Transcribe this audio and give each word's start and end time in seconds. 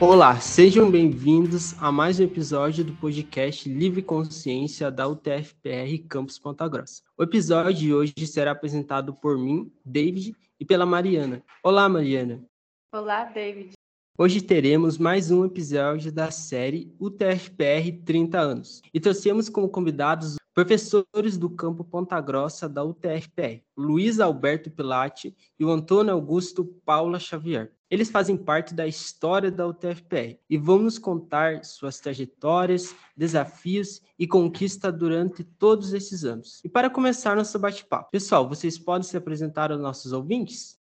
Olá, 0.00 0.40
sejam 0.40 0.90
bem-vindos 0.90 1.80
a 1.80 1.92
mais 1.92 2.18
um 2.18 2.24
episódio 2.24 2.84
do 2.84 2.92
podcast 2.94 3.68
Livre 3.68 4.02
Consciência 4.02 4.90
da 4.90 5.06
UTFPR 5.06 6.04
Campus 6.08 6.36
Ponta 6.36 6.66
Grossa. 6.66 7.00
O 7.16 7.22
episódio 7.22 7.74
de 7.74 7.94
hoje 7.94 8.12
será 8.26 8.50
apresentado 8.50 9.14
por 9.14 9.38
mim, 9.38 9.72
David, 9.84 10.34
e 10.58 10.64
pela 10.64 10.84
Mariana. 10.84 11.44
Olá, 11.62 11.88
Mariana. 11.88 12.44
Olá, 12.92 13.24
David. 13.24 13.72
Hoje 14.18 14.40
teremos 14.40 14.98
mais 14.98 15.30
um 15.30 15.44
episódio 15.44 16.10
da 16.10 16.30
série 16.30 16.92
UTFPR 16.98 18.02
30 18.04 18.38
anos 18.38 18.82
e 18.92 18.98
trouxemos 18.98 19.48
como 19.48 19.68
convidados 19.68 20.36
professores 20.54 21.36
do 21.36 21.50
campo 21.50 21.82
Ponta 21.82 22.20
Grossa 22.20 22.68
da 22.68 22.84
UTFPR, 22.84 23.60
Luiz 23.76 24.20
Alberto 24.20 24.70
Pilate 24.70 25.36
e 25.58 25.64
o 25.64 25.70
Antônio 25.70 26.14
Augusto 26.14 26.64
Paula 26.86 27.18
Xavier. 27.18 27.72
Eles 27.90 28.08
fazem 28.08 28.36
parte 28.36 28.72
da 28.72 28.86
história 28.86 29.50
da 29.50 29.66
UTFPR 29.66 30.38
e 30.48 30.56
vão 30.56 30.78
nos 30.78 30.96
contar 30.96 31.64
suas 31.64 31.98
trajetórias, 31.98 32.94
desafios 33.16 34.00
e 34.16 34.26
conquistas 34.26 34.96
durante 34.96 35.42
todos 35.42 35.92
esses 35.92 36.24
anos. 36.24 36.60
E 36.64 36.68
para 36.68 36.88
começar 36.88 37.36
nosso 37.36 37.58
bate-papo, 37.58 38.10
pessoal, 38.12 38.48
vocês 38.48 38.78
podem 38.78 39.06
se 39.06 39.16
apresentar 39.16 39.72
aos 39.72 39.80
nossos 39.80 40.12
ouvintes? 40.12 40.78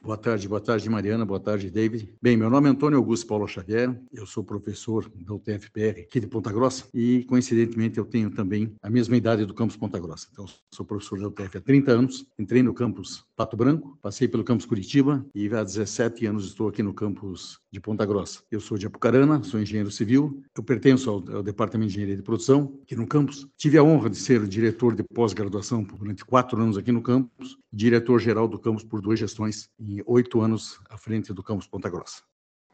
Boa 0.00 0.16
tarde, 0.16 0.48
boa 0.48 0.60
tarde, 0.60 0.88
Mariana, 0.88 1.26
boa 1.26 1.40
tarde, 1.40 1.68
David. 1.68 2.14
Bem, 2.22 2.36
meu 2.36 2.48
nome 2.48 2.68
é 2.68 2.70
Antônio 2.70 2.96
Augusto 2.96 3.26
Paulo 3.26 3.48
Xavier, 3.48 4.00
eu 4.12 4.24
sou 4.26 4.44
professor 4.44 5.10
da 5.12 5.34
UTFPR 5.34 6.02
aqui 6.02 6.20
de 6.20 6.26
Ponta 6.28 6.52
Grossa 6.52 6.84
e, 6.94 7.24
coincidentemente, 7.24 7.98
eu 7.98 8.04
tenho 8.04 8.30
também 8.30 8.72
a 8.80 8.88
mesma 8.88 9.16
idade 9.16 9.44
do 9.44 9.52
campus 9.52 9.76
Ponta 9.76 9.98
Grossa. 9.98 10.28
Então, 10.30 10.46
sou 10.72 10.86
professor 10.86 11.18
da 11.18 11.26
UTF 11.26 11.58
há 11.58 11.60
30 11.60 11.90
anos, 11.90 12.24
entrei 12.38 12.62
no 12.62 12.72
campus 12.72 13.24
Pato 13.36 13.56
Branco, 13.56 13.98
passei 14.00 14.28
pelo 14.28 14.44
campus 14.44 14.66
Curitiba 14.66 15.26
e 15.34 15.48
há 15.48 15.64
17 15.64 16.26
anos 16.26 16.46
estou 16.46 16.68
aqui 16.68 16.82
no 16.82 16.94
campus 16.94 17.60
de 17.70 17.80
Ponta 17.80 18.04
Grossa. 18.06 18.42
Eu 18.50 18.60
sou 18.60 18.78
de 18.78 18.86
Apucarana, 18.86 19.42
sou 19.42 19.60
engenheiro 19.60 19.90
civil, 19.90 20.42
eu 20.56 20.62
pertenço 20.62 21.10
ao, 21.10 21.16
ao 21.36 21.42
Departamento 21.42 21.88
de 21.88 21.94
Engenharia 21.94 22.16
de 22.16 22.22
Produção 22.22 22.78
aqui 22.82 22.96
no 22.96 23.06
campus. 23.06 23.46
Tive 23.56 23.78
a 23.78 23.82
honra 23.82 24.08
de 24.08 24.16
ser 24.16 24.46
diretor 24.46 24.94
de 24.94 25.02
pós-graduação 25.02 25.82
durante 25.82 26.24
quatro 26.24 26.60
anos 26.60 26.78
aqui 26.78 26.92
no 26.92 27.02
campus, 27.02 27.58
diretor-geral 27.72 28.48
do 28.48 28.58
campus 28.58 28.84
por 28.84 29.00
duas 29.00 29.18
gestões 29.18 29.70
e 29.78 30.02
oito 30.06 30.40
anos 30.40 30.80
à 30.88 30.96
frente 30.96 31.32
do 31.32 31.42
campus 31.42 31.66
Ponta 31.66 31.88
Grossa. 31.90 32.22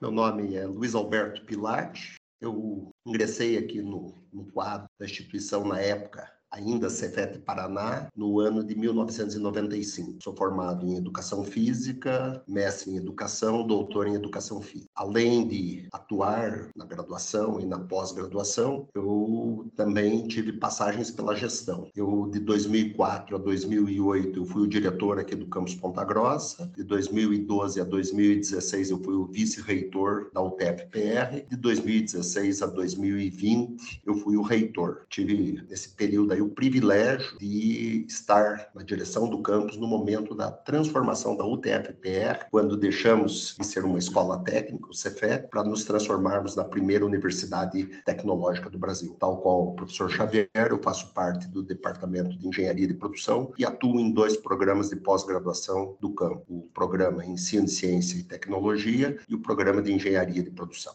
Meu 0.01 0.11
nome 0.11 0.55
é 0.55 0.67
Luiz 0.67 0.95
Alberto 0.95 1.45
Pilate. 1.45 2.15
Eu 2.41 2.91
ingressei 3.07 3.57
aqui 3.57 3.81
no, 3.81 4.23
no 4.33 4.45
quadro 4.47 4.87
da 4.99 5.07
instituição 5.07 5.65
na 5.67 5.81
época 5.81 6.31
ainda 6.55 6.89
Cefet 6.89 7.39
Paraná, 7.41 8.09
no 8.17 8.39
ano 8.39 8.63
de 8.63 8.77
1995. 8.77 10.19
Sou 10.23 10.35
formado 10.37 10.87
em 10.87 10.97
Educação 10.97 11.43
Física, 11.43 12.43
mestre 12.47 12.93
em 12.93 12.97
Educação, 12.97 13.67
doutor 13.67 14.07
em 14.07 14.15
Educação 14.15 14.61
Física. 14.63 14.89
Além 14.95 15.47
de 15.47 15.89
atuar 15.93 16.69
na 16.77 16.85
graduação 16.85 17.61
e 17.61 17.67
na 17.67 17.79
pós-graduação, 17.79 18.89
eu 18.95 19.67
também 19.75 20.27
tive 20.29 20.53
passagens 20.53 21.11
pela 21.11 21.35
gestão. 21.35 21.91
Eu, 21.95 22.29
de 22.31 22.39
2004 22.39 23.37
a 23.37 23.39
2008, 23.39 24.39
eu 24.39 24.45
fui 24.45 24.63
o 24.63 24.69
diretor 24.69 25.19
aqui 25.19 25.35
do 25.35 25.47
campus 25.47 25.75
Ponta 25.75 26.05
Grossa. 26.05 26.71
De 26.77 26.85
2012 26.85 27.81
a 27.81 27.85
2016, 27.85 28.91
eu 28.91 28.99
fui 29.03 29.15
o 29.15 29.27
vice-reitor 29.27 30.31
da 30.33 30.41
UTFPR. 30.41 31.45
De 31.49 31.57
2016 31.57 32.63
a 32.63 32.67
2020, 32.67 34.03
eu 34.07 34.15
fui 34.15 34.37
o 34.37 34.43
reitor. 34.43 35.05
Tive, 35.09 35.65
nesse 35.69 35.91
período 35.91 36.33
aí, 36.33 36.44
o 36.45 36.51
privilégio 36.51 37.39
de 37.39 38.05
estar 38.07 38.71
na 38.75 38.83
direção 38.83 39.29
do 39.29 39.41
campus 39.43 39.77
no 39.77 39.87
momento 39.87 40.35
da 40.35 40.51
transformação 40.51 41.37
da 41.37 41.45
UTFPR, 41.45 42.47
quando 42.51 42.77
deixamos 42.77 43.57
de 43.59 43.67
ser 43.67 43.85
uma 43.85 43.99
escola 43.99 44.43
técnica, 44.45 44.89
o 44.89 44.95
Cefet, 44.95 45.49
para 45.49 45.65
nos 45.65 45.85
transformarmos 45.85 46.55
na 46.55 46.65
primeira 46.65 47.05
universidade 47.05 47.85
tecnológica 48.05 48.69
do 48.69 48.79
Brasil. 48.79 49.17
Tal 49.19 49.39
qual 49.39 49.69
o 49.69 49.75
professor 49.75 50.11
Xavier, 50.11 50.49
eu 50.55 50.81
faço 50.83 51.13
parte 51.13 51.49
do 51.49 51.63
Departamento 51.63 52.37
de 52.37 52.47
Engenharia 52.47 52.87
de 52.87 52.95
Produção 52.95 53.53
e 53.59 53.65
atuo 53.65 53.99
em 53.99 54.13
dois 54.13 54.37
programas 54.37 54.91
de 54.91 54.97
pós-graduação 54.97 55.97
do 56.01 56.11
campo: 56.11 56.45
o 56.49 56.63
programa 56.75 57.25
Ensino, 57.25 57.69
Ciência 57.69 58.19
e 58.19 58.23
Tecnologia 58.23 59.19
e 59.29 59.35
o 59.35 59.41
programa 59.41 59.81
de 59.81 59.93
Engenharia 59.93 60.43
de 60.43 60.51
Produção. 60.51 60.95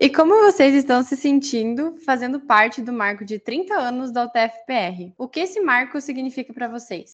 E 0.00 0.10
como 0.10 0.34
vocês 0.40 0.74
estão 0.74 1.04
se 1.04 1.16
sentindo 1.16 1.96
fazendo 2.04 2.40
parte 2.40 2.82
do 2.82 2.92
marco 2.92 3.24
de 3.24 3.38
30 3.38 3.74
anos 3.74 4.10
da 4.10 4.24
UTFPR? 4.24 5.12
O 5.16 5.28
que 5.28 5.40
esse 5.40 5.60
marco 5.60 6.00
significa 6.00 6.52
para 6.52 6.66
vocês? 6.66 7.16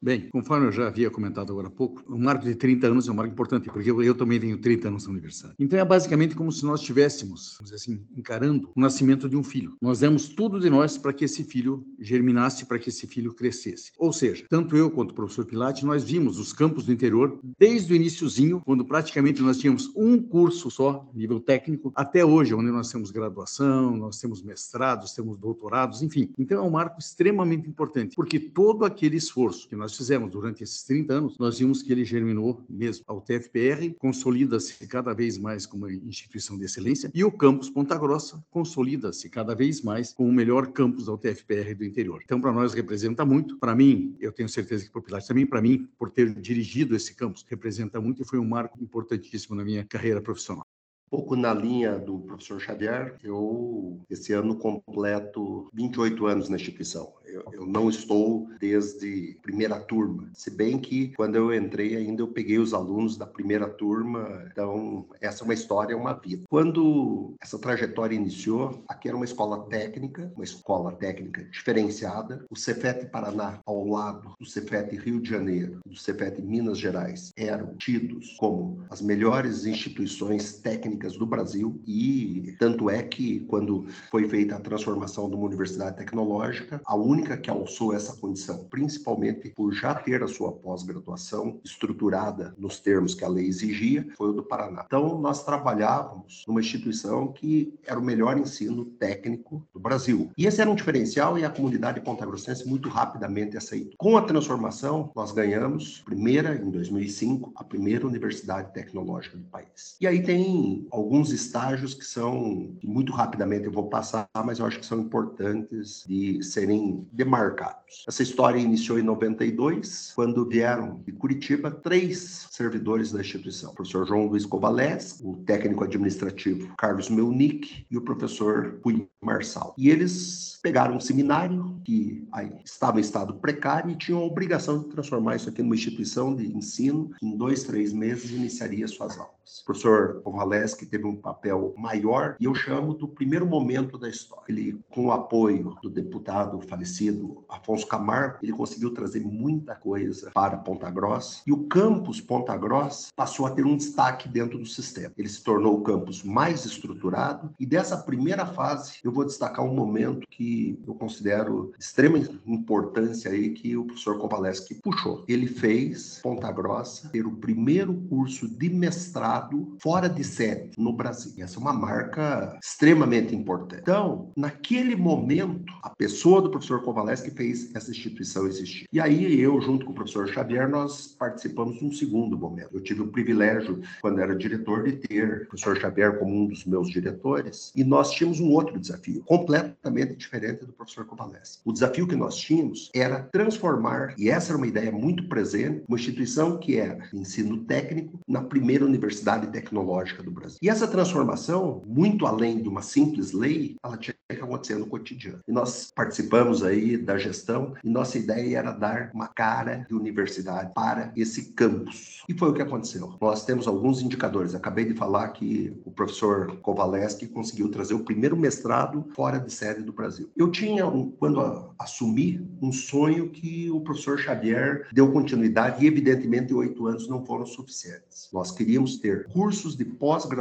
Bem, 0.00 0.28
conforme 0.30 0.68
eu 0.68 0.72
já 0.72 0.86
havia 0.86 1.10
comentado 1.10 1.50
agora 1.50 1.66
há 1.66 1.70
pouco, 1.70 2.04
o 2.06 2.16
marco 2.16 2.44
de 2.44 2.54
30 2.54 2.86
anos 2.86 3.08
é 3.08 3.10
um 3.10 3.14
marco 3.14 3.32
importante, 3.32 3.68
porque 3.68 3.90
eu, 3.90 4.00
eu 4.00 4.14
também 4.14 4.38
tenho 4.38 4.56
30 4.56 4.86
anos 4.86 5.04
na 5.04 5.10
universidade. 5.10 5.56
Então 5.58 5.76
é 5.76 5.84
basicamente 5.84 6.36
como 6.36 6.52
se 6.52 6.64
nós 6.64 6.80
estivéssemos, 6.80 7.58
assim, 7.74 8.00
encarando 8.16 8.70
o 8.76 8.80
nascimento 8.80 9.28
de 9.28 9.36
um 9.36 9.42
filho. 9.42 9.76
Nós 9.82 9.98
demos 9.98 10.28
tudo 10.28 10.60
de 10.60 10.70
nós 10.70 10.96
para 10.96 11.12
que 11.12 11.24
esse 11.24 11.42
filho 11.42 11.84
germinasse, 11.98 12.64
para 12.64 12.78
que 12.78 12.90
esse 12.90 13.08
filho 13.08 13.34
crescesse. 13.34 13.90
Ou 13.98 14.12
seja, 14.12 14.44
tanto 14.48 14.76
eu 14.76 14.88
quanto 14.88 15.10
o 15.10 15.14
professor 15.14 15.44
Pilate, 15.44 15.84
nós 15.84 16.04
vimos 16.04 16.38
os 16.38 16.52
campos 16.52 16.86
do 16.86 16.92
interior 16.92 17.40
desde 17.58 17.92
o 17.92 17.96
iníciozinho, 17.96 18.62
quando 18.64 18.84
praticamente 18.84 19.42
nós 19.42 19.58
tínhamos 19.58 19.90
um 19.96 20.22
curso 20.22 20.70
só, 20.70 21.10
nível 21.12 21.40
técnico, 21.40 21.92
até 21.96 22.24
hoje, 22.24 22.54
onde 22.54 22.70
nós 22.70 22.88
temos 22.88 23.10
graduação, 23.10 23.96
nós 23.96 24.20
temos 24.20 24.42
mestrados, 24.42 25.12
temos 25.12 25.36
doutorados, 25.38 26.02
enfim. 26.02 26.32
Então 26.38 26.58
é 26.58 26.62
um 26.62 26.70
marco 26.70 27.00
extremamente 27.00 27.68
importante, 27.68 28.14
porque 28.14 28.38
todo 28.38 28.84
aquele 28.84 29.16
esforço 29.16 29.68
que 29.68 29.74
nós 29.74 29.87
nós 29.88 29.96
fizemos 29.96 30.30
durante 30.30 30.62
esses 30.62 30.82
30 30.82 31.14
anos, 31.14 31.38
nós 31.38 31.58
vimos 31.58 31.82
que 31.82 31.90
ele 31.90 32.04
germinou 32.04 32.62
mesmo. 32.68 33.02
A 33.08 33.14
UTFPR 33.14 33.94
consolida-se 33.98 34.86
cada 34.86 35.14
vez 35.14 35.38
mais 35.38 35.64
como 35.64 35.88
instituição 35.88 36.58
de 36.58 36.66
excelência 36.66 37.10
e 37.14 37.24
o 37.24 37.32
campus 37.32 37.70
Ponta 37.70 37.96
Grossa 37.96 38.44
consolida-se 38.50 39.30
cada 39.30 39.54
vez 39.54 39.80
mais 39.80 40.12
como 40.12 40.28
o 40.28 40.32
melhor 40.32 40.66
campus 40.72 41.06
da 41.06 41.14
UTFPR 41.14 41.74
do 41.74 41.86
interior. 41.86 42.20
Então, 42.22 42.38
para 42.38 42.52
nós 42.52 42.74
representa 42.74 43.24
muito. 43.24 43.56
Para 43.56 43.74
mim, 43.74 44.14
eu 44.20 44.30
tenho 44.30 44.48
certeza 44.48 44.84
que 44.84 44.90
para 44.90 45.00
o 45.00 45.02
Pilates 45.02 45.26
também, 45.26 45.46
para 45.46 45.62
mim, 45.62 45.88
por 45.98 46.10
ter 46.10 46.34
dirigido 46.34 46.94
esse 46.94 47.14
campus, 47.14 47.42
representa 47.48 47.98
muito 47.98 48.20
e 48.20 48.26
foi 48.26 48.38
um 48.38 48.46
marco 48.46 48.78
importantíssimo 48.82 49.56
na 49.56 49.64
minha 49.64 49.84
carreira 49.84 50.20
profissional 50.20 50.66
pouco 51.10 51.36
na 51.36 51.52
linha 51.52 51.98
do 51.98 52.18
professor 52.20 52.60
Xavier, 52.60 53.16
eu 53.22 54.00
esse 54.08 54.32
ano 54.32 54.56
completo 54.56 55.68
28 55.72 56.26
anos 56.26 56.48
na 56.48 56.56
instituição. 56.56 57.12
Eu, 57.24 57.44
eu, 57.52 57.66
não 57.66 57.90
estou 57.90 58.48
desde 58.58 59.38
primeira 59.42 59.78
turma, 59.78 60.30
se 60.32 60.50
bem 60.50 60.78
que 60.78 61.08
quando 61.14 61.34
eu 61.36 61.54
entrei 61.54 61.94
ainda 61.94 62.22
eu 62.22 62.28
peguei 62.28 62.58
os 62.58 62.72
alunos 62.72 63.18
da 63.18 63.26
primeira 63.26 63.68
turma, 63.68 64.48
então 64.50 65.06
essa 65.20 65.42
é 65.42 65.44
uma 65.44 65.52
história, 65.52 65.92
é 65.92 65.96
uma 65.96 66.14
vida. 66.14 66.44
Quando 66.48 67.34
essa 67.38 67.58
trajetória 67.58 68.14
iniciou, 68.14 68.82
aqui 68.88 69.08
era 69.08 69.16
uma 69.16 69.26
escola 69.26 69.66
técnica, 69.68 70.32
uma 70.34 70.44
escola 70.44 70.92
técnica 70.92 71.44
diferenciada, 71.44 72.46
o 72.48 72.56
Cefet 72.56 73.06
Paraná 73.06 73.60
ao 73.66 73.86
lado 73.86 74.32
do 74.40 74.46
Cefet 74.46 74.96
Rio 74.96 75.20
de 75.20 75.28
Janeiro, 75.28 75.80
do 75.84 75.96
Cefet 75.96 76.40
Minas 76.40 76.78
Gerais, 76.78 77.30
eram 77.36 77.76
tidos 77.76 78.36
como 78.38 78.82
as 78.88 79.02
melhores 79.02 79.66
instituições 79.66 80.54
técnicas 80.54 80.97
técnicas 80.98 81.16
do 81.16 81.24
Brasil 81.24 81.80
e 81.86 82.54
tanto 82.58 82.90
é 82.90 83.02
que 83.02 83.40
quando 83.40 83.86
foi 84.10 84.28
feita 84.28 84.56
a 84.56 84.60
transformação 84.60 85.28
de 85.30 85.36
uma 85.36 85.46
universidade 85.46 85.96
tecnológica, 85.96 86.80
a 86.84 86.96
única 86.96 87.36
que 87.36 87.48
alçou 87.48 87.94
essa 87.94 88.16
condição, 88.16 88.64
principalmente 88.64 89.50
por 89.50 89.72
já 89.72 89.94
ter 89.94 90.22
a 90.22 90.28
sua 90.28 90.52
pós-graduação 90.52 91.60
estruturada 91.64 92.54
nos 92.58 92.80
termos 92.80 93.14
que 93.14 93.24
a 93.24 93.28
lei 93.28 93.46
exigia, 93.46 94.06
foi 94.16 94.30
o 94.30 94.32
do 94.32 94.42
Paraná. 94.42 94.84
Então 94.86 95.18
nós 95.20 95.44
trabalhávamos 95.44 96.44
numa 96.46 96.60
instituição 96.60 97.32
que 97.32 97.72
era 97.86 97.98
o 97.98 98.04
melhor 98.04 98.36
ensino 98.36 98.84
técnico 98.84 99.66
do 99.72 99.80
Brasil. 99.80 100.30
E 100.36 100.46
esse 100.46 100.60
era 100.60 100.70
um 100.70 100.74
diferencial 100.74 101.38
e 101.38 101.44
a 101.44 101.50
comunidade 101.50 102.00
pontagrossense 102.00 102.66
muito 102.66 102.88
rapidamente 102.88 103.56
aceitou. 103.56 103.94
Com 103.96 104.16
a 104.16 104.22
transformação, 104.22 105.12
nós 105.14 105.32
ganhamos, 105.32 106.00
primeira 106.00 106.56
em 106.56 106.70
2005, 106.70 107.52
a 107.54 107.62
primeira 107.62 108.06
universidade 108.06 108.72
tecnológica 108.72 109.36
do 109.36 109.44
país. 109.44 109.96
E 110.00 110.06
aí 110.06 110.22
tem 110.22 110.87
alguns 110.90 111.32
estágios 111.32 111.94
que 111.94 112.04
são, 112.04 112.74
que 112.80 112.86
muito 112.86 113.12
rapidamente 113.12 113.66
eu 113.66 113.72
vou 113.72 113.88
passar, 113.88 114.28
mas 114.44 114.58
eu 114.58 114.66
acho 114.66 114.80
que 114.80 114.86
são 114.86 115.00
importantes 115.00 116.04
de 116.06 116.42
serem 116.42 117.06
demarcados. 117.12 118.04
Essa 118.06 118.22
história 118.22 118.58
iniciou 118.58 118.98
em 118.98 119.02
92, 119.02 120.12
quando 120.14 120.46
vieram 120.46 121.02
de 121.04 121.12
Curitiba 121.12 121.70
três 121.70 122.46
servidores 122.50 123.12
da 123.12 123.20
instituição: 123.20 123.70
o 123.70 123.74
professor 123.74 124.06
João 124.06 124.26
Luiz 124.26 124.44
Covales, 124.44 125.20
o 125.22 125.36
técnico 125.44 125.84
administrativo 125.84 126.74
Carlos 126.76 127.08
Melnick 127.08 127.86
e 127.90 127.96
o 127.96 128.02
professor 128.02 128.80
Rui 128.84 129.08
Marçal. 129.22 129.74
E 129.76 129.88
eles 129.90 130.58
pegaram 130.62 130.96
um 130.96 131.00
seminário 131.00 131.80
que 131.84 132.26
aí, 132.32 132.52
estava 132.64 132.98
em 132.98 133.00
estado 133.00 133.34
precário 133.34 133.90
e 133.90 133.96
tinham 133.96 134.20
a 134.20 134.24
obrigação 134.24 134.80
de 134.80 134.88
transformar 134.88 135.36
isso 135.36 135.48
aqui 135.48 135.62
numa 135.62 135.74
instituição 135.74 136.34
de 136.34 136.46
ensino. 136.46 137.10
Em 137.22 137.36
dois, 137.36 137.62
três 137.64 137.92
meses 137.92 138.30
iniciaria 138.30 138.86
suas 138.86 139.18
aulas. 139.18 139.60
O 139.62 139.64
professor 139.64 140.20
Covales 140.22 140.74
que 140.78 140.86
teve 140.86 141.06
um 141.06 141.16
papel 141.16 141.74
maior, 141.76 142.36
e 142.40 142.44
eu 142.44 142.54
chamo 142.54 142.94
do 142.94 143.08
primeiro 143.08 143.46
momento 143.46 143.98
da 143.98 144.08
história. 144.08 144.44
Ele, 144.48 144.80
com 144.90 145.06
o 145.06 145.12
apoio 145.12 145.76
do 145.82 145.90
deputado 145.90 146.60
falecido 146.60 147.44
Afonso 147.48 147.86
Camargo, 147.86 148.38
ele 148.42 148.52
conseguiu 148.52 148.92
trazer 148.92 149.20
muita 149.20 149.74
coisa 149.74 150.30
para 150.32 150.56
Ponta 150.56 150.90
Grossa 150.90 151.42
e 151.46 151.52
o 151.52 151.66
campus 151.66 152.20
Ponta 152.20 152.56
Grossa 152.56 153.08
passou 153.14 153.46
a 153.46 153.50
ter 153.50 153.64
um 153.64 153.76
destaque 153.76 154.28
dentro 154.28 154.58
do 154.58 154.66
sistema. 154.66 155.12
Ele 155.16 155.28
se 155.28 155.42
tornou 155.42 155.78
o 155.78 155.82
campus 155.82 156.22
mais 156.22 156.64
estruturado 156.64 157.52
e 157.58 157.66
dessa 157.66 157.96
primeira 157.96 158.46
fase 158.46 158.98
eu 159.02 159.12
vou 159.12 159.24
destacar 159.24 159.64
um 159.64 159.74
momento 159.74 160.26
que 160.30 160.78
eu 160.86 160.94
considero 160.94 161.72
de 161.76 161.84
extrema 161.84 162.18
importância 162.46 163.30
aí 163.30 163.50
que 163.50 163.76
o 163.76 163.84
professor 163.84 164.18
Kovaleski 164.18 164.74
puxou. 164.74 165.24
Ele 165.28 165.46
fez 165.46 166.20
Ponta 166.22 166.50
Grossa 166.52 167.08
ter 167.08 167.26
o 167.26 167.36
primeiro 167.36 167.94
curso 168.08 168.48
de 168.48 168.68
mestrado 168.68 169.76
fora 169.80 170.08
de 170.08 170.24
sede 170.24 170.67
no 170.76 170.92
Brasil. 170.92 171.32
Essa 171.38 171.58
é 171.58 171.60
uma 171.60 171.72
marca 171.72 172.58
extremamente 172.62 173.34
importante. 173.34 173.82
Então, 173.82 174.32
naquele 174.36 174.96
momento, 174.96 175.72
a 175.82 175.90
pessoa 175.90 176.42
do 176.42 176.50
professor 176.50 176.82
Kovaleski 176.82 177.30
fez 177.30 177.74
essa 177.74 177.90
instituição 177.90 178.46
existir. 178.46 178.86
E 178.92 179.00
aí 179.00 179.40
eu, 179.40 179.60
junto 179.60 179.86
com 179.86 179.92
o 179.92 179.94
professor 179.94 180.28
Xavier, 180.28 180.68
nós 180.68 181.08
participamos 181.18 181.78
de 181.78 181.84
um 181.84 181.92
segundo 181.92 182.36
momento. 182.38 182.70
Eu 182.72 182.82
tive 182.82 183.02
o 183.02 183.08
privilégio, 183.08 183.80
quando 184.00 184.20
era 184.20 184.34
diretor, 184.34 184.84
de 184.84 184.92
ter 184.92 185.42
o 185.42 185.46
professor 185.48 185.78
Xavier 185.78 186.18
como 186.18 186.34
um 186.34 186.46
dos 186.46 186.64
meus 186.64 186.88
diretores, 186.88 187.72
e 187.74 187.84
nós 187.84 188.10
tínhamos 188.10 188.40
um 188.40 188.50
outro 188.50 188.78
desafio, 188.78 189.22
completamente 189.24 190.14
diferente 190.16 190.64
do 190.64 190.72
professor 190.72 191.04
Kovaleski. 191.04 191.62
O 191.64 191.72
desafio 191.72 192.06
que 192.06 192.16
nós 192.16 192.36
tínhamos 192.36 192.90
era 192.94 193.22
transformar, 193.22 194.14
e 194.18 194.28
essa 194.28 194.50
era 194.50 194.58
uma 194.58 194.66
ideia 194.66 194.92
muito 194.92 195.28
presente, 195.28 195.84
uma 195.88 195.98
instituição 195.98 196.58
que 196.58 196.76
era 196.76 197.08
ensino 197.12 197.64
técnico 197.64 198.18
na 198.26 198.42
primeira 198.42 198.84
universidade 198.84 199.46
tecnológica 199.48 200.22
do 200.22 200.30
Brasil. 200.30 200.57
E 200.60 200.68
essa 200.68 200.88
transformação, 200.88 201.82
muito 201.86 202.26
além 202.26 202.60
de 202.60 202.68
uma 202.68 202.82
simples 202.82 203.32
lei, 203.32 203.76
ela 203.82 203.96
tinha 203.96 204.14
que 204.28 204.40
acontecer 204.40 204.76
no 204.76 204.86
cotidiano. 204.86 205.40
E 205.46 205.52
nós 205.52 205.92
participamos 205.94 206.62
aí 206.62 206.96
da 206.96 207.16
gestão 207.16 207.74
e 207.82 207.88
nossa 207.88 208.18
ideia 208.18 208.58
era 208.58 208.72
dar 208.72 209.10
uma 209.14 209.28
cara 209.28 209.86
de 209.88 209.94
universidade 209.94 210.72
para 210.74 211.12
esse 211.16 211.52
campus. 211.52 212.24
E 212.28 212.34
foi 212.34 212.50
o 212.50 212.52
que 212.52 212.62
aconteceu. 212.62 213.14
Nós 213.20 213.44
temos 213.44 213.66
alguns 213.68 214.02
indicadores. 214.02 214.54
Acabei 214.54 214.84
de 214.84 214.94
falar 214.94 215.28
que 215.28 215.72
o 215.84 215.90
professor 215.90 216.56
Kovaleski 216.60 217.26
conseguiu 217.28 217.70
trazer 217.70 217.94
o 217.94 218.04
primeiro 218.04 218.36
mestrado 218.36 219.06
fora 219.14 219.38
de 219.38 219.52
sede 219.52 219.82
do 219.82 219.92
Brasil. 219.92 220.28
Eu 220.36 220.50
tinha, 220.50 220.86
um, 220.86 221.10
quando 221.10 221.72
assumi, 221.78 222.46
um 222.60 222.72
sonho 222.72 223.30
que 223.30 223.70
o 223.70 223.80
professor 223.80 224.18
Xavier 224.18 224.88
deu 224.92 225.12
continuidade 225.12 225.84
e, 225.84 225.86
evidentemente, 225.88 226.52
oito 226.52 226.86
anos 226.86 227.08
não 227.08 227.24
foram 227.24 227.46
suficientes. 227.46 228.28
Nós 228.32 228.50
queríamos 228.50 228.98
ter 228.98 229.26
cursos 229.28 229.76
de 229.76 229.84
pós-graduação 229.84 230.37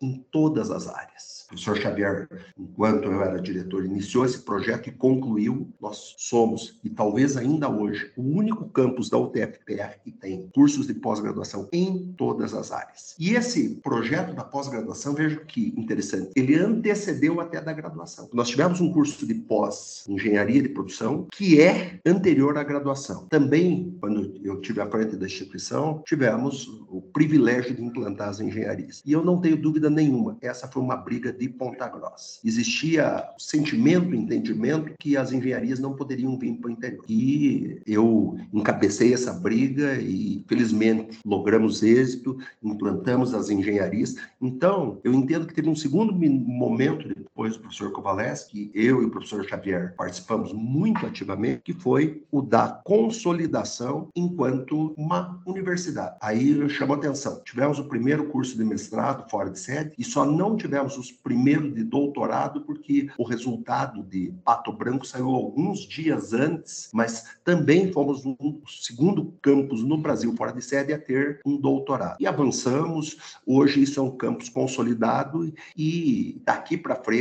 em 0.00 0.24
todas 0.30 0.70
as 0.70 0.88
áreas. 0.88 1.44
O 1.44 1.48
professor 1.48 1.76
Xavier, 1.76 2.28
enquanto 2.58 3.04
eu 3.04 3.22
era 3.22 3.40
diretor, 3.40 3.84
iniciou 3.84 4.24
esse 4.24 4.38
projeto 4.38 4.88
e 4.88 4.92
concluiu. 4.92 5.68
Nós 5.80 6.14
somos, 6.18 6.80
e 6.82 6.88
talvez 6.88 7.36
ainda 7.36 7.68
hoje, 7.68 8.10
o 8.16 8.22
único 8.22 8.68
campus 8.70 9.10
da 9.10 9.18
UTFPR 9.18 10.00
que 10.02 10.10
tem 10.10 10.48
cursos 10.54 10.86
de 10.86 10.94
pós-graduação 10.94 11.68
em 11.72 12.14
todas 12.16 12.54
as 12.54 12.72
áreas. 12.72 13.14
E 13.18 13.34
esse 13.34 13.76
projeto 13.82 14.34
da 14.34 14.42
pós-graduação, 14.42 15.14
veja 15.14 15.36
que 15.36 15.74
interessante, 15.76 16.30
ele 16.34 16.56
antecedeu 16.56 17.40
até 17.40 17.60
da 17.60 17.72
graduação. 17.72 18.28
Nós 18.32 18.48
tivemos 18.48 18.80
um 18.80 18.90
curso 18.90 19.26
de 19.26 19.34
pós-engenharia 19.34 20.62
de 20.62 20.70
produção 20.70 21.26
que 21.30 21.60
é 21.60 22.00
anterior 22.06 22.56
à 22.56 22.64
graduação. 22.64 23.26
Também, 23.28 23.96
quando 24.00 24.40
eu 24.42 24.60
tive 24.60 24.80
à 24.80 24.90
frente 24.90 25.16
da 25.16 25.26
instituição, 25.26 26.02
tivemos 26.06 26.66
o 26.88 27.02
privilégio 27.02 27.74
de 27.74 27.84
implantar 27.84 28.30
as 28.30 28.40
engenharias. 28.40 29.02
E 29.04 29.12
eu 29.12 29.22
não 29.22 29.40
tenho 29.40 29.56
dúvida 29.56 29.90
nenhuma, 29.90 30.38
essa 30.40 30.66
foi 30.66 30.82
uma 30.82 30.96
briga 30.96 31.32
de 31.32 31.48
Ponta 31.48 31.86
Grossa. 31.88 32.40
Existia 32.42 33.22
sentimento, 33.38 34.14
entendimento 34.14 34.94
que 34.98 35.16
as 35.16 35.30
engenharias 35.30 35.78
não 35.78 35.94
poderiam 35.94 36.38
vir 36.38 36.54
para 36.54 36.68
o 36.68 36.72
interior. 36.72 37.04
E 37.08 37.80
eu 37.86 38.38
encabecei 38.52 39.12
essa 39.12 39.32
briga 39.32 39.94
e, 40.00 40.42
felizmente, 40.48 41.18
logramos 41.24 41.82
êxito, 41.82 42.38
implantamos 42.62 43.34
as 43.34 43.50
engenharias. 43.50 44.16
Então, 44.40 44.98
eu 45.04 45.12
entendo 45.12 45.46
que 45.46 45.54
teve 45.54 45.68
um 45.68 45.76
segundo 45.76 46.12
momento 46.12 47.13
depois 47.24 47.54
do 47.54 47.60
professor 47.60 47.90
Kovaleski, 47.90 48.70
eu 48.74 49.02
e 49.02 49.06
o 49.06 49.10
professor 49.10 49.44
Xavier 49.48 49.94
participamos 49.96 50.52
muito 50.52 51.06
ativamente, 51.06 51.62
que 51.62 51.72
foi 51.72 52.22
o 52.30 52.42
da 52.42 52.68
consolidação 52.68 54.08
enquanto 54.14 54.94
uma 54.96 55.40
universidade. 55.46 56.16
Aí 56.20 56.68
chamou 56.68 56.96
atenção. 56.96 57.42
Tivemos 57.44 57.78
o 57.78 57.88
primeiro 57.88 58.26
curso 58.26 58.56
de 58.56 58.64
mestrado 58.64 59.28
fora 59.30 59.50
de 59.50 59.58
sede 59.58 59.94
e 59.98 60.04
só 60.04 60.24
não 60.24 60.56
tivemos 60.56 60.98
os 60.98 61.10
primeiro 61.10 61.72
de 61.72 61.82
doutorado, 61.82 62.60
porque 62.60 63.08
o 63.18 63.24
resultado 63.24 64.02
de 64.02 64.32
Pato 64.44 64.72
Branco 64.72 65.06
saiu 65.06 65.28
alguns 65.28 65.80
dias 65.80 66.32
antes, 66.32 66.90
mas 66.92 67.36
também 67.42 67.92
fomos 67.92 68.24
um 68.26 68.60
segundo 68.66 69.34
campus 69.40 69.82
no 69.82 69.96
Brasil, 69.96 70.34
fora 70.36 70.52
de 70.52 70.62
sede, 70.62 70.92
a 70.92 70.98
ter 70.98 71.40
um 71.44 71.56
doutorado. 71.56 72.16
E 72.20 72.26
avançamos, 72.26 73.38
hoje 73.46 73.82
isso 73.82 73.98
é 73.98 74.02
um 74.02 74.10
campus 74.10 74.48
consolidado 74.48 75.52
e 75.76 76.40
daqui 76.44 76.76
para 76.76 76.96
frente 76.96 77.13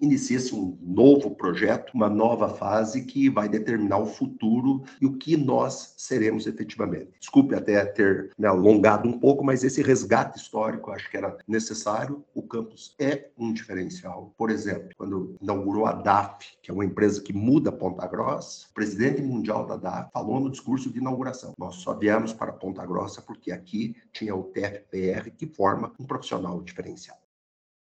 inicia-se 0.00 0.54
um 0.54 0.78
novo 0.80 1.34
projeto, 1.34 1.92
uma 1.94 2.08
nova 2.08 2.48
fase 2.48 3.04
que 3.04 3.28
vai 3.28 3.48
determinar 3.48 3.98
o 3.98 4.06
futuro 4.06 4.82
e 5.00 5.06
o 5.06 5.16
que 5.16 5.36
nós 5.36 5.94
seremos 5.96 6.46
efetivamente. 6.46 7.12
Desculpe 7.18 7.54
até 7.54 7.84
ter 7.84 8.32
me 8.38 8.46
alongado 8.46 9.08
um 9.08 9.18
pouco, 9.18 9.44
mas 9.44 9.64
esse 9.64 9.82
resgate 9.82 10.38
histórico 10.38 10.90
acho 10.90 11.10
que 11.10 11.16
era 11.16 11.36
necessário. 11.46 12.24
O 12.34 12.42
campus 12.42 12.94
é 12.98 13.28
um 13.38 13.52
diferencial. 13.52 14.34
Por 14.36 14.50
exemplo, 14.50 14.90
quando 14.96 15.36
inaugurou 15.40 15.86
a 15.86 15.92
DAF, 15.92 16.46
que 16.62 16.70
é 16.70 16.74
uma 16.74 16.84
empresa 16.84 17.22
que 17.22 17.32
muda 17.32 17.72
Ponta 17.72 18.06
Grossa, 18.06 18.66
o 18.70 18.74
presidente 18.74 19.22
mundial 19.22 19.66
da 19.66 19.76
DAF 19.76 20.10
falou 20.12 20.40
no 20.40 20.50
discurso 20.50 20.90
de 20.90 20.98
inauguração: 20.98 21.54
nós 21.58 21.76
só 21.76 21.94
viemos 21.94 22.32
para 22.32 22.52
Ponta 22.52 22.84
Grossa 22.84 23.22
porque 23.22 23.52
aqui 23.52 23.96
tinha 24.12 24.34
o 24.34 24.44
TFPR 24.44 25.30
que 25.36 25.46
forma 25.46 25.92
um 25.98 26.04
profissional 26.04 26.60
diferencial. 26.62 27.18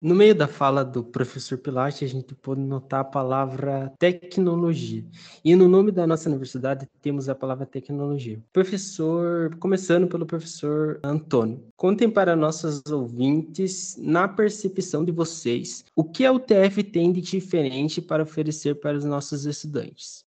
No 0.03 0.17
meio 0.17 0.35
da 0.35 0.49
fala 0.49 0.85
do 0.85 1.05
professor 1.05 1.57
Pilate, 1.57 2.05
a 2.05 2.09
gente 2.09 2.35
pode 2.35 2.61
notar 2.61 3.03
a 3.03 3.05
palavra 3.05 3.93
tecnologia. 4.01 5.05
E 5.45 5.55
no 5.55 5.69
nome 5.69 5.93
da 5.93 6.09
nossa 6.09 6.29
universidade 6.29 6.89
temos 7.01 7.29
a 7.29 7.37
palavra 7.37 7.65
tecnologia. 7.65 8.43
Professor, 8.53 9.57
começando 9.61 10.09
pelo 10.09 10.27
professor 10.27 10.99
Antônio, 11.05 11.65
contem 11.77 12.11
para 12.11 12.35
nossos 12.35 12.83
ouvintes, 12.91 13.97
na 13.97 14.27
percepção 14.27 15.05
de 15.05 15.13
vocês, 15.13 15.85
o 15.95 16.03
que 16.03 16.27
a 16.27 16.33
UTF 16.33 16.83
tem 16.83 17.13
de 17.13 17.21
diferente 17.21 18.03
para 18.03 18.25
oferecer 18.25 18.81
para 18.81 18.99
os 18.99 19.05
nossos 19.05 19.47
estudantes. 19.47 20.25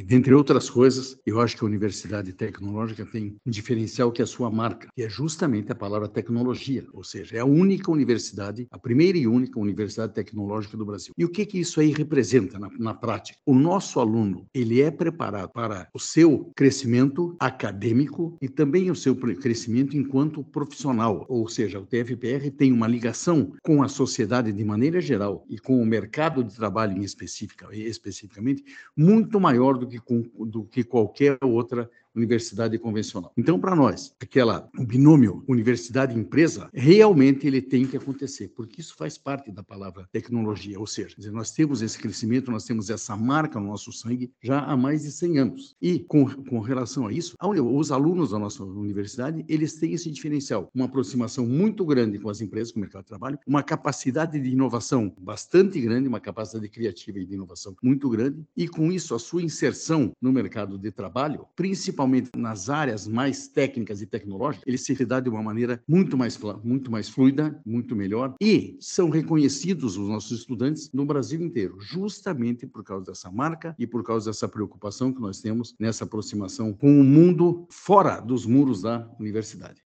Dentre 0.00 0.32
outras 0.32 0.70
coisas, 0.70 1.18
eu 1.26 1.38
acho 1.38 1.56
que 1.56 1.64
a 1.64 1.66
universidade 1.66 2.32
tecnológica 2.32 3.04
tem 3.04 3.36
um 3.46 3.50
diferencial 3.50 4.10
que 4.10 4.22
é 4.22 4.24
a 4.24 4.26
sua 4.26 4.50
marca, 4.50 4.88
que 4.94 5.02
é 5.02 5.08
justamente 5.08 5.70
a 5.70 5.74
palavra 5.74 6.08
tecnologia, 6.08 6.86
ou 6.94 7.04
seja, 7.04 7.36
é 7.36 7.40
a 7.40 7.44
única 7.44 7.90
universidade, 7.90 8.66
a 8.70 8.78
primeira 8.78 9.18
e 9.18 9.26
única 9.26 9.60
universidade 9.60 10.14
tecnológica 10.14 10.78
do 10.78 10.86
Brasil. 10.86 11.12
E 11.18 11.24
o 11.24 11.28
que 11.28 11.44
que 11.44 11.60
isso 11.60 11.78
aí 11.78 11.92
representa 11.92 12.58
na, 12.58 12.70
na 12.78 12.94
prática? 12.94 13.38
O 13.44 13.54
nosso 13.54 14.00
aluno, 14.00 14.46
ele 14.54 14.80
é 14.80 14.90
preparado 14.90 15.50
para 15.50 15.88
o 15.92 15.98
seu 15.98 16.50
crescimento 16.56 17.36
acadêmico 17.38 18.38
e 18.40 18.48
também 18.48 18.90
o 18.90 18.96
seu 18.96 19.14
crescimento 19.14 19.96
enquanto 19.96 20.42
profissional, 20.42 21.26
ou 21.28 21.46
seja, 21.48 21.78
o 21.78 21.86
TFPR 21.86 22.50
tem 22.56 22.72
uma 22.72 22.88
ligação 22.88 23.52
com 23.62 23.82
a 23.82 23.88
sociedade 23.88 24.52
de 24.52 24.64
maneira 24.64 25.00
geral 25.00 25.44
e 25.50 25.58
com 25.58 25.80
o 25.80 25.86
mercado 25.86 26.42
de 26.42 26.54
trabalho 26.54 26.96
em 26.96 27.02
especificamente 27.02 28.64
muito 28.96 29.38
maior 29.38 29.81
do 29.82 29.88
que, 29.88 29.98
com, 29.98 30.22
do 30.46 30.64
que 30.64 30.84
qualquer 30.84 31.36
outra 31.42 31.90
universidade 32.14 32.78
convencional. 32.78 33.32
Então, 33.36 33.58
para 33.58 33.74
nós, 33.74 34.14
aquela 34.20 34.68
binômio 34.86 35.42
universidade-empresa, 35.48 36.68
realmente 36.72 37.46
ele 37.46 37.62
tem 37.62 37.86
que 37.86 37.96
acontecer, 37.96 38.48
porque 38.48 38.80
isso 38.80 38.94
faz 38.96 39.16
parte 39.16 39.50
da 39.50 39.62
palavra 39.62 40.08
tecnologia, 40.12 40.78
ou 40.78 40.86
seja, 40.86 41.16
nós 41.30 41.52
temos 41.52 41.82
esse 41.82 41.98
crescimento, 41.98 42.50
nós 42.50 42.64
temos 42.64 42.90
essa 42.90 43.16
marca 43.16 43.58
no 43.58 43.68
nosso 43.68 43.92
sangue 43.92 44.30
já 44.42 44.60
há 44.60 44.76
mais 44.76 45.02
de 45.02 45.12
100 45.12 45.38
anos. 45.38 45.76
E 45.80 46.00
com, 46.00 46.28
com 46.28 46.60
relação 46.60 47.06
a 47.06 47.12
isso, 47.12 47.36
os 47.40 47.92
alunos 47.92 48.30
da 48.30 48.38
nossa 48.38 48.64
universidade, 48.64 49.44
eles 49.48 49.74
têm 49.74 49.92
esse 49.92 50.10
diferencial, 50.10 50.70
uma 50.74 50.84
aproximação 50.84 51.46
muito 51.46 51.84
grande 51.84 52.18
com 52.18 52.28
as 52.28 52.40
empresas, 52.40 52.72
com 52.72 52.78
o 52.78 52.82
mercado 52.82 53.02
de 53.02 53.08
trabalho, 53.08 53.38
uma 53.46 53.62
capacidade 53.62 54.38
de 54.38 54.50
inovação 54.50 55.14
bastante 55.18 55.80
grande, 55.80 56.08
uma 56.08 56.20
capacidade 56.20 56.68
criativa 56.68 57.18
e 57.18 57.24
de 57.24 57.34
inovação 57.34 57.74
muito 57.82 58.08
grande, 58.08 58.44
e 58.56 58.68
com 58.68 58.92
isso 58.92 59.14
a 59.14 59.18
sua 59.18 59.42
inserção 59.42 60.12
no 60.20 60.32
mercado 60.32 60.78
de 60.78 60.90
trabalho, 60.90 61.46
principalmente 61.56 62.01
principalmente 62.02 62.30
nas 62.36 62.68
áreas 62.68 63.06
mais 63.06 63.48
técnicas 63.48 64.02
e 64.02 64.06
tecnológicas, 64.06 64.66
ele 64.66 64.78
se 64.78 64.92
dá 65.04 65.20
de 65.20 65.28
uma 65.28 65.42
maneira 65.42 65.82
muito 65.88 66.16
mais, 66.16 66.38
muito 66.62 66.90
mais 66.90 67.08
fluida, 67.08 67.60
muito 67.64 67.94
melhor, 67.94 68.34
e 68.40 68.76
são 68.80 69.10
reconhecidos 69.10 69.96
os 69.96 70.08
nossos 70.08 70.40
estudantes 70.40 70.90
no 70.92 71.04
Brasil 71.04 71.40
inteiro, 71.40 71.78
justamente 71.80 72.66
por 72.66 72.84
causa 72.84 73.06
dessa 73.06 73.30
marca 73.30 73.74
e 73.78 73.86
por 73.86 74.02
causa 74.02 74.30
dessa 74.30 74.48
preocupação 74.48 75.12
que 75.12 75.20
nós 75.20 75.40
temos 75.40 75.74
nessa 75.78 76.04
aproximação 76.04 76.72
com 76.72 77.00
o 77.00 77.04
mundo 77.04 77.66
fora 77.70 78.20
dos 78.20 78.46
muros 78.46 78.82
da 78.82 79.08
universidade. 79.18 79.82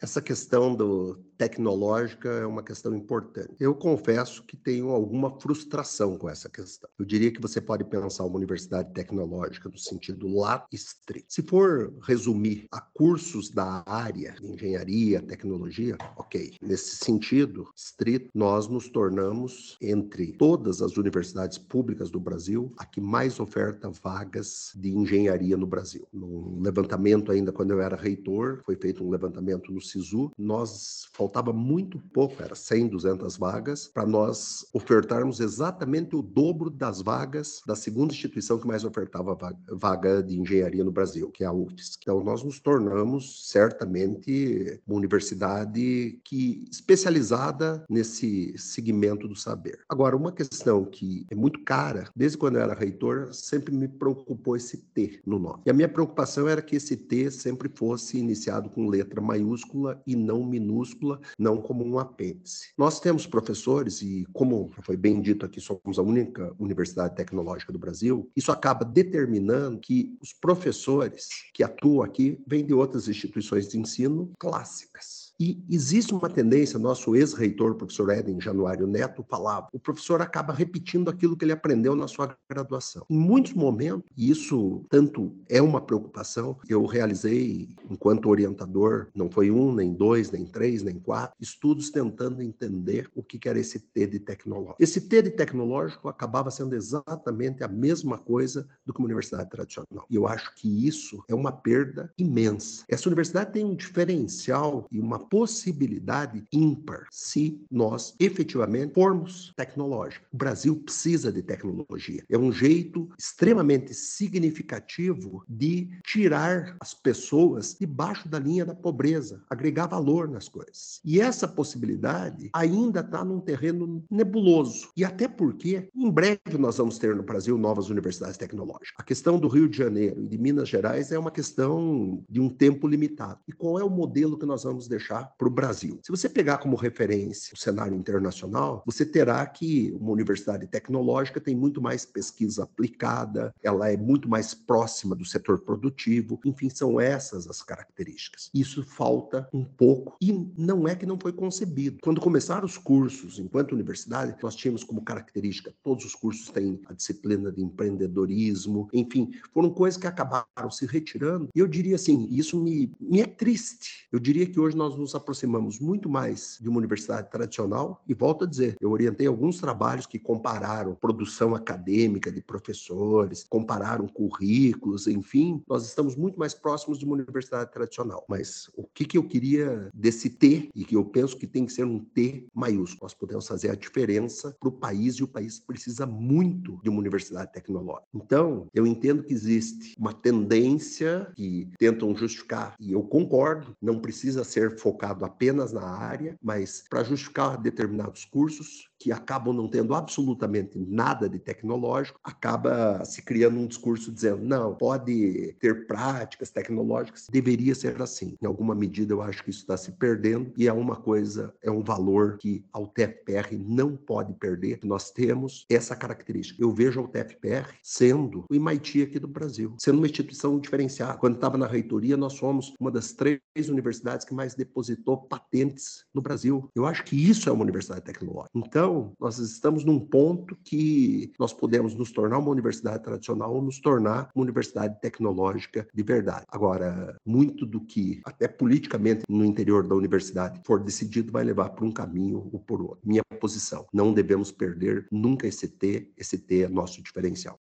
Essa 0.00 0.20
questão 0.20 0.74
do 0.74 1.24
tecnológica 1.36 2.28
é 2.28 2.46
uma 2.46 2.62
questão 2.62 2.94
importante. 2.94 3.54
Eu 3.60 3.74
confesso 3.74 4.42
que 4.44 4.56
tenho 4.56 4.90
alguma 4.90 5.38
frustração 5.40 6.16
com 6.16 6.28
essa 6.28 6.48
questão. 6.48 6.88
Eu 6.98 7.04
diria 7.04 7.30
que 7.30 7.40
você 7.40 7.60
pode 7.60 7.84
pensar 7.84 8.24
uma 8.24 8.36
universidade 8.36 8.92
tecnológica 8.92 9.68
no 9.68 9.78
sentido 9.78 10.28
lá 10.28 10.66
estrito. 10.72 11.26
Se 11.28 11.42
for 11.42 11.92
resumir 12.02 12.66
a 12.70 12.80
cursos 12.80 13.50
da 13.50 13.82
área 13.86 14.34
de 14.40 14.46
engenharia, 14.46 15.20
tecnologia, 15.20 15.96
ok. 16.16 16.54
Nesse 16.60 16.96
sentido 16.96 17.68
estrito, 17.76 18.30
nós 18.34 18.68
nos 18.68 18.88
tornamos, 18.88 19.76
entre 19.80 20.32
todas 20.32 20.80
as 20.82 20.96
universidades 20.96 21.58
públicas 21.58 22.10
do 22.10 22.20
Brasil, 22.20 22.72
a 22.76 22.84
que 22.84 23.00
mais 23.00 23.38
oferta 23.38 23.90
vagas 24.02 24.72
de 24.74 24.90
engenharia 24.90 25.56
no 25.56 25.66
Brasil. 25.66 26.06
Num 26.12 26.60
levantamento 26.60 27.32
ainda 27.32 27.52
quando 27.52 27.72
eu 27.72 27.80
era 27.80 27.96
reitor, 27.96 28.62
foi 28.64 28.76
feito 28.76 29.04
um 29.04 29.10
levantamento 29.10 29.72
no 29.72 29.80
SISU, 29.80 30.30
nós 30.38 31.06
faltava 31.26 31.52
muito 31.52 31.98
pouco, 32.12 32.40
era 32.40 32.54
100, 32.54 32.88
200 32.88 33.36
vagas, 33.36 33.88
para 33.88 34.06
nós 34.06 34.64
ofertarmos 34.72 35.40
exatamente 35.40 36.14
o 36.14 36.22
dobro 36.22 36.70
das 36.70 37.02
vagas 37.02 37.60
da 37.66 37.74
segunda 37.74 38.14
instituição 38.14 38.58
que 38.58 38.66
mais 38.66 38.84
ofertava 38.84 39.36
vaga 39.72 40.22
de 40.22 40.38
engenharia 40.38 40.84
no 40.84 40.92
Brasil, 40.92 41.28
que 41.30 41.42
é 41.42 41.46
a 41.46 41.52
UFSC. 41.52 41.98
Então 42.00 42.22
nós 42.22 42.44
nos 42.44 42.60
tornamos 42.60 43.50
certamente 43.50 44.80
uma 44.86 44.96
universidade 44.96 46.20
que 46.24 46.64
especializada 46.70 47.84
nesse 47.90 48.56
segmento 48.56 49.26
do 49.26 49.34
saber. 49.34 49.80
Agora, 49.88 50.16
uma 50.16 50.30
questão 50.30 50.84
que 50.84 51.26
é 51.28 51.34
muito 51.34 51.64
cara, 51.64 52.08
desde 52.14 52.38
quando 52.38 52.56
eu 52.56 52.62
era 52.62 52.74
reitor, 52.74 53.32
sempre 53.32 53.74
me 53.74 53.88
preocupou 53.88 54.54
esse 54.54 54.76
T 54.76 55.20
no 55.26 55.40
nome. 55.40 55.62
E 55.66 55.70
a 55.70 55.74
minha 55.74 55.88
preocupação 55.88 56.48
era 56.48 56.62
que 56.62 56.76
esse 56.76 56.96
T 56.96 57.32
sempre 57.32 57.68
fosse 57.74 58.16
iniciado 58.16 58.70
com 58.70 58.88
letra 58.88 59.20
maiúscula 59.20 60.00
e 60.06 60.14
não 60.14 60.44
minúscula, 60.44 61.15
não 61.38 61.60
como 61.60 61.84
um 61.84 61.98
apêndice. 61.98 62.72
Nós 62.76 63.00
temos 63.00 63.26
professores, 63.26 64.02
e 64.02 64.26
como 64.32 64.70
foi 64.82 64.96
bem 64.96 65.20
dito 65.20 65.44
aqui, 65.44 65.60
somos 65.60 65.98
a 65.98 66.02
única 66.02 66.54
universidade 66.58 67.14
tecnológica 67.14 67.72
do 67.72 67.78
Brasil, 67.78 68.30
isso 68.36 68.52
acaba 68.52 68.84
determinando 68.84 69.78
que 69.78 70.16
os 70.20 70.32
professores 70.32 71.28
que 71.52 71.62
atuam 71.62 72.02
aqui 72.02 72.42
vêm 72.46 72.64
de 72.64 72.74
outras 72.74 73.08
instituições 73.08 73.68
de 73.68 73.78
ensino 73.78 74.32
clássicas. 74.38 75.25
E 75.38 75.62
existe 75.70 76.14
uma 76.14 76.30
tendência, 76.30 76.78
nosso 76.78 77.14
ex-reitor, 77.14 77.74
professor 77.74 78.10
Eden 78.10 78.40
Januário 78.40 78.86
Neto, 78.86 79.24
falava, 79.28 79.68
o 79.72 79.78
professor 79.78 80.22
acaba 80.22 80.52
repetindo 80.52 81.10
aquilo 81.10 81.36
que 81.36 81.44
ele 81.44 81.52
aprendeu 81.52 81.94
na 81.94 82.08
sua 82.08 82.36
graduação. 82.48 83.04
Em 83.10 83.18
muitos 83.18 83.52
momentos, 83.52 84.08
e 84.16 84.30
isso 84.30 84.84
tanto 84.88 85.34
é 85.48 85.60
uma 85.60 85.80
preocupação, 85.80 86.58
eu 86.68 86.84
realizei, 86.86 87.68
enquanto 87.90 88.28
orientador, 88.28 89.08
não 89.14 89.30
foi 89.30 89.50
um, 89.50 89.74
nem 89.74 89.92
dois, 89.92 90.30
nem 90.30 90.46
três, 90.46 90.82
nem 90.82 90.98
quatro, 90.98 91.36
estudos 91.40 91.90
tentando 91.90 92.42
entender 92.42 93.10
o 93.14 93.22
que 93.22 93.46
era 93.46 93.58
esse 93.58 93.78
T 93.78 94.06
de 94.06 94.18
tecnológico. 94.18 94.76
Esse 94.80 95.00
T 95.02 95.22
de 95.22 95.30
tecnológico 95.30 96.08
acabava 96.08 96.50
sendo 96.50 96.74
exatamente 96.74 97.62
a 97.62 97.68
mesma 97.68 98.16
coisa 98.16 98.66
do 98.84 98.92
que 98.92 99.00
uma 99.00 99.06
universidade 99.06 99.50
tradicional. 99.50 100.06
E 100.08 100.16
eu 100.16 100.26
acho 100.26 100.54
que 100.54 100.86
isso 100.86 101.22
é 101.28 101.34
uma 101.34 101.52
perda 101.52 102.10
imensa. 102.16 102.84
Essa 102.88 103.08
universidade 103.08 103.52
tem 103.52 103.64
um 103.64 103.74
diferencial 103.74 104.86
e 104.90 104.98
uma 104.98 105.25
possibilidade 105.28 106.44
ímpar 106.52 107.06
se 107.10 107.60
nós 107.70 108.14
efetivamente 108.18 108.94
formos 108.94 109.52
tecnológicos. 109.56 110.28
O 110.32 110.36
Brasil 110.36 110.76
precisa 110.76 111.32
de 111.32 111.42
tecnologia. 111.42 112.24
É 112.28 112.38
um 112.38 112.52
jeito 112.52 113.08
extremamente 113.18 113.94
significativo 113.94 115.44
de 115.48 115.88
tirar 116.04 116.76
as 116.80 116.94
pessoas 116.94 117.76
debaixo 117.78 118.28
da 118.28 118.38
linha 118.38 118.64
da 118.64 118.74
pobreza, 118.74 119.42
agregar 119.48 119.86
valor 119.86 120.28
nas 120.28 120.48
coisas. 120.48 121.00
E 121.04 121.20
essa 121.20 121.46
possibilidade 121.46 122.50
ainda 122.52 123.00
está 123.00 123.24
num 123.24 123.40
terreno 123.40 124.04
nebuloso. 124.10 124.88
E 124.96 125.04
até 125.04 125.28
porque, 125.28 125.88
em 125.94 126.10
breve, 126.10 126.58
nós 126.58 126.78
vamos 126.78 126.98
ter 126.98 127.14
no 127.14 127.22
Brasil 127.22 127.56
novas 127.58 127.88
universidades 127.88 128.36
tecnológicas. 128.36 128.94
A 128.98 129.02
questão 129.02 129.38
do 129.38 129.48
Rio 129.48 129.68
de 129.68 129.76
Janeiro 129.76 130.22
e 130.22 130.28
de 130.28 130.38
Minas 130.38 130.68
Gerais 130.68 131.12
é 131.12 131.18
uma 131.18 131.30
questão 131.30 132.22
de 132.28 132.40
um 132.40 132.48
tempo 132.48 132.86
limitado. 132.86 133.40
E 133.48 133.52
qual 133.52 133.78
é 133.78 133.84
o 133.84 133.90
modelo 133.90 134.38
que 134.38 134.46
nós 134.46 134.64
vamos 134.64 134.88
deixar? 134.88 135.15
Para 135.24 135.48
o 135.48 135.50
Brasil. 135.50 136.00
Se 136.02 136.10
você 136.10 136.28
pegar 136.28 136.58
como 136.58 136.76
referência 136.76 137.54
o 137.54 137.58
cenário 137.58 137.94
internacional, 137.96 138.82
você 138.86 139.04
terá 139.04 139.44
que 139.46 139.92
uma 140.00 140.12
universidade 140.12 140.66
tecnológica 140.66 141.40
tem 141.40 141.54
muito 141.54 141.80
mais 141.80 142.04
pesquisa 142.04 142.64
aplicada, 142.64 143.54
ela 143.62 143.90
é 143.90 143.96
muito 143.96 144.28
mais 144.28 144.54
próxima 144.54 145.14
do 145.14 145.24
setor 145.24 145.60
produtivo, 145.60 146.40
enfim, 146.44 146.68
são 146.70 147.00
essas 147.00 147.48
as 147.48 147.62
características. 147.62 148.50
Isso 148.54 148.82
falta 148.82 149.48
um 149.52 149.64
pouco 149.64 150.16
e 150.20 150.32
não 150.56 150.88
é 150.88 150.94
que 150.94 151.06
não 151.06 151.18
foi 151.20 151.32
concebido. 151.32 151.98
Quando 152.02 152.20
começaram 152.20 152.64
os 152.64 152.78
cursos, 152.78 153.38
enquanto 153.38 153.72
universidade, 153.72 154.36
nós 154.42 154.54
tínhamos 154.54 154.84
como 154.84 155.02
característica, 155.02 155.74
todos 155.82 156.04
os 156.04 156.14
cursos 156.14 156.50
têm 156.50 156.80
a 156.86 156.92
disciplina 156.92 157.50
de 157.50 157.62
empreendedorismo, 157.62 158.88
enfim, 158.92 159.30
foram 159.52 159.70
coisas 159.70 160.00
que 160.00 160.06
acabaram 160.06 160.70
se 160.70 160.86
retirando. 160.86 161.48
E 161.54 161.58
eu 161.58 161.66
diria 161.66 161.96
assim, 161.96 162.26
isso 162.30 162.60
me, 162.60 162.92
me 163.00 163.20
é 163.20 163.26
triste. 163.26 164.06
Eu 164.12 164.18
diria 164.18 164.46
que 164.46 164.58
hoje 164.58 164.76
nós 164.76 164.96
nos 164.96 165.05
aproximamos 165.14 165.78
muito 165.78 166.08
mais 166.08 166.58
de 166.60 166.68
uma 166.68 166.78
universidade 166.78 167.30
tradicional. 167.30 168.02
E 168.06 168.14
volto 168.14 168.44
a 168.44 168.46
dizer, 168.46 168.76
eu 168.80 168.90
orientei 168.90 169.26
alguns 169.26 169.58
trabalhos 169.58 170.06
que 170.06 170.18
compararam 170.18 170.94
produção 170.94 171.54
acadêmica 171.54 172.30
de 172.30 172.42
professores, 172.42 173.44
compararam 173.48 174.06
currículos, 174.06 175.06
enfim, 175.06 175.62
nós 175.68 175.86
estamos 175.86 176.16
muito 176.16 176.38
mais 176.38 176.54
próximos 176.54 176.98
de 176.98 177.04
uma 177.04 177.14
universidade 177.14 177.70
tradicional. 177.70 178.24
Mas 178.28 178.70
o 178.76 178.84
que, 178.84 179.04
que 179.04 179.18
eu 179.18 179.24
queria 179.24 179.90
desse 179.94 180.28
T, 180.28 180.70
e 180.74 180.84
que 180.84 180.96
eu 180.96 181.04
penso 181.04 181.36
que 181.36 181.46
tem 181.46 181.64
que 181.64 181.72
ser 181.72 181.84
um 181.84 181.98
T 181.98 182.46
maiúsculo, 182.54 183.00
nós 183.02 183.14
podemos 183.14 183.46
fazer 183.46 183.70
a 183.70 183.74
diferença 183.74 184.56
para 184.58 184.68
o 184.68 184.72
país 184.72 185.14
e 185.14 185.24
o 185.24 185.28
país 185.28 185.58
precisa 185.58 186.06
muito 186.06 186.80
de 186.82 186.88
uma 186.88 186.98
universidade 186.98 187.52
tecnológica. 187.52 188.06
Então, 188.14 188.66
eu 188.74 188.86
entendo 188.86 189.22
que 189.22 189.32
existe 189.32 189.94
uma 189.98 190.12
tendência 190.12 191.30
que 191.34 191.70
tentam 191.78 192.14
justificar, 192.16 192.74
e 192.80 192.92
eu 192.92 193.02
concordo, 193.02 193.76
não 193.80 194.00
precisa 194.00 194.44
ser 194.44 194.78
focado 194.78 194.95
focado 194.96 195.26
apenas 195.26 195.72
na 195.72 195.84
área, 195.86 196.38
mas 196.42 196.84
para 196.88 197.04
justificar 197.04 197.60
determinados 197.60 198.24
cursos, 198.24 198.88
que 198.98 199.12
acabam 199.12 199.54
não 199.54 199.68
tendo 199.68 199.94
absolutamente 199.94 200.78
nada 200.78 201.28
de 201.28 201.38
tecnológico, 201.38 202.18
acaba 202.24 203.04
se 203.04 203.20
criando 203.22 203.58
um 203.58 203.66
discurso 203.66 204.10
dizendo, 204.10 204.42
não, 204.42 204.74
pode 204.74 205.54
ter 205.60 205.86
práticas 205.86 206.50
tecnológicas, 206.50 207.26
deveria 207.30 207.74
ser 207.74 208.00
assim. 208.00 208.36
Em 208.40 208.46
alguma 208.46 208.74
medida, 208.74 209.12
eu 209.12 209.20
acho 209.20 209.44
que 209.44 209.50
isso 209.50 209.60
está 209.60 209.76
se 209.76 209.92
perdendo 209.92 210.50
e 210.56 210.66
é 210.66 210.72
uma 210.72 210.96
coisa, 210.96 211.54
é 211.62 211.70
um 211.70 211.82
valor 211.82 212.38
que 212.38 212.64
a 212.72 212.80
UTFPR 212.80 213.56
não 213.58 213.96
pode 213.96 214.32
perder. 214.34 214.80
Nós 214.82 215.10
temos 215.10 215.66
essa 215.70 215.94
característica. 215.94 216.62
Eu 216.62 216.72
vejo 216.72 217.00
a 217.00 217.04
UTFPR 217.04 217.74
sendo 217.82 218.46
o 218.50 218.54
MIT 218.54 219.02
aqui 219.02 219.18
do 219.18 219.28
Brasil, 219.28 219.74
sendo 219.78 219.98
uma 219.98 220.06
instituição 220.06 220.58
diferenciada. 220.58 221.18
Quando 221.18 221.34
estava 221.34 221.58
na 221.58 221.66
reitoria, 221.66 222.16
nós 222.16 222.32
somos 222.32 222.72
uma 222.80 222.90
das 222.90 223.12
três 223.12 223.40
universidades 223.68 224.24
que 224.24 224.34
mais 224.34 224.54
depositou 224.54 224.85
patentes 225.28 226.04
no 226.14 226.22
Brasil. 226.22 226.70
Eu 226.74 226.86
acho 226.86 227.04
que 227.04 227.16
isso 227.16 227.48
é 227.48 227.52
uma 227.52 227.62
universidade 227.62 228.02
tecnológica. 228.02 228.50
Então, 228.54 229.12
nós 229.18 229.38
estamos 229.38 229.84
num 229.84 229.98
ponto 229.98 230.56
que 230.64 231.32
nós 231.38 231.52
podemos 231.52 231.94
nos 231.94 232.12
tornar 232.12 232.38
uma 232.38 232.50
universidade 232.50 233.02
tradicional 233.02 233.54
ou 233.54 233.62
nos 233.62 233.80
tornar 233.80 234.30
uma 234.34 234.42
universidade 234.42 235.00
tecnológica 235.00 235.86
de 235.92 236.02
verdade. 236.02 236.44
Agora, 236.48 237.16
muito 237.24 237.64
do 237.66 237.80
que, 237.80 238.20
até 238.24 238.46
politicamente, 238.46 239.24
no 239.28 239.44
interior 239.44 239.86
da 239.86 239.94
universidade 239.94 240.60
for 240.64 240.82
decidido, 240.82 241.32
vai 241.32 241.44
levar 241.44 241.70
por 241.70 241.84
um 241.84 241.92
caminho 241.92 242.48
ou 242.52 242.60
por 242.60 242.80
outro. 242.80 243.00
Minha 243.04 243.22
posição, 243.40 243.86
não 243.92 244.12
devemos 244.12 244.50
perder 244.50 245.06
nunca 245.10 245.46
esse 245.46 245.68
T, 245.68 246.12
esse 246.16 246.38
T 246.38 246.62
é 246.62 246.68
nosso 246.68 247.02
diferencial. 247.02 247.58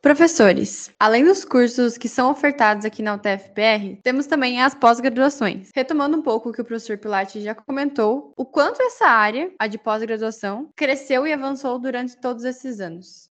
Professores, 0.00 0.92
além 0.98 1.24
dos 1.24 1.44
cursos 1.44 1.98
que 1.98 2.08
são 2.08 2.30
ofertados 2.30 2.84
aqui 2.84 3.02
na 3.02 3.14
UTFPR, 3.16 4.00
temos 4.00 4.28
também 4.28 4.62
as 4.62 4.72
pós-graduações. 4.72 5.70
Retomando 5.74 6.16
um 6.16 6.22
pouco 6.22 6.50
o 6.50 6.52
que 6.52 6.60
o 6.60 6.64
professor 6.64 6.96
Pilate 6.96 7.40
já 7.40 7.52
comentou, 7.52 8.32
o 8.36 8.46
quanto 8.46 8.80
essa 8.80 9.06
área, 9.06 9.50
a 9.58 9.66
de 9.66 9.76
pós-graduação, 9.76 10.70
cresceu 10.76 11.26
e 11.26 11.32
avançou 11.32 11.80
durante 11.80 12.16
todos 12.16 12.44
esses 12.44 12.78
anos. 12.80 13.27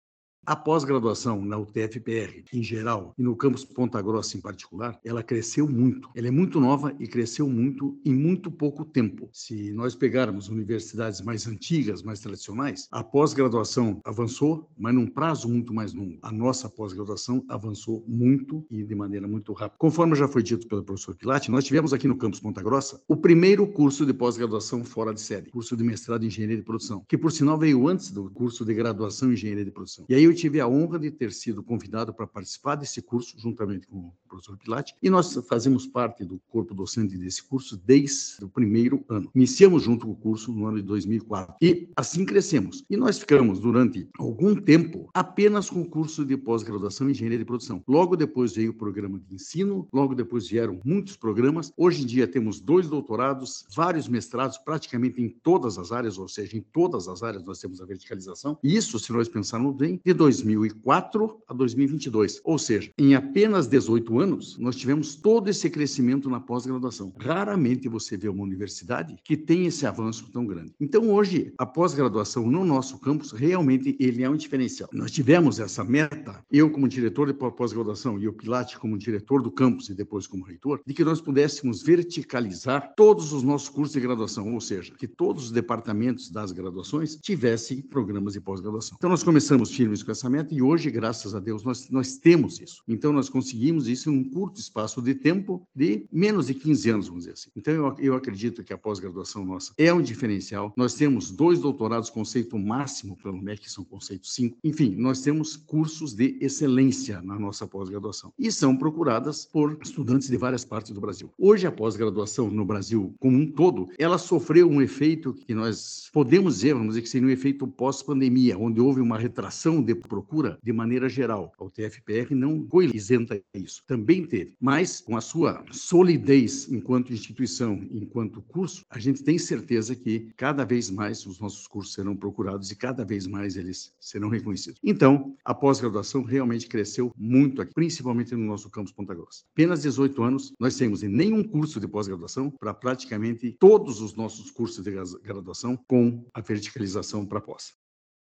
A 0.49 0.55
pós-graduação 0.55 1.45
na 1.45 1.59
UTFPR, 1.59 2.45
em 2.53 2.63
geral, 2.63 3.13
e 3.19 3.23
no 3.25 3.35
campus 3.35 3.65
Ponta 3.65 4.01
Grossa 4.01 4.39
em 4.39 4.41
particular, 4.41 4.97
ela 5.05 5.21
cresceu 5.21 5.69
muito. 5.69 6.09
Ela 6.15 6.29
é 6.29 6.31
muito 6.31 6.61
nova 6.61 6.95
e 7.01 7.09
cresceu 7.09 7.49
muito 7.49 7.99
em 8.05 8.15
muito 8.15 8.49
pouco 8.49 8.85
tempo. 8.85 9.29
Se 9.33 9.73
nós 9.73 9.97
pegarmos 9.97 10.49
universidades 10.49 11.21
mais 11.21 11.49
antigas, 11.49 12.01
mais 12.01 12.21
tradicionais, 12.21 12.87
a 12.93 13.03
pós-graduação 13.03 14.01
avançou, 14.05 14.71
mas 14.79 14.95
num 14.95 15.09
prazo 15.09 15.49
muito 15.49 15.75
mais 15.75 15.93
longo. 15.93 16.17
A 16.23 16.31
nossa 16.31 16.69
pós-graduação 16.69 17.45
avançou 17.49 18.05
muito 18.07 18.65
e 18.71 18.85
de 18.85 18.95
maneira 18.95 19.27
muito 19.27 19.53
rápida. 19.53 19.79
Conforme 19.79 20.15
já 20.15 20.29
foi 20.29 20.45
dito 20.45 20.69
pelo 20.69 20.85
professor 20.85 21.17
Pilate, 21.17 21.51
nós 21.51 21.65
tivemos 21.65 21.93
aqui 21.93 22.07
no 22.07 22.17
campus 22.17 22.39
Ponta 22.39 22.63
Grossa 22.63 23.03
o 23.09 23.17
primeiro 23.17 23.67
curso 23.67 24.07
de 24.07 24.15
pós-graduação 24.15 24.85
fora 24.85 25.13
de 25.13 25.21
série, 25.21 25.51
curso 25.51 25.77
de 25.77 25.83
mestrado 25.83 26.23
em 26.23 26.29
engenharia 26.29 26.57
de 26.57 26.63
produção, 26.63 27.05
que 27.09 27.19
por 27.19 27.33
sinal 27.33 27.59
veio 27.59 27.89
antes 27.89 28.13
do 28.13 28.31
curso 28.31 28.65
de 28.65 28.73
graduação 28.75 29.31
em 29.31 29.33
engenharia 29.33 29.65
de 29.65 29.73
produção. 29.73 30.05
E 30.09 30.15
aí 30.15 30.23
eu 30.23 30.36
tive 30.37 30.61
a 30.61 30.69
honra 30.69 30.99
de 30.99 31.11
ter 31.11 31.33
sido 31.33 31.63
convidado 31.63 32.15
para 32.15 32.27
participar 32.27 32.77
desse 32.77 33.03
curso, 33.03 33.39
juntamente 33.39 33.87
com 33.87 34.13
professor 34.37 34.57
Pilate, 34.59 34.95
e 35.03 35.09
nós 35.09 35.35
fazemos 35.49 35.87
parte 35.87 36.25
do 36.25 36.41
corpo 36.49 36.75
docente 36.75 37.17
desse 37.17 37.43
curso 37.43 37.77
desde 37.77 38.45
o 38.45 38.49
primeiro 38.49 39.05
ano. 39.09 39.31
Iniciamos 39.35 39.83
junto 39.83 40.07
com 40.07 40.13
o 40.13 40.17
curso 40.17 40.53
no 40.53 40.67
ano 40.67 40.77
de 40.77 40.83
2004 40.83 41.57
e 41.61 41.89
assim 41.97 42.25
crescemos. 42.25 42.85
E 42.89 42.97
nós 42.97 43.19
ficamos 43.19 43.59
durante 43.59 44.09
algum 44.19 44.55
tempo 44.55 45.09
apenas 45.15 45.71
com 45.71 45.81
o 45.81 45.89
curso 45.89 46.25
de 46.25 46.37
pós-graduação 46.37 47.09
em 47.09 47.13
engenharia 47.13 47.39
de 47.39 47.45
produção. 47.45 47.83
Logo 47.89 48.17
depois 48.17 48.55
veio 48.55 48.71
o 48.71 48.75
programa 48.75 49.19
de 49.19 49.35
ensino, 49.35 49.89
logo 49.93 50.15
depois 50.15 50.49
vieram 50.49 50.81
muitos 50.85 51.17
programas. 51.17 51.73
Hoje 51.77 52.03
em 52.03 52.07
dia 52.07 52.27
temos 52.27 52.61
dois 52.61 52.89
doutorados, 52.89 53.65
vários 53.75 54.09
mestrados, 54.09 54.59
praticamente 54.59 55.21
em 55.21 55.29
todas 55.29 55.79
as 55.79 55.93
áreas, 55.93 56.19
ou 56.19 56.29
seja, 56.29 56.57
em 56.57 56.65
todas 56.73 57.09
as 57.09 57.23
áreas 57.23 57.45
nós 57.45 57.59
temos 57.59 57.81
a 57.81 57.87
verticalização. 57.87 58.59
Isso, 58.63 58.99
se 58.99 59.13
nós 59.13 59.29
pensarmos 59.29 59.75
bem, 59.75 60.01
de 60.05 60.13
2004 60.13 61.39
a 61.49 61.55
2022. 61.55 62.41
Ou 62.45 62.59
seja, 62.59 62.91
em 62.99 63.15
apenas 63.15 63.67
18 63.67 64.19
anos, 64.19 64.26
nós 64.27 64.77
tivemos 64.77 65.15
todo 65.15 65.49
esse 65.49 65.69
crescimento 65.71 66.29
na 66.29 66.41
pós-graduação. 66.41 67.13
Raramente 67.19 67.89
você 67.89 68.17
vê 68.17 68.29
uma 68.29 68.43
universidade 68.43 69.17
que 69.25 69.37
tem 69.37 69.67
esse 69.67 69.87
avanço 69.87 70.31
tão 70.33 70.47
grande. 70.47 70.73
Então, 70.81 71.11
hoje, 71.11 71.53
a 71.59 71.67
pós-graduação 71.67 72.51
no 72.51 72.65
nosso 72.65 72.99
campus, 72.99 73.33
realmente, 73.33 73.97
ele 74.01 74.23
é 74.23 74.31
um 74.31 74.37
diferencial. 74.37 74.89
Nós 74.93 75.11
tivemos 75.11 75.61
essa 75.61 75.85
meta, 75.85 76.45
eu 76.51 76.71
como 76.71 76.89
diretor 76.89 77.27
de 77.27 77.35
pós-graduação 77.35 78.19
e 78.19 78.29
o 78.29 78.33
Pilate 78.33 78.79
como 78.79 78.99
diretor 78.99 79.43
do 79.43 79.51
campus 79.51 79.89
e 79.89 79.95
depois 79.95 80.27
como 80.27 80.45
reitor, 80.45 80.81
de 80.87 80.95
que 80.95 81.05
nós 81.05 81.21
pudéssemos 81.21 81.83
verticalizar 81.83 82.95
todos 82.97 83.33
os 83.33 83.43
nossos 83.43 83.69
cursos 83.69 83.95
de 83.95 84.01
graduação, 84.01 84.55
ou 84.55 84.61
seja, 84.61 84.95
que 84.99 85.07
todos 85.07 85.45
os 85.45 85.51
departamentos 85.51 86.31
das 86.31 86.53
graduações 86.53 87.17
tivessem 87.17 87.81
programas 87.81 88.33
de 88.33 88.41
pós-graduação. 88.41 88.97
Então, 88.99 89.11
nós 89.11 89.23
começamos 89.23 89.71
firmes 89.71 90.03
com 90.03 90.11
essa 90.11 90.29
meta 90.29 90.55
e 90.55 90.63
hoje, 90.63 90.91
graças 90.91 91.35
a 91.35 91.41
Deus, 91.41 91.63
nós, 91.63 91.89
nós 91.91 92.17
temos 92.17 92.61
isso. 92.61 92.83
Então, 92.89 93.13
nós 93.13 93.29
conseguimos 93.29 93.89
isso 93.89 94.06
em 94.07 94.13
um 94.13 94.25
curto 94.25 94.61
espaço 94.61 95.01
de 95.03 95.15
tempo 95.15 95.67
de 95.75 96.07
menos 96.13 96.47
de 96.47 96.55
15 96.55 96.91
anos, 96.91 97.07
vamos 97.09 97.25
dizer 97.25 97.35
assim. 97.35 97.51
Então, 97.57 97.75
eu, 97.75 97.97
eu 97.99 98.15
acredito 98.15 98.63
que 98.65 98.73
a 98.73 98.79
pós-graduação 98.79 99.45
nossa 99.45 99.73
é 99.77 99.93
um 99.93 100.03
diferencial. 100.03 100.73
Nós 100.77 100.95
temos 100.95 101.31
dois 101.31 101.61
doutorados 101.61 102.11
conceito 102.11 102.59
máximo 102.59 103.17
pelo 103.17 103.41
MEC, 103.41 103.63
que 103.63 103.71
são 103.71 103.85
conceito 103.85 104.27
5. 104.27 104.59
Enfim, 104.63 104.95
nós 104.97 105.21
temos 105.21 105.57
cursos 105.57 106.15
de 106.15 106.39
excelência 106.41 107.21
na 107.23 107.39
nossa 107.39 107.67
pós-graduação 107.67 108.33
e 108.39 108.51
são 108.51 108.77
procuradas 108.77 109.45
por 109.45 109.79
estudantes 109.83 110.29
de 110.29 110.37
várias 110.37 110.65
partes 110.65 110.93
do 110.93 111.01
Brasil. 111.01 111.31
Hoje, 111.39 111.67
a 111.67 111.73
pós-graduação 111.73 112.51
no 112.51 112.65
Brasil 112.65 113.15
como 113.19 113.37
um 113.37 113.51
todo, 113.51 113.89
ela 113.99 114.19
sofreu 114.19 114.69
um 114.69 114.83
efeito 114.83 115.33
que 115.33 115.55
nós 115.55 116.09
podemos 116.13 116.57
dizer, 116.57 116.75
vamos 116.75 116.89
dizer 116.89 117.03
que 117.03 117.09
seria 117.09 117.29
um 117.29 117.31
efeito 117.31 117.67
pós-pandemia, 117.67 118.59
onde 118.59 118.81
houve 118.81 119.01
uma 119.01 119.19
retração 119.19 119.83
de 119.83 119.95
procura 119.95 120.59
de 120.63 120.73
maneira 120.73 121.09
geral. 121.09 121.53
A 121.59 121.65
UTFPR 121.65 122.35
não 122.35 122.67
foi 122.71 122.91
isenta 122.95 123.41
isso, 123.55 123.83
também 123.97 124.27
teve, 124.27 124.55
mas 124.61 125.01
com 125.01 125.17
a 125.17 125.23
sua 125.23 125.65
solidez 125.73 126.71
enquanto 126.71 127.15
instituição, 127.15 127.81
enquanto 127.91 128.43
curso, 128.43 128.85
a 128.91 128.99
gente 128.99 129.25
tem 129.25 129.39
certeza 129.39 129.97
que 129.97 130.29
cada 130.37 130.65
vez 130.65 130.91
mais 130.91 131.25
os 131.25 131.41
nossos 131.41 131.67
cursos 131.67 131.95
serão 131.95 132.15
procurados 132.15 132.71
e 132.71 132.77
cada 132.77 133.05
vez 133.07 133.27
mais 133.27 133.57
eles 133.57 133.95
serão 133.99 134.29
reconhecidos. 134.29 134.79
Então, 134.85 135.35
a 135.43 135.55
pós-graduação 135.55 136.23
realmente 136.23 136.69
cresceu 136.69 137.11
muito 137.17 137.63
aqui, 137.63 137.73
principalmente 137.73 138.35
no 138.35 138.45
nosso 138.45 138.69
campus 138.69 138.93
Ponta 138.93 139.15
Grossa. 139.15 139.45
Apenas 139.53 139.81
18 139.83 140.23
anos, 140.23 140.53
nós 140.61 140.77
temos 140.77 141.03
em 141.03 141.09
nenhum 141.09 141.43
curso 141.43 141.81
de 141.81 141.89
pós-graduação 141.89 142.51
para 142.51 142.75
praticamente 142.75 143.57
todos 143.59 144.03
os 144.03 144.15
nossos 144.15 144.51
cursos 144.51 144.85
de 144.85 144.91
graduação 145.23 145.79
com 145.89 146.23
a 146.35 146.43
verticalização 146.43 147.25
para 147.25 147.41
pós. 147.41 147.75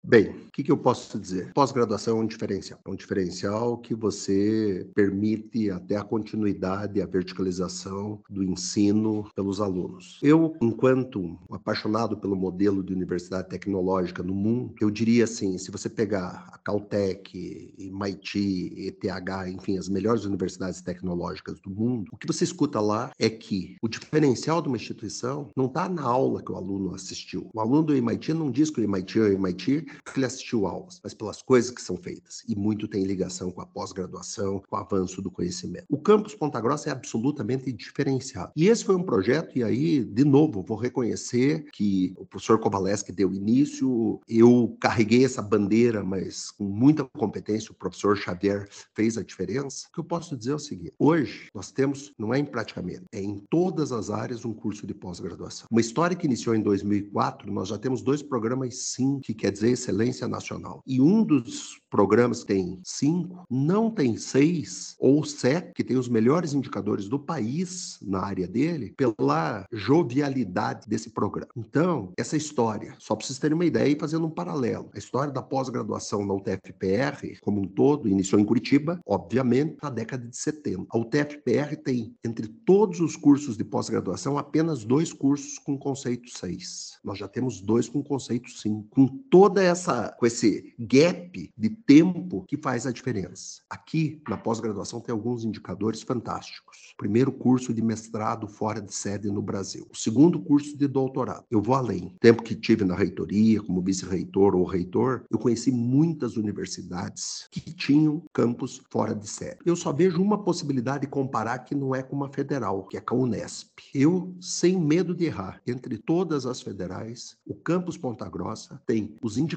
Bem, 0.07 0.29
o 0.29 0.51
que, 0.51 0.63
que, 0.63 0.71
eu 0.71 0.77
posso 0.77 1.17
dizer? 1.17 1.51
Pós-graduação 1.53 2.19
é 2.19 2.21
um 2.21 2.27
diferencial. 2.27 2.79
É 2.85 2.89
um 2.91 2.95
diferencial 2.95 3.75
que 3.79 3.95
você 3.95 4.87
permite 4.93 5.71
até 5.71 5.95
a 5.95 6.03
continuidade, 6.03 7.01
a 7.01 7.07
verticalização 7.07 8.21
do 8.29 8.43
ensino 8.43 9.27
pelos 9.35 9.59
alunos. 9.59 10.19
Eu, 10.21 10.55
enquanto 10.61 11.39
apaixonado 11.49 12.17
pelo 12.17 12.35
modelo 12.35 12.83
de 12.83 12.93
universidade 12.93 13.49
tecnológica 13.49 14.21
no 14.21 14.35
mundo, 14.35 14.75
eu 14.79 14.91
diria 14.91 15.23
assim, 15.23 15.57
se 15.57 15.71
você 15.71 15.89
pegar 15.89 16.49
a 16.53 16.57
Caltech, 16.59 17.73
MIT, 17.79 18.73
ETH, 18.77 19.47
enfim, 19.51 19.79
as 19.79 19.89
melhores 19.89 20.23
universidades 20.23 20.81
tecnológicas 20.81 21.59
do 21.59 21.71
mundo, 21.71 22.11
o 22.13 22.17
que 22.17 22.27
você 22.27 22.43
escuta 22.43 22.79
lá 22.79 23.11
é 23.17 23.27
que 23.27 23.75
o 23.81 23.87
diferencial 23.87 24.61
de 24.61 24.67
uma 24.67 24.77
instituição 24.77 25.49
não 25.57 25.65
está 25.65 25.89
na 25.89 26.03
aula 26.03 26.43
que 26.43 26.51
o 26.51 26.55
aluno 26.55 26.93
assistiu. 26.93 27.49
O 27.55 27.59
aluno 27.59 27.81
do 27.81 27.95
MIT 27.95 28.33
não 28.35 28.51
diz 28.51 28.69
que 28.69 28.81
o 28.81 28.83
MIT 28.83 29.19
é 29.19 29.23
o 29.23 29.33
MIT 29.33 29.94
porque 30.03 30.19
ele 30.19 30.25
assistiu 30.25 30.65
aulas, 30.65 30.99
mas 31.03 31.13
pelas 31.13 31.41
coisas 31.41 31.71
que 31.71 31.81
são 31.81 31.97
feitas. 31.97 32.43
E 32.47 32.55
muito 32.55 32.87
tem 32.87 33.03
ligação 33.03 33.51
com 33.51 33.61
a 33.61 33.65
pós-graduação, 33.65 34.61
com 34.67 34.75
o 34.75 34.79
avanço 34.79 35.21
do 35.21 35.31
conhecimento. 35.31 35.85
O 35.89 35.97
campus 35.97 36.35
Ponta 36.35 36.59
Grossa 36.59 36.89
é 36.89 36.91
absolutamente 36.91 37.71
diferenciado. 37.71 38.51
E 38.55 38.67
esse 38.67 38.83
foi 38.83 38.95
um 38.95 39.03
projeto, 39.03 39.57
e 39.57 39.63
aí, 39.63 40.03
de 40.03 40.23
novo, 40.23 40.63
vou 40.63 40.77
reconhecer 40.77 41.65
que 41.71 42.13
o 42.17 42.25
professor 42.25 42.59
Kovaleski 42.59 43.11
deu 43.11 43.33
início, 43.33 44.19
eu 44.27 44.75
carreguei 44.79 45.25
essa 45.25 45.41
bandeira, 45.41 46.03
mas 46.03 46.51
com 46.51 46.65
muita 46.65 47.03
competência, 47.03 47.71
o 47.71 47.75
professor 47.75 48.17
Xavier 48.17 48.67
fez 48.93 49.17
a 49.17 49.23
diferença. 49.23 49.87
O 49.89 49.93
que 49.93 49.99
eu 49.99 50.03
posso 50.03 50.35
dizer 50.35 50.51
é 50.51 50.55
o 50.55 50.59
seguinte: 50.59 50.93
hoje 50.97 51.49
nós 51.53 51.71
temos, 51.71 52.13
não 52.17 52.33
é 52.33 52.39
em 52.39 52.45
praticamente, 52.45 53.03
é 53.11 53.21
em 53.21 53.39
todas 53.49 53.91
as 53.91 54.09
áreas 54.09 54.45
um 54.45 54.53
curso 54.53 54.85
de 54.85 54.93
pós-graduação. 54.93 55.67
Uma 55.71 55.81
história 55.81 56.15
que 56.15 56.25
iniciou 56.25 56.55
em 56.55 56.61
2004, 56.61 57.51
nós 57.51 57.69
já 57.69 57.77
temos 57.77 58.01
dois 58.01 58.21
programas 58.21 58.75
sim, 58.75 59.19
que 59.19 59.33
quer 59.33 59.51
dizer 59.51 59.71
excelência 59.85 60.27
nacional. 60.27 60.81
E 60.85 60.99
um 60.99 61.23
dos 61.23 61.79
programas 61.89 62.43
tem 62.43 62.81
cinco, 62.83 63.45
não 63.49 63.89
tem 63.89 64.17
seis 64.17 64.95
ou 64.99 65.23
sete, 65.23 65.73
que 65.73 65.83
tem 65.83 65.97
os 65.97 66.09
melhores 66.09 66.53
indicadores 66.53 67.07
do 67.07 67.19
país 67.19 67.97
na 68.01 68.21
área 68.21 68.47
dele, 68.47 68.93
pela 68.97 69.65
jovialidade 69.71 70.87
desse 70.87 71.11
programa. 71.11 71.51
Então, 71.55 72.11
essa 72.17 72.35
história, 72.35 72.95
só 72.99 73.15
para 73.15 73.25
vocês 73.25 73.39
terem 73.39 73.55
uma 73.55 73.65
ideia 73.65 73.89
e 73.89 73.99
fazendo 73.99 74.25
um 74.25 74.29
paralelo, 74.29 74.89
a 74.93 74.97
história 74.97 75.31
da 75.31 75.41
pós-graduação 75.41 76.25
na 76.25 76.33
UTFPR, 76.33 77.39
como 77.41 77.61
um 77.61 77.67
todo, 77.67 78.09
iniciou 78.09 78.41
em 78.41 78.45
Curitiba, 78.45 78.99
obviamente, 79.05 79.77
na 79.81 79.89
década 79.89 80.27
de 80.27 80.35
70. 80.35 80.85
A 80.89 80.97
UTFPR 80.97 81.75
tem, 81.83 82.15
entre 82.25 82.47
todos 82.47 82.99
os 82.99 83.15
cursos 83.15 83.55
de 83.55 83.63
pós-graduação, 83.63 84.37
apenas 84.37 84.83
dois 84.83 85.13
cursos 85.13 85.57
com 85.59 85.77
conceito 85.77 86.29
6. 86.29 86.99
Nós 87.03 87.17
já 87.17 87.27
temos 87.27 87.61
dois 87.61 87.87
com 87.87 88.03
conceito 88.03 88.49
5. 88.49 88.89
Com 88.89 89.07
toda 89.07 89.61
essa, 89.65 90.15
com 90.17 90.25
esse 90.25 90.73
gap 90.79 91.51
de 91.57 91.69
tempo 91.69 92.45
que 92.47 92.57
faz 92.57 92.85
a 92.85 92.91
diferença. 92.91 93.61
Aqui, 93.69 94.21
na 94.29 94.37
pós-graduação, 94.37 95.01
tem 95.01 95.13
alguns 95.13 95.43
indicadores 95.43 96.01
fantásticos. 96.01 96.93
Primeiro 96.97 97.31
curso 97.31 97.73
de 97.73 97.81
mestrado 97.81 98.47
fora 98.47 98.81
de 98.81 98.93
sede 98.93 99.29
no 99.29 99.41
Brasil. 99.41 99.87
O 99.91 99.97
segundo 99.97 100.39
curso 100.39 100.77
de 100.77 100.87
doutorado. 100.87 101.43
Eu 101.49 101.61
vou 101.61 101.75
além. 101.75 102.13
Tempo 102.19 102.43
que 102.43 102.55
tive 102.55 102.85
na 102.85 102.95
reitoria, 102.95 103.61
como 103.61 103.81
vice-reitor 103.81 104.55
ou 104.55 104.63
reitor, 104.63 105.25
eu 105.29 105.37
conheci 105.37 105.71
muitas 105.71 106.37
universidades 106.37 107.47
que 107.51 107.59
tinham 107.59 108.23
campus 108.33 108.81
fora 108.89 109.13
de 109.13 109.27
sede. 109.27 109.57
Eu 109.65 109.75
só 109.75 109.91
vejo 109.91 110.21
uma 110.21 110.43
possibilidade 110.43 111.01
de 111.01 111.07
comparar 111.07 111.59
que 111.59 111.75
não 111.75 111.93
é 111.93 112.01
com 112.01 112.15
uma 112.15 112.31
federal, 112.31 112.83
que 112.85 112.97
é 112.97 113.01
com 113.01 113.15
a 113.15 113.19
Unesp. 113.19 113.69
Eu, 113.93 114.33
sem 114.39 114.79
medo 114.79 115.13
de 115.13 115.25
errar, 115.25 115.61
entre 115.65 115.97
todas 115.97 116.45
as 116.45 116.61
federais, 116.61 117.37
o 117.45 117.53
campus 117.53 117.97
Ponta 117.97 118.27
Grossa 118.29 118.81
tem 118.85 119.15
os 119.21 119.37
indicadores 119.37 119.54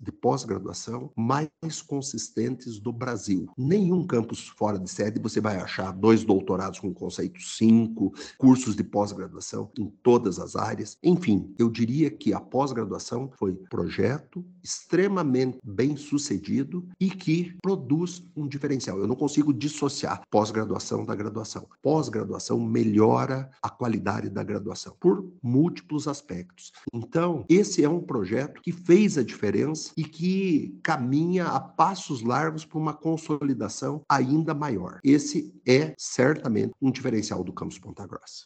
de 0.00 0.12
pós-graduação 0.12 1.12
mais 1.16 1.48
consistentes 1.86 2.78
do 2.78 2.92
Brasil. 2.92 3.48
Nenhum 3.56 4.06
campus 4.06 4.48
fora 4.48 4.78
de 4.78 4.90
sede 4.90 5.20
você 5.20 5.40
vai 5.40 5.56
achar 5.56 5.92
dois 5.92 6.24
doutorados 6.24 6.80
com 6.80 6.92
conceito 6.92 7.40
5, 7.40 8.12
cursos 8.38 8.74
de 8.74 8.84
pós-graduação 8.84 9.70
em 9.78 9.88
todas 10.02 10.38
as 10.38 10.56
áreas. 10.56 10.96
Enfim, 11.02 11.54
eu 11.58 11.70
diria 11.70 12.10
que 12.10 12.32
a 12.32 12.40
pós-graduação 12.40 13.30
foi 13.38 13.54
projeto 13.70 14.44
extremamente 14.62 15.58
bem 15.62 15.96
sucedido 15.96 16.86
e 16.98 17.10
que 17.10 17.56
produz 17.62 18.24
um 18.34 18.48
diferencial. 18.48 18.98
Eu 18.98 19.06
não 19.06 19.16
consigo 19.16 19.52
dissociar 19.52 20.22
pós-graduação 20.30 21.04
da 21.04 21.14
graduação. 21.14 21.68
Pós-graduação 21.82 22.58
melhora 22.60 23.50
a 23.62 23.68
qualidade 23.68 24.30
da 24.30 24.42
graduação 24.42 24.96
por 24.98 25.30
múltiplos 25.42 26.08
aspectos. 26.08 26.72
Então, 26.92 27.44
esse 27.48 27.84
é 27.84 27.88
um 27.88 28.00
projeto 28.00 28.60
que 28.62 28.72
fez 28.72 28.93
a 28.94 29.24
diferença 29.24 29.92
e 29.96 30.04
que 30.04 30.78
caminha 30.82 31.46
a 31.46 31.58
passos 31.58 32.22
largos 32.22 32.64
para 32.64 32.78
uma 32.78 32.94
consolidação 32.94 34.02
ainda 34.08 34.54
maior. 34.54 35.00
Esse 35.02 35.52
é 35.66 35.94
certamente 35.98 36.72
um 36.80 36.92
diferencial 36.92 37.42
do 37.42 37.52
campus 37.52 37.78
Ponta 37.78 38.06
Grossa. 38.06 38.44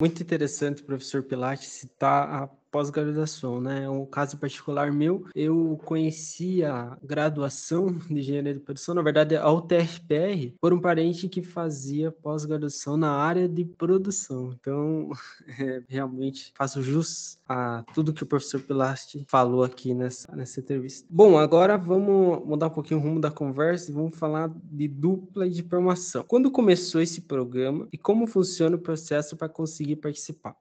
Muito 0.00 0.20
interessante, 0.20 0.82
professor 0.82 1.22
Pilates, 1.22 1.68
citar 1.68 2.28
a 2.28 2.48
pós-graduação, 2.74 3.60
né? 3.60 3.88
Um 3.88 4.04
caso 4.04 4.36
particular 4.36 4.90
meu, 4.90 5.28
eu 5.32 5.80
conheci 5.84 6.64
a 6.64 6.98
graduação 7.04 7.86
de 8.10 8.18
engenharia 8.18 8.52
de 8.52 8.58
produção, 8.58 8.96
na 8.96 9.00
verdade, 9.00 9.36
a 9.36 9.48
UTFPR, 9.48 10.52
por 10.60 10.72
um 10.72 10.80
parente 10.80 11.28
que 11.28 11.40
fazia 11.40 12.10
pós-graduação 12.10 12.96
na 12.96 13.12
área 13.12 13.48
de 13.48 13.64
produção. 13.64 14.52
Então, 14.58 15.08
é, 15.56 15.84
realmente 15.88 16.52
faço 16.56 16.82
jus 16.82 17.38
a 17.48 17.84
tudo 17.94 18.12
que 18.12 18.24
o 18.24 18.26
professor 18.26 18.60
Pilasti 18.60 19.24
falou 19.28 19.62
aqui 19.62 19.94
nessa, 19.94 20.34
nessa 20.34 20.58
entrevista. 20.58 21.06
Bom, 21.08 21.38
agora 21.38 21.78
vamos 21.78 22.44
mudar 22.44 22.66
um 22.66 22.70
pouquinho 22.70 22.98
o 22.98 23.02
rumo 23.04 23.20
da 23.20 23.30
conversa 23.30 23.88
e 23.88 23.94
vamos 23.94 24.18
falar 24.18 24.50
de 24.52 24.88
dupla 24.88 25.48
diplomação. 25.48 26.24
Quando 26.26 26.50
começou 26.50 27.00
esse 27.00 27.20
programa 27.20 27.86
e 27.92 27.96
como 27.96 28.26
funciona 28.26 28.74
o 28.74 28.80
processo 28.80 29.36
para 29.36 29.48
conseguir 29.48 29.94
participar? 29.94 30.56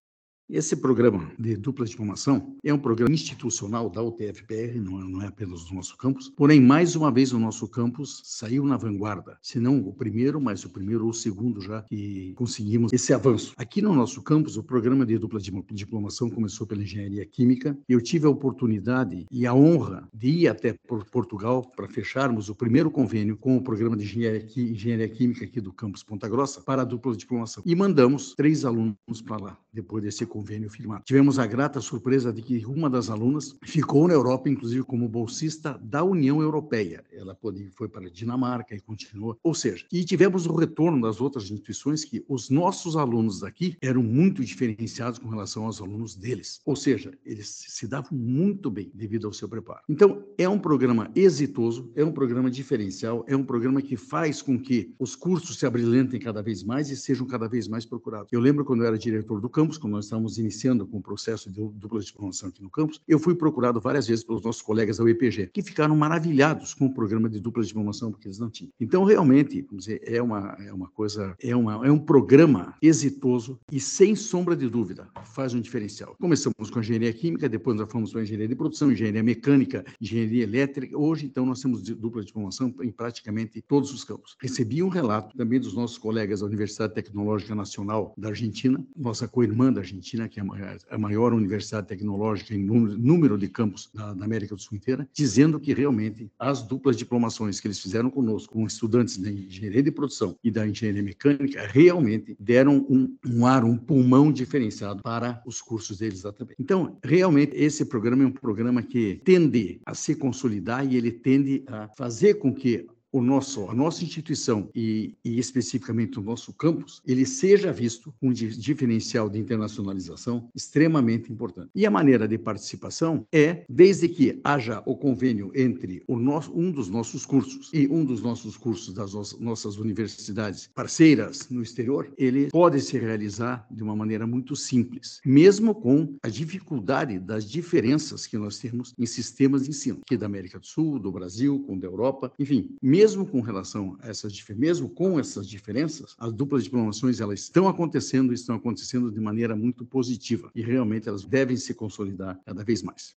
Esse 0.54 0.76
programa 0.76 1.32
de 1.40 1.58
dupla 1.58 1.84
diplomação 1.84 2.56
é 2.64 2.72
um 2.72 2.78
programa 2.78 3.12
institucional 3.12 3.90
da 3.90 4.04
UTFPR, 4.04 4.80
não 4.80 5.02
é, 5.02 5.04
não 5.04 5.22
é 5.24 5.26
apenas 5.26 5.64
do 5.64 5.74
nosso 5.74 5.98
campus, 5.98 6.30
porém, 6.30 6.62
mais 6.62 6.96
uma 6.96 7.12
vez, 7.12 7.34
o 7.34 7.40
nosso 7.40 7.68
campus 7.68 8.22
saiu 8.24 8.64
na 8.64 8.78
vanguarda, 8.78 9.36
se 9.42 9.60
não 9.60 9.80
o 9.80 9.92
primeiro, 9.92 10.40
mas 10.40 10.64
o 10.64 10.70
primeiro 10.70 11.06
ou 11.06 11.10
o 11.10 11.14
segundo 11.14 11.60
já 11.60 11.82
que 11.82 12.34
conseguimos 12.36 12.94
esse 12.94 13.12
avanço. 13.16 13.54
Aqui 13.58 13.82
no 13.82 13.96
nosso 13.96 14.22
campus, 14.22 14.56
o 14.56 14.62
programa 14.62 15.08
de 15.08 15.18
dupla 15.18 15.40
diplomação 15.72 16.30
começou 16.30 16.68
pela 16.68 16.84
engenharia 16.84 17.26
química. 17.26 17.76
Eu 17.90 18.00
tive 18.00 18.28
a 18.28 18.30
oportunidade 18.30 19.26
e 19.32 19.48
a 19.48 19.56
honra 19.56 20.08
de 20.14 20.30
ir 20.30 20.48
até 20.48 20.76
Portugal 21.12 21.64
para 21.76 21.88
fecharmos 21.88 22.48
o 22.50 22.54
primeiro 22.54 22.92
convênio 22.92 23.38
com 23.38 23.58
o 23.58 23.64
programa 23.64 23.98
de 23.98 24.04
engenharia, 24.04 24.48
engenharia 24.56 25.10
química 25.10 25.46
aqui 25.46 25.60
do 25.60 25.74
campus 25.74 26.04
Ponta 26.04 26.30
Grossa 26.30 26.62
para 26.62 26.84
a 26.84 26.86
dupla 26.86 27.18
diplomação. 27.18 27.64
E 27.66 27.76
mandamos 27.76 28.36
três 28.36 28.64
alunos 28.64 28.96
para 29.26 29.44
lá, 29.44 29.58
depois 29.74 30.04
desse 30.04 30.26
convênio 30.26 30.70
firmado. 30.70 31.04
Tivemos 31.04 31.40
a 31.40 31.48
grata 31.48 31.82
surpresa 31.82 32.32
de 32.32 32.42
que 32.42 32.66
uma 32.66 32.90
das 32.90 33.10
alunas 33.10 33.56
ficou 33.64 34.08
na 34.08 34.14
Europa, 34.14 34.50
inclusive 34.50 34.84
como 34.84 35.10
bolsista 35.10 35.80
da 35.82 36.04
União 36.04 36.42
Europeia. 36.42 37.04
Ela 37.12 37.38
foi 37.76 37.88
para 37.88 38.08
a 38.08 38.10
Dinamarca 38.10 38.76
e 38.76 38.80
continuou. 38.80 39.38
Ou 39.44 39.54
seja, 39.54 39.86
e 39.92 40.04
tivemos 40.04 40.46
o 40.46 40.56
retorno 40.56 41.02
das 41.02 41.20
outras 41.20 41.46
instituições 41.46 42.06
que 42.06 42.24
os 42.28 42.50
nossos 42.50 42.96
alunos 42.96 43.40
daqui 43.40 43.78
eram 43.82 44.04
muito 44.04 44.44
diferenciados 44.44 45.20
com 45.20 45.30
relação 45.30 45.66
aos 45.66 45.82
alunos 45.82 46.16
deles. 46.16 46.62
Ou 46.66 46.76
seja, 46.76 47.18
eles 47.26 47.48
se 47.68 47.88
davam 47.88 48.18
muito 48.18 48.70
bem 48.70 48.92
devido 48.94 49.28
ao 49.28 49.34
seu 49.34 49.50
preparo. 49.50 49.82
Então, 49.90 50.24
é 50.38 50.48
um 50.48 50.60
programa 50.60 51.10
exitoso, 51.16 51.92
é 51.96 52.04
um 52.04 52.12
programa 52.12 52.50
diferencial, 52.52 53.26
é 53.28 53.36
um 53.36 53.44
programa 53.44 53.82
que 53.82 53.98
faz 53.98 54.42
com 54.42 54.60
que 54.60 54.94
os 55.00 55.16
cursos 55.16 55.58
se 55.58 55.66
abrilhantem 55.66 56.20
cada 56.20 56.42
vez 56.42 56.64
mais 56.64 56.90
e 56.90 56.96
sejam 56.96 57.26
cada 57.26 57.48
vez 57.48 57.68
mais 57.68 57.86
procurados. 57.86 58.32
Eu 58.32 58.40
lembro 58.40 58.66
quando 58.66 58.82
eu 58.82 58.88
era 58.88 58.98
diretor 58.98 59.42
do 59.42 59.50
campus, 59.64 59.78
quando 59.78 59.94
nós 59.94 60.06
estávamos 60.06 60.38
iniciando 60.38 60.86
com 60.86 60.98
o 60.98 61.02
processo 61.02 61.50
de 61.50 61.56
dupla 61.56 62.02
diplomação 62.02 62.50
aqui 62.50 62.62
no 62.62 62.70
campus, 62.70 63.00
eu 63.08 63.18
fui 63.18 63.34
procurado 63.34 63.80
várias 63.80 64.06
vezes 64.08 64.24
pelos 64.24 64.44
nossos 64.44 64.62
colegas 64.62 64.98
da 64.98 65.06
UEPG, 65.06 65.52
que 65.54 65.62
ficaram 65.62 65.96
maravilhados 65.96 66.74
com 66.74 66.88
o 66.88 66.94
programa 66.94 67.30
de 67.30 67.40
dupla 67.40 67.64
diplomação, 67.64 68.12
porque 68.12 68.28
eles 68.28 68.40
não 68.40 68.50
tinham. 68.50 68.72
Então, 68.80 69.06
realmente, 69.06 69.62
vamos 69.62 69.86
dizer, 69.86 70.02
é 70.06 70.22
uma, 70.22 70.58
é 70.60 70.74
uma 70.74 70.90
coisa, 70.90 71.34
é, 71.42 71.56
uma, 71.56 71.86
é 71.88 71.92
um 71.92 71.98
programa 71.98 72.76
exitoso 72.82 73.58
e, 73.72 73.80
sem 73.80 74.16
sombra 74.16 74.56
de 74.56 74.68
dúvida, 74.68 75.08
faz 75.24 75.54
um 75.54 75.62
diferencial. 75.62 76.16
Começamos 76.20 76.70
com 76.70 76.80
a 76.80 76.82
engenharia 76.82 77.14
química, 77.14 77.48
depois 77.48 77.78
nós 77.78 77.90
fomos 77.90 78.12
para 78.12 78.20
a 78.20 78.24
engenharia 78.24 78.50
de 78.50 78.56
produção, 78.56 78.92
engenharia 78.92 79.24
mecânica, 79.24 79.86
engenharia 80.02 80.44
elétrica. 80.44 80.98
Hoje, 80.98 81.26
então, 81.26 81.46
nós 81.46 81.62
temos 81.62 81.82
dupla 81.82 82.24
diplomação 82.24 82.74
em 82.82 82.92
praticamente 82.92 83.62
todos 83.62 83.94
os 83.94 84.04
campos. 84.04 84.36
Recebi 84.42 84.84
um 84.84 84.90
relato 84.90 85.38
também 85.38 85.60
dos 85.60 85.74
nossos 85.74 85.98
colegas 85.98 86.42
da 86.42 86.48
Universidade 86.48 86.94
Tecnológica 86.94 87.56
Nacional 87.56 88.14
da 88.18 88.30
Argentina, 88.30 88.84
nossa 88.96 89.28
co-irmã 89.54 89.72
da 89.72 89.82
Argentina, 89.82 90.28
que 90.28 90.40
é 90.40 90.44
a 90.90 90.98
maior 90.98 91.34
universidade 91.34 91.88
tecnológica 91.88 92.54
em 92.54 92.64
número 92.64 93.38
de 93.38 93.48
campos 93.48 93.90
da, 93.94 94.12
América 94.24 94.56
do 94.56 94.62
Sul 94.62 94.78
inteira, 94.78 95.08
dizendo 95.14 95.60
que 95.60 95.74
realmente 95.74 96.30
as 96.40 96.62
duplas 96.64 96.98
diplomações 96.98 97.60
que 97.60 97.68
eles 97.68 97.80
fizeram 97.80 98.10
conosco, 98.10 98.54
com 98.54 98.66
estudantes 98.66 99.18
da 99.18 99.30
engenharia 99.30 99.84
de 99.84 99.92
produção 99.92 100.36
e 100.44 100.50
da 100.50 100.68
engenharia 100.68 101.04
mecânica, 101.04 101.68
realmente 101.68 102.36
deram 102.40 102.86
um, 102.90 103.16
um 103.26 103.46
ar, 103.46 103.64
um 103.64 103.78
pulmão 103.78 104.32
diferenciado 104.32 105.04
para 105.04 105.42
os 105.46 105.62
cursos 105.62 106.00
deles 106.00 106.24
lá 106.24 106.32
também. 106.32 106.56
Então, 106.60 106.98
realmente, 107.04 107.56
esse 107.56 107.86
programa 107.86 108.24
é 108.24 108.28
um 108.28 108.32
programa 108.32 108.82
que 108.82 109.22
tende 109.24 109.82
a 109.86 109.94
se 109.94 110.16
consolidar 110.16 110.86
e 110.86 110.96
ele 110.96 111.12
tende 111.12 111.64
a 111.68 111.88
fazer 111.90 112.36
com 112.36 112.54
que 112.54 112.88
o 113.14 113.22
nosso, 113.22 113.70
a 113.70 113.76
nossa 113.76 114.04
instituição 114.04 114.68
e, 114.74 115.16
e, 115.24 115.38
especificamente 115.38 116.20
o 116.20 116.24
nosso 116.24 116.52
campus, 116.52 117.00
ele 117.06 117.26
seja 117.28 117.72
visto 117.72 118.12
um 118.20 118.34
diferencial 118.34 119.30
de 119.30 119.38
internacionalização 119.38 120.50
extremamente 120.56 121.32
importante. 121.32 121.70
E 121.76 121.86
a 121.86 121.92
maneira 121.92 122.28
de 122.28 122.40
participação 122.40 123.28
é, 123.32 123.64
desde 123.70 124.10
que 124.10 124.42
haja 124.44 124.82
o 124.88 124.96
convênio 124.96 125.52
entre 125.54 126.04
o 126.08 126.18
nosso, 126.18 126.52
um 126.58 126.72
dos 126.72 126.90
nossos 126.90 127.24
cursos 127.24 127.70
e 127.72 127.88
um 127.88 128.04
dos 128.04 128.22
nossos 128.22 128.58
cursos 128.58 128.94
das 128.94 129.14
nossas 129.40 129.78
universidades 129.78 130.68
parceiras 130.74 131.48
no 131.52 131.62
exterior, 131.62 132.12
ele 132.18 132.48
pode 132.50 132.82
se 132.82 132.98
realizar 132.98 133.68
de 133.70 133.84
uma 133.84 133.96
maneira 133.96 134.26
muito 134.26 134.56
simples, 134.56 135.22
mesmo 135.24 135.76
com 135.76 136.16
a 136.24 136.30
dificuldade 136.30 137.20
das 137.20 137.48
diferenças 137.48 138.26
que 138.26 138.40
nós 138.40 138.58
temos 138.58 138.96
em 138.98 139.06
sistemas 139.06 139.66
de 139.66 139.70
ensino, 139.70 140.00
aqui 140.02 140.18
da 140.18 140.26
América 140.26 140.58
do 140.58 140.66
Sul, 140.66 140.98
do 140.98 141.12
Brasil, 141.12 141.64
com 141.68 141.78
da 141.78 141.86
Europa, 141.86 142.32
enfim, 142.40 142.76
mesmo 142.82 143.03
mesmo 143.04 143.26
com 143.26 143.42
relação 143.42 143.98
a 144.00 144.08
essas 144.08 144.34
mesmo 144.56 144.88
com 144.88 145.20
essas 145.20 145.46
diferenças, 145.46 146.16
as 146.18 146.32
duplas 146.32 146.64
diplomações 146.64 147.20
elas 147.20 147.42
estão 147.42 147.68
acontecendo 147.68 148.32
e 148.32 148.36
estão 148.36 148.56
acontecendo 148.56 149.12
de 149.12 149.20
maneira 149.20 149.58
muito 149.58 149.86
positiva 149.86 150.50
e 150.56 150.62
realmente 150.62 151.10
elas 151.10 151.26
devem 151.26 151.58
se 151.58 151.74
consolidar 151.74 152.40
cada 152.46 152.64
vez 152.64 152.82
mais. 152.82 153.14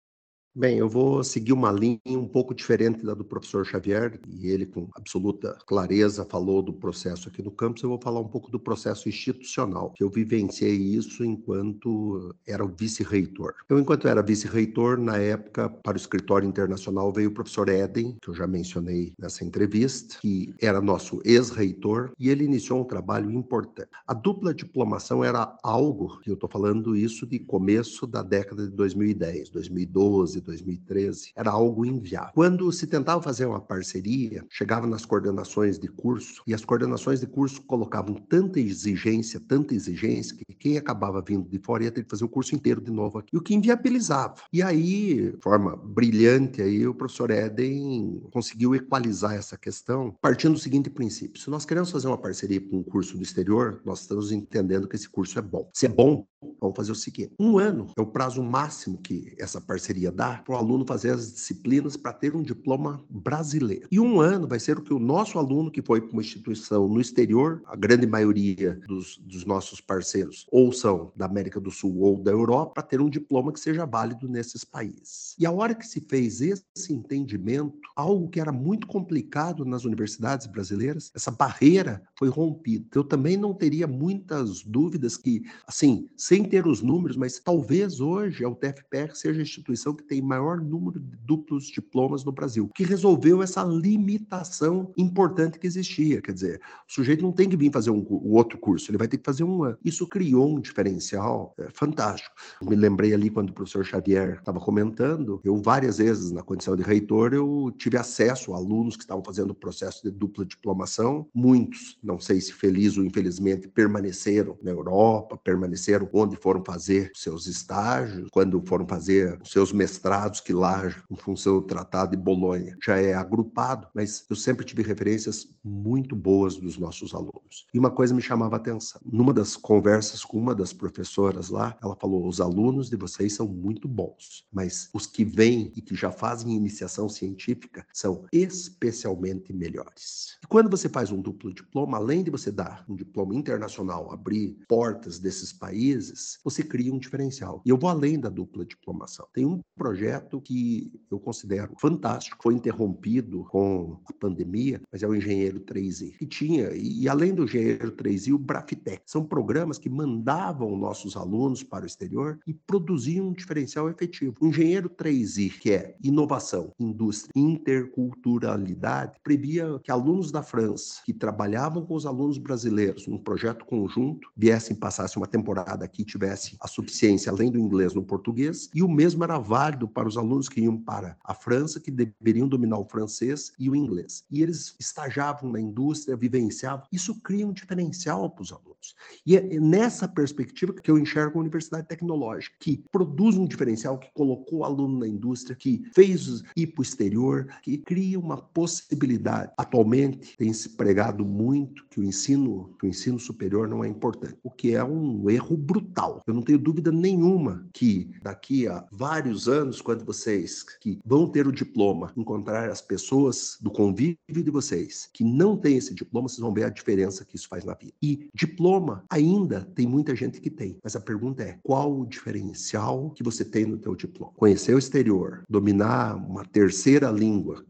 Bem, 0.58 0.78
eu 0.78 0.88
vou 0.88 1.22
seguir 1.22 1.52
uma 1.52 1.70
linha 1.70 2.00
um 2.06 2.26
pouco 2.26 2.54
diferente 2.54 3.04
da 3.04 3.12
do 3.12 3.22
professor 3.22 3.62
Xavier, 3.66 4.18
e 4.26 4.48
ele, 4.48 4.64
com 4.64 4.88
absoluta 4.94 5.54
clareza, 5.66 6.24
falou 6.24 6.62
do 6.62 6.72
processo 6.72 7.28
aqui 7.28 7.42
no 7.42 7.50
campus. 7.50 7.82
Eu 7.82 7.90
vou 7.90 8.00
falar 8.02 8.20
um 8.20 8.28
pouco 8.28 8.50
do 8.50 8.58
processo 8.58 9.06
institucional, 9.06 9.92
que 9.94 10.02
eu 10.02 10.08
vivenciei 10.08 10.74
isso 10.74 11.22
enquanto 11.22 12.34
era 12.46 12.64
o 12.64 12.68
vice-reitor. 12.68 13.52
Eu, 13.68 13.78
enquanto 13.78 14.08
era 14.08 14.22
vice-reitor, 14.22 14.98
na 14.98 15.18
época, 15.18 15.68
para 15.68 15.92
o 15.92 16.00
escritório 16.00 16.48
internacional, 16.48 17.12
veio 17.12 17.28
o 17.28 17.34
professor 17.34 17.68
Eden, 17.68 18.16
que 18.22 18.30
eu 18.30 18.34
já 18.34 18.46
mencionei 18.46 19.12
nessa 19.18 19.44
entrevista, 19.44 20.16
que 20.22 20.54
era 20.58 20.80
nosso 20.80 21.20
ex-reitor, 21.22 22.12
e 22.18 22.30
ele 22.30 22.44
iniciou 22.44 22.80
um 22.80 22.84
trabalho 22.84 23.30
importante. 23.30 23.90
A 24.06 24.14
dupla 24.14 24.54
diplomação 24.54 25.22
era 25.22 25.54
algo, 25.62 26.18
e 26.26 26.30
eu 26.30 26.34
estou 26.34 26.48
falando 26.48 26.96
isso 26.96 27.26
de 27.26 27.38
começo 27.38 28.06
da 28.06 28.22
década 28.22 28.66
de 28.66 28.74
2010, 28.74 29.50
2012, 29.50 30.45
2013, 30.46 31.32
era 31.36 31.50
algo 31.50 31.84
inviável. 31.84 32.32
Quando 32.34 32.70
se 32.72 32.86
tentava 32.86 33.20
fazer 33.20 33.46
uma 33.46 33.60
parceria, 33.60 34.44
chegava 34.50 34.86
nas 34.86 35.04
coordenações 35.04 35.78
de 35.78 35.88
curso 35.88 36.42
e 36.46 36.54
as 36.54 36.64
coordenações 36.64 37.20
de 37.20 37.26
curso 37.26 37.62
colocavam 37.62 38.14
tanta 38.14 38.60
exigência, 38.60 39.40
tanta 39.40 39.74
exigência, 39.74 40.36
que 40.36 40.54
quem 40.54 40.78
acabava 40.78 41.22
vindo 41.22 41.48
de 41.48 41.58
fora 41.58 41.84
ia 41.84 41.90
ter 41.90 42.04
que 42.04 42.10
fazer 42.10 42.24
o 42.24 42.28
curso 42.28 42.54
inteiro 42.54 42.80
de 42.80 42.90
novo 42.90 43.18
aqui, 43.18 43.36
o 43.36 43.42
que 43.42 43.54
inviabilizava. 43.54 44.36
E 44.52 44.62
aí, 44.62 45.32
de 45.32 45.42
forma 45.42 45.76
brilhante, 45.76 46.62
aí 46.62 46.86
o 46.86 46.94
professor 46.94 47.30
Eden 47.30 48.22
conseguiu 48.32 48.74
equalizar 48.74 49.34
essa 49.34 49.56
questão 49.56 50.14
partindo 50.20 50.54
do 50.54 50.58
seguinte 50.58 50.88
princípio: 50.88 51.40
se 51.40 51.50
nós 51.50 51.64
queremos 51.64 51.90
fazer 51.90 52.06
uma 52.06 52.18
parceria 52.18 52.60
com 52.60 52.78
um 52.78 52.82
curso 52.82 53.16
do 53.16 53.22
exterior, 53.22 53.80
nós 53.84 54.00
estamos 54.00 54.32
entendendo 54.32 54.88
que 54.88 54.96
esse 54.96 55.08
curso 55.08 55.38
é 55.38 55.42
bom. 55.42 55.68
Se 55.74 55.86
é 55.86 55.88
bom, 55.88 56.26
vamos 56.60 56.76
fazer 56.76 56.92
o 56.92 56.94
seguinte: 56.94 57.32
um 57.38 57.58
ano 57.58 57.88
é 57.96 58.00
o 58.00 58.06
prazo 58.06 58.42
máximo 58.42 58.98
que 58.98 59.34
essa 59.38 59.60
parceria 59.60 60.10
dá 60.10 60.38
para 60.38 60.54
o 60.54 60.56
aluno 60.56 60.84
fazer 60.86 61.10
as 61.10 61.32
disciplinas 61.32 61.96
para 61.96 62.12
ter 62.12 62.34
um 62.34 62.42
diploma 62.42 63.04
brasileiro. 63.08 63.88
E 63.90 64.00
um 64.00 64.20
ano 64.20 64.46
vai 64.46 64.58
ser 64.58 64.78
o 64.78 64.82
que 64.82 64.92
o 64.92 64.98
nosso 64.98 65.38
aluno 65.38 65.70
que 65.70 65.82
foi 65.82 66.00
para 66.00 66.12
uma 66.12 66.22
instituição 66.22 66.88
no 66.88 67.00
exterior, 67.00 67.62
a 67.66 67.76
grande 67.76 68.06
maioria 68.06 68.78
dos, 68.86 69.18
dos 69.18 69.44
nossos 69.44 69.80
parceiros, 69.80 70.46
ou 70.50 70.72
são 70.72 71.12
da 71.16 71.26
América 71.26 71.60
do 71.60 71.70
Sul 71.70 72.00
ou 72.00 72.22
da 72.22 72.30
Europa, 72.30 72.74
para 72.74 72.82
ter 72.82 73.00
um 73.00 73.08
diploma 73.08 73.52
que 73.52 73.60
seja 73.60 73.86
válido 73.86 74.28
nesses 74.28 74.64
países. 74.64 75.34
E 75.38 75.46
a 75.46 75.50
hora 75.50 75.74
que 75.74 75.86
se 75.86 76.00
fez 76.00 76.40
esse 76.40 76.92
entendimento, 76.92 77.78
algo 77.94 78.28
que 78.28 78.40
era 78.40 78.52
muito 78.52 78.86
complicado 78.86 79.64
nas 79.64 79.84
universidades 79.84 80.46
brasileiras, 80.46 81.10
essa 81.14 81.30
barreira 81.30 82.02
foi 82.18 82.28
rompida. 82.28 82.86
Eu 82.94 83.04
também 83.04 83.36
não 83.36 83.54
teria 83.54 83.86
muitas 83.86 84.62
dúvidas 84.62 85.16
que, 85.16 85.42
assim, 85.66 86.08
sem 86.26 86.42
ter 86.42 86.66
os 86.66 86.82
números, 86.82 87.16
mas 87.16 87.38
talvez 87.38 88.00
hoje 88.00 88.44
a 88.44 88.48
UTFPR 88.48 89.14
seja 89.14 89.38
a 89.38 89.42
instituição 89.42 89.94
que 89.94 90.02
tem 90.02 90.20
maior 90.20 90.60
número 90.60 90.98
de 90.98 91.16
duplos 91.18 91.66
diplomas 91.68 92.24
no 92.24 92.32
Brasil, 92.32 92.68
que 92.74 92.82
resolveu 92.82 93.44
essa 93.44 93.62
limitação 93.62 94.92
importante 94.96 95.56
que 95.56 95.68
existia. 95.68 96.20
Quer 96.20 96.32
dizer, 96.32 96.60
o 96.88 96.92
sujeito 96.92 97.22
não 97.22 97.30
tem 97.30 97.48
que 97.48 97.56
vir 97.56 97.70
fazer 97.70 97.90
um, 97.90 98.04
um 98.10 98.32
outro 98.32 98.58
curso, 98.58 98.90
ele 98.90 98.98
vai 98.98 99.06
ter 99.06 99.18
que 99.18 99.24
fazer 99.24 99.44
um 99.44 99.62
ano. 99.62 99.78
Isso 99.84 100.04
criou 100.08 100.52
um 100.56 100.60
diferencial 100.60 101.54
é, 101.58 101.68
fantástico. 101.72 102.34
Me 102.60 102.74
lembrei 102.74 103.14
ali 103.14 103.30
quando 103.30 103.50
o 103.50 103.52
professor 103.52 103.84
Xavier 103.84 104.38
estava 104.40 104.58
comentando, 104.58 105.40
eu 105.44 105.56
várias 105.62 105.98
vezes, 105.98 106.32
na 106.32 106.42
condição 106.42 106.74
de 106.74 106.82
reitor, 106.82 107.34
eu 107.34 107.72
tive 107.78 107.96
acesso 107.96 108.52
a 108.52 108.56
alunos 108.56 108.96
que 108.96 109.04
estavam 109.04 109.22
fazendo 109.22 109.50
o 109.50 109.54
processo 109.54 110.02
de 110.02 110.10
dupla 110.10 110.44
diplomação. 110.44 111.28
Muitos, 111.32 111.96
não 112.02 112.18
sei 112.18 112.40
se 112.40 112.52
feliz 112.52 112.98
ou 112.98 113.04
infelizmente, 113.04 113.68
permaneceram 113.68 114.58
na 114.60 114.72
Europa, 114.72 115.36
permaneceram 115.36 116.08
onde 116.16 116.36
foram 116.36 116.62
fazer 116.64 117.10
seus 117.14 117.46
estágios, 117.46 118.28
quando 118.30 118.62
foram 118.66 118.86
fazer 118.86 119.38
seus 119.44 119.72
mestrados, 119.72 120.40
que 120.40 120.52
lá, 120.52 120.82
em 121.10 121.16
função 121.16 121.54
do 121.54 121.62
Tratado 121.62 122.16
de 122.16 122.22
Bolonha, 122.22 122.76
já 122.82 122.98
é 123.00 123.14
agrupado, 123.14 123.88
mas 123.94 124.24
eu 124.28 124.36
sempre 124.36 124.64
tive 124.64 124.82
referências 124.82 125.48
muito 125.62 126.14
boas 126.14 126.56
dos 126.56 126.78
nossos 126.78 127.14
alunos. 127.14 127.66
E 127.74 127.78
uma 127.78 127.90
coisa 127.90 128.14
me 128.14 128.22
chamava 128.22 128.56
a 128.56 128.58
atenção. 128.58 129.00
Numa 129.04 129.32
das 129.32 129.56
conversas 129.56 130.24
com 130.24 130.38
uma 130.38 130.54
das 130.54 130.72
professoras 130.72 131.48
lá, 131.50 131.76
ela 131.82 131.96
falou: 131.96 132.26
os 132.26 132.40
alunos 132.40 132.88
de 132.88 132.96
vocês 132.96 133.34
são 133.34 133.46
muito 133.46 133.88
bons, 133.88 134.46
mas 134.52 134.88
os 134.94 135.06
que 135.06 135.24
vêm 135.24 135.72
e 135.76 135.82
que 135.82 135.94
já 135.94 136.10
fazem 136.10 136.54
iniciação 136.54 137.08
científica 137.08 137.86
são 137.92 138.26
especialmente 138.32 139.52
melhores. 139.52 140.38
E 140.42 140.46
quando 140.46 140.70
você 140.70 140.88
faz 140.88 141.10
um 141.10 141.20
duplo 141.20 141.52
diploma, 141.52 141.96
além 141.96 142.22
de 142.22 142.30
você 142.30 142.50
dar 142.50 142.84
um 142.88 142.94
diploma 142.94 143.34
internacional, 143.34 144.12
abrir 144.12 144.56
portas 144.68 145.18
desses 145.18 145.52
países, 145.52 146.05
você 146.44 146.62
cria 146.62 146.92
um 146.92 146.98
diferencial. 146.98 147.62
E 147.64 147.70
eu 147.70 147.78
vou 147.78 147.90
além 147.90 148.18
da 148.18 148.28
dupla 148.28 148.64
diplomação. 148.64 149.26
Tem 149.32 149.44
um 149.44 149.60
projeto 149.76 150.40
que 150.40 150.92
eu 151.10 151.18
considero 151.18 151.74
fantástico, 151.78 152.42
foi 152.42 152.54
interrompido 152.54 153.44
com 153.50 153.98
a 154.08 154.12
pandemia, 154.12 154.80
mas 154.90 155.02
é 155.02 155.08
o 155.08 155.14
Engenheiro 155.14 155.60
3i, 155.60 156.16
que 156.16 156.26
tinha, 156.26 156.70
e 156.74 157.08
além 157.08 157.34
do 157.34 157.44
Engenheiro 157.44 157.92
3i, 157.92 158.32
o 158.32 158.38
Brafitec. 158.38 159.02
São 159.06 159.24
programas 159.24 159.78
que 159.78 159.88
mandavam 159.88 160.76
nossos 160.76 161.16
alunos 161.16 161.62
para 161.62 161.84
o 161.84 161.86
exterior 161.86 162.38
e 162.46 162.54
produziam 162.54 163.28
um 163.28 163.32
diferencial 163.32 163.88
efetivo. 163.88 164.34
O 164.40 164.46
Engenheiro 164.46 164.90
3i, 164.90 165.50
que 165.58 165.72
é 165.72 165.96
inovação, 166.02 166.72
indústria, 166.78 167.32
interculturalidade, 167.34 169.18
previa 169.22 169.78
que 169.82 169.90
alunos 169.90 170.30
da 170.30 170.42
França 170.42 171.00
que 171.04 171.12
trabalhavam 171.12 171.84
com 171.84 171.94
os 171.94 172.06
alunos 172.06 172.38
brasileiros 172.38 173.06
num 173.06 173.18
projeto 173.18 173.64
conjunto 173.64 174.28
viessem 174.36 174.76
passassem 174.76 175.20
uma 175.20 175.26
temporada 175.26 175.84
aqui 175.84 175.95
tivesse 176.04 176.56
a 176.60 176.68
suficiência 176.68 177.30
além 177.30 177.50
do 177.50 177.58
inglês 177.58 177.94
no 177.94 178.02
português 178.02 178.70
e 178.74 178.82
o 178.82 178.88
mesmo 178.88 179.24
era 179.24 179.38
válido 179.38 179.88
para 179.88 180.08
os 180.08 180.16
alunos 180.16 180.48
que 180.48 180.60
iam 180.60 180.76
para 180.76 181.16
a 181.24 181.34
França 181.34 181.80
que 181.80 181.90
deveriam 181.90 182.48
dominar 182.48 182.78
o 182.78 182.84
francês 182.84 183.52
e 183.58 183.68
o 183.68 183.76
inglês. 183.76 184.24
E 184.30 184.42
eles 184.42 184.74
estagiavam 184.78 185.50
na 185.50 185.60
indústria, 185.60 186.16
vivenciavam. 186.16 186.86
Isso 186.92 187.20
cria 187.20 187.46
um 187.46 187.52
diferencial 187.52 188.30
para 188.30 188.42
os 188.42 188.52
alunos. 188.52 188.94
E 189.24 189.36
é 189.36 189.60
nessa 189.60 190.06
perspectiva 190.06 190.72
que 190.72 190.90
eu 190.90 190.98
enxergo 190.98 191.38
a 191.38 191.42
Universidade 191.42 191.88
Tecnológica, 191.88 192.56
que 192.60 192.84
produz 192.90 193.36
um 193.36 193.46
diferencial, 193.46 193.98
que 193.98 194.10
colocou 194.14 194.60
o 194.60 194.64
aluno 194.64 195.00
na 195.00 195.08
indústria, 195.08 195.56
que 195.56 195.84
fez 195.94 196.42
ir 196.56 196.68
para 196.68 196.80
o 196.80 196.82
exterior, 196.82 197.46
que 197.62 197.78
cria 197.78 198.18
uma 198.18 198.36
possibilidade. 198.36 199.52
Atualmente 199.56 200.36
tem 200.36 200.52
se 200.52 200.70
pregado 200.70 201.24
muito 201.24 201.84
que 201.90 202.00
o 202.00 202.04
ensino, 202.04 202.74
que 202.78 202.86
o 202.86 202.88
ensino 202.88 203.18
superior 203.18 203.68
não 203.68 203.84
é 203.84 203.88
importante, 203.88 204.36
o 204.42 204.50
que 204.50 204.74
é 204.74 204.84
um 204.84 205.28
erro 205.30 205.56
brutal. 205.56 205.85
Eu 206.26 206.34
não 206.34 206.42
tenho 206.42 206.58
dúvida 206.58 206.90
nenhuma 206.90 207.66
que 207.72 208.10
daqui 208.22 208.66
a 208.66 208.84
vários 208.90 209.48
anos, 209.48 209.80
quando 209.80 210.04
vocês 210.04 210.62
que 210.62 210.98
vão 211.04 211.28
ter 211.28 211.46
o 211.46 211.52
diploma 211.52 212.12
encontrar 212.16 212.70
as 212.70 212.80
pessoas 212.80 213.56
do 213.60 213.70
convívio 213.70 214.18
de 214.28 214.50
vocês 214.50 215.08
que 215.12 215.24
não 215.24 215.56
têm 215.56 215.76
esse 215.76 215.94
diploma, 215.94 216.28
vocês 216.28 216.40
vão 216.40 216.52
ver 216.52 216.64
a 216.64 216.70
diferença 216.70 217.24
que 217.24 217.36
isso 217.36 217.48
faz 217.48 217.64
na 217.64 217.74
vida. 217.74 217.92
E 218.02 218.28
diploma 218.34 219.04
ainda 219.08 219.62
tem 219.74 219.86
muita 219.86 220.14
gente 220.14 220.40
que 220.40 220.50
tem, 220.50 220.78
mas 220.82 220.96
a 220.96 221.00
pergunta 221.00 221.42
é 221.42 221.58
qual 221.62 222.00
o 222.00 222.06
diferencial 222.06 223.10
que 223.10 223.22
você 223.22 223.44
tem 223.44 223.64
no 223.64 223.78
teu 223.78 223.94
diploma? 223.94 224.32
Conhecer 224.36 224.74
o 224.74 224.78
exterior, 224.78 225.42
dominar 225.48 226.16
uma 226.16 226.44
terceira 226.44 227.10
língua, 227.10 227.64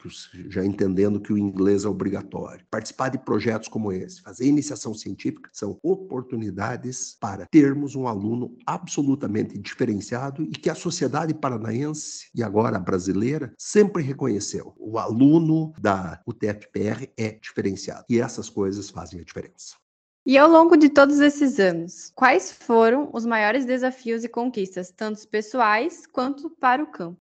já 0.49 0.65
entendendo 0.65 1.21
que 1.21 1.33
o 1.33 1.39
inglês 1.39 1.85
é 1.85 1.89
obrigatório, 1.89 2.65
participar 2.71 3.09
de 3.09 3.19
projetos 3.19 3.69
como 3.69 3.93
esse, 3.93 4.21
fazer 4.23 4.47
iniciação 4.47 4.95
científica, 4.95 5.51
são 5.53 5.79
oportunidades 5.83 7.17
para 7.21 7.47
termos 7.47 7.95
um 7.95 8.06
aluno 8.09 8.57
absolutamente 8.67 9.59
diferenciado 9.59 10.43
e 10.43 10.51
que 10.51 10.71
a 10.71 10.75
sociedade 10.75 11.35
paranaense 11.35 12.29
e 12.35 12.43
agora 12.43 12.79
brasileira 12.79 13.53
sempre 13.59 14.03
reconheceu. 14.03 14.75
O 14.79 14.99
aluno 14.99 15.73
da 15.79 16.21
UTFPR 16.27 17.11
é 17.17 17.33
diferenciado 17.33 18.05
e 18.09 18.21
essas 18.21 18.49
coisas 18.49 18.91
fazem 18.91 19.21
a 19.21 19.25
diferença. 19.25 19.77
E 20.25 20.37
ao 20.37 20.51
longo 20.51 20.77
de 20.77 20.89
todos 20.89 21.21
esses 21.21 21.61
anos, 21.61 22.11
quais 22.13 22.51
foram 22.51 23.09
os 23.13 23.25
maiores 23.25 23.65
desafios 23.65 24.25
e 24.25 24.29
conquistas, 24.29 24.91
tanto 24.91 25.27
pessoais 25.29 26.05
quanto 26.05 26.51
para 26.51 26.83
o 26.83 26.91
campo? 26.91 27.21